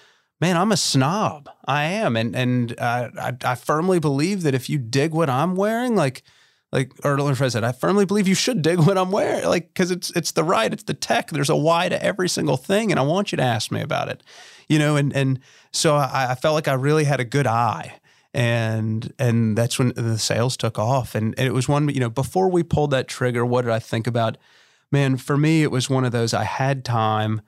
man, 0.41 0.57
I'm 0.57 0.73
a 0.73 0.77
snob. 0.77 1.49
I 1.67 1.85
am. 1.85 2.17
And 2.17 2.35
and 2.37 2.75
I 2.79 3.37
I 3.43 3.55
firmly 3.55 4.01
believe 4.01 4.43
that 4.43 4.55
if 4.55 4.69
you 4.69 4.79
dig 4.79 5.13
what 5.13 5.31
I'm 5.31 5.57
wearing, 5.57 5.95
like 5.95 6.23
like 6.71 6.93
or 7.03 7.35
Fred 7.35 7.53
said, 7.53 7.65
I 7.65 7.73
firmly 7.73 8.05
believe 8.05 8.29
you 8.29 8.35
should 8.35 8.61
dig 8.61 8.79
what 8.79 8.99
I'm 8.99 9.11
wearing, 9.11 9.47
like 9.47 9.69
because 9.69 9.91
it's 9.91 10.11
it's 10.11 10.33
the 10.33 10.45
right, 10.45 10.73
it's 10.73 10.83
the 10.83 10.95
tech. 10.95 11.31
There's 11.31 11.49
a 11.49 11.57
why 11.57 11.89
to 11.89 12.03
every 12.03 12.29
single 12.29 12.59
thing, 12.59 12.91
and 12.91 13.01
I 13.01 13.03
want 13.05 13.33
you 13.33 13.37
to 13.37 13.43
ask 13.43 13.71
me 13.71 13.81
about 13.81 14.09
it, 14.09 14.23
you 14.69 14.79
know. 14.79 14.97
And 14.97 15.15
and 15.15 15.41
so 15.73 15.97
I, 15.97 16.29
I 16.31 16.35
felt 16.35 16.55
like 16.55 16.69
I 16.69 16.75
really 16.75 17.05
had 17.05 17.21
a 17.21 17.25
good 17.25 17.47
eye, 17.47 17.99
and 18.35 19.13
and 19.19 19.57
that's 19.57 19.79
when 19.79 19.95
the 19.97 20.19
sales 20.19 20.59
took 20.59 20.79
off, 20.79 21.15
and, 21.15 21.35
and 21.39 21.49
it 21.49 21.53
was 21.53 21.69
one, 21.69 21.89
you 21.89 22.01
know, 22.01 22.11
before 22.11 22.51
we 22.51 22.63
pulled 22.63 22.91
that 22.91 23.09
trigger, 23.09 23.47
what 23.47 23.63
did 23.63 23.71
I 23.71 23.79
think 23.79 24.07
about? 24.07 24.37
Man, 24.93 25.17
for 25.17 25.39
me, 25.39 25.63
it 25.63 25.71
was 25.71 25.89
one 25.89 26.05
of 26.05 26.13
those. 26.13 26.35
I 26.35 26.45
had 26.45 26.85
time. 26.85 27.41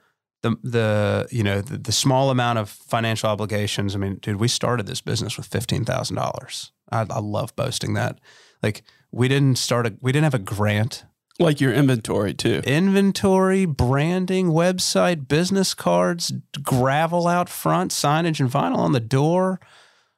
The, 0.42 0.56
the 0.62 1.28
you 1.30 1.42
know 1.42 1.60
the, 1.60 1.76
the 1.76 1.92
small 1.92 2.30
amount 2.30 2.58
of 2.58 2.70
financial 2.70 3.28
obligations. 3.28 3.94
I 3.94 3.98
mean, 3.98 4.14
dude, 4.22 4.40
we 4.40 4.48
started 4.48 4.86
this 4.86 5.02
business 5.02 5.36
with 5.36 5.44
fifteen 5.44 5.84
thousand 5.84 6.16
dollars. 6.16 6.72
I, 6.90 7.04
I 7.10 7.18
love 7.18 7.54
boasting 7.54 7.92
that. 7.94 8.18
Like 8.62 8.82
we 9.12 9.28
didn't 9.28 9.56
start 9.56 9.86
a 9.86 9.94
we 10.00 10.12
didn't 10.12 10.24
have 10.24 10.34
a 10.34 10.38
grant 10.38 11.04
like 11.38 11.60
your 11.60 11.72
inventory 11.72 12.34
too 12.34 12.60
inventory 12.66 13.64
branding 13.64 14.48
website 14.48 15.28
business 15.28 15.74
cards 15.74 16.32
gravel 16.62 17.26
out 17.26 17.48
front 17.48 17.90
signage 17.90 18.40
and 18.40 18.50
vinyl 18.50 18.78
on 18.78 18.92
the 18.92 19.00
door 19.00 19.60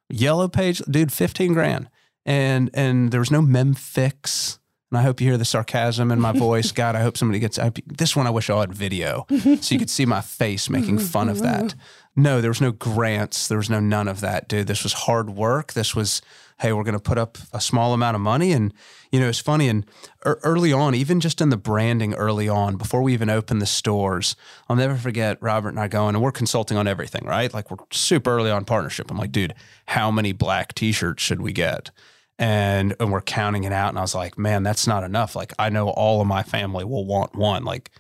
yellow 0.09 0.49
page 0.49 0.79
dude 0.91 1.13
15 1.13 1.53
grand 1.53 1.89
and 2.25 2.71
and 2.75 3.11
there 3.11 3.21
was 3.21 3.31
no 3.31 3.41
MEMfix 3.41 4.59
and 4.93 4.99
I 4.99 5.03
hope 5.05 5.23
you 5.23 5.29
hear 5.29 5.39
the 5.39 5.47
sarcasm 5.47 6.13
in 6.13 6.21
my 6.21 6.33
voice. 6.39 6.71
God, 6.71 6.95
I 6.95 7.01
hope 7.01 7.17
somebody 7.17 7.39
gets 7.39 7.59
I 7.59 7.73
this 7.87 8.15
one. 8.15 8.27
I 8.27 8.31
wish 8.31 8.51
I 8.51 8.61
had 8.61 8.75
video 8.75 9.25
so 9.31 9.75
you 9.75 9.79
could 9.79 9.89
see 9.89 10.05
my 10.05 10.21
face 10.21 10.69
making 10.69 10.99
fun 11.15 11.31
of 11.31 11.41
that. 11.41 11.75
No, 12.15 12.43
there 12.43 12.51
was 12.51 12.61
no 12.61 12.73
grants. 12.73 13.49
There 13.49 13.57
was 13.57 13.71
no 13.71 13.81
none 13.81 14.07
of 14.07 14.21
that, 14.21 14.49
dude. 14.49 14.67
This 14.67 14.83
was 14.83 14.93
hard 14.93 15.31
work. 15.31 15.73
This 15.73 15.97
was, 15.97 16.21
hey, 16.63 16.73
we're 16.73 16.85
going 16.85 16.95
to 16.95 17.01
put 17.01 17.19
up 17.19 17.39
a 17.53 17.61
small 17.61 17.93
amount 17.93 18.15
of 18.15 18.21
money. 18.21 18.53
And, 18.53 18.73
you 19.11 19.19
know, 19.19 19.29
it's 19.29 19.41
funny. 19.41 19.69
And 19.69 19.85
early 20.25 20.73
on, 20.73 20.95
even 20.95 21.19
just 21.19 21.41
in 21.41 21.49
the 21.49 21.57
branding 21.57 22.15
early 22.15 22.49
on, 22.49 22.77
before 22.77 23.03
we 23.03 23.13
even 23.13 23.29
opened 23.29 23.61
the 23.61 23.67
stores, 23.67 24.37
I'll 24.69 24.77
never 24.77 24.95
forget 24.95 25.43
Robert 25.43 25.71
and 25.71 25.81
I 25.81 25.89
going, 25.89 26.15
and 26.15 26.23
we're 26.23 26.31
consulting 26.31 26.79
on 26.79 26.87
everything, 26.87 27.27
right? 27.27 27.53
Like 27.53 27.69
we're 27.69 27.85
super 27.91 28.31
early 28.31 28.53
on 28.53 28.65
partnership. 28.65 29.11
I'm 29.11 29.19
like, 29.19 29.33
dude, 29.33 29.55
how 29.87 30.13
many 30.13 30.31
black 30.31 30.73
t 30.73 30.93
shirts 30.93 31.21
should 31.21 31.43
we 31.43 31.53
get? 31.53 31.91
And, 32.39 32.95
and 33.01 33.11
we're 33.11 33.23
counting 33.23 33.65
it 33.65 33.73
out. 33.73 33.89
And 33.89 33.99
I 33.99 34.03
was 34.03 34.15
like, 34.15 34.39
man, 34.39 34.63
that's 34.63 34.87
not 34.87 35.03
enough. 35.03 35.35
Like, 35.35 35.53
I 35.59 35.69
know 35.69 35.89
all 35.89 36.21
of 36.21 36.29
my 36.29 36.45
family 36.45 36.85
will 36.85 37.05
want 37.05 37.35
one. 37.35 37.65
Like, 37.65 37.91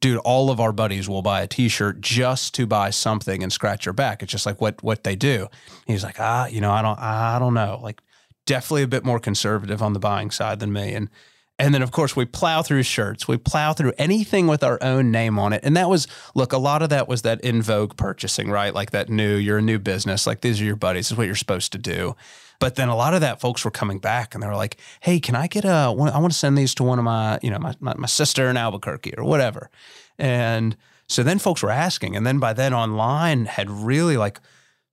dude, 0.00 0.18
all 0.18 0.50
of 0.50 0.60
our 0.60 0.72
buddies 0.72 1.08
will 1.08 1.22
buy 1.22 1.40
a 1.40 1.46
T-shirt 1.46 2.00
just 2.00 2.54
to 2.54 2.66
buy 2.66 2.90
something 2.90 3.42
and 3.42 3.50
scratch 3.52 3.86
your 3.86 3.92
back. 3.92 4.22
It's 4.22 4.30
just 4.30 4.46
like 4.46 4.60
what 4.60 4.82
what 4.82 5.02
they 5.02 5.16
do. 5.16 5.48
He's 5.86 6.04
like, 6.04 6.20
ah, 6.20 6.46
you 6.46 6.60
know, 6.60 6.70
I 6.70 6.82
don't, 6.82 6.98
I 6.98 7.38
don't 7.38 7.54
know. 7.54 7.80
Like, 7.82 8.02
definitely 8.46 8.82
a 8.82 8.88
bit 8.88 9.04
more 9.04 9.18
conservative 9.18 9.82
on 9.82 9.92
the 9.92 9.98
buying 9.98 10.30
side 10.30 10.60
than 10.60 10.72
me. 10.72 10.94
And 10.94 11.08
and 11.56 11.72
then 11.72 11.82
of 11.82 11.92
course 11.92 12.16
we 12.16 12.24
plow 12.24 12.62
through 12.62 12.82
shirts, 12.82 13.28
we 13.28 13.36
plow 13.36 13.72
through 13.72 13.92
anything 13.96 14.48
with 14.48 14.64
our 14.64 14.76
own 14.82 15.12
name 15.12 15.38
on 15.38 15.52
it. 15.52 15.60
And 15.62 15.76
that 15.76 15.88
was 15.88 16.08
look, 16.34 16.52
a 16.52 16.58
lot 16.58 16.82
of 16.82 16.88
that 16.88 17.06
was 17.06 17.22
that 17.22 17.40
in 17.42 17.62
vogue 17.62 17.96
purchasing, 17.96 18.50
right? 18.50 18.74
Like 18.74 18.90
that 18.90 19.08
new, 19.08 19.36
you're 19.36 19.58
a 19.58 19.62
new 19.62 19.78
business, 19.78 20.26
like 20.26 20.40
these 20.40 20.60
are 20.60 20.64
your 20.64 20.76
buddies, 20.76 21.06
this 21.06 21.12
is 21.12 21.18
what 21.18 21.26
you're 21.26 21.36
supposed 21.36 21.72
to 21.72 21.78
do. 21.78 22.16
But 22.58 22.74
then 22.76 22.88
a 22.88 22.96
lot 22.96 23.14
of 23.14 23.20
that 23.20 23.40
folks 23.40 23.64
were 23.64 23.70
coming 23.70 23.98
back 23.98 24.34
and 24.34 24.42
they 24.42 24.46
were 24.46 24.56
like, 24.56 24.78
hey, 25.00 25.20
can 25.20 25.36
I 25.36 25.46
get 25.46 25.64
a, 25.64 25.68
I 25.68 25.90
want 25.90 26.32
to 26.32 26.38
send 26.38 26.58
these 26.58 26.74
to 26.76 26.84
one 26.84 26.98
of 26.98 27.04
my, 27.04 27.38
you 27.42 27.50
know, 27.50 27.58
my, 27.58 27.74
my, 27.80 27.94
my 27.94 28.06
sister 28.06 28.48
in 28.48 28.56
Albuquerque 28.56 29.14
or 29.16 29.24
whatever. 29.24 29.70
And 30.18 30.76
so 31.08 31.22
then 31.22 31.38
folks 31.38 31.62
were 31.62 31.70
asking. 31.70 32.16
And 32.16 32.26
then 32.26 32.38
by 32.38 32.52
then 32.52 32.72
online 32.72 33.46
had 33.46 33.70
really 33.70 34.16
like, 34.16 34.40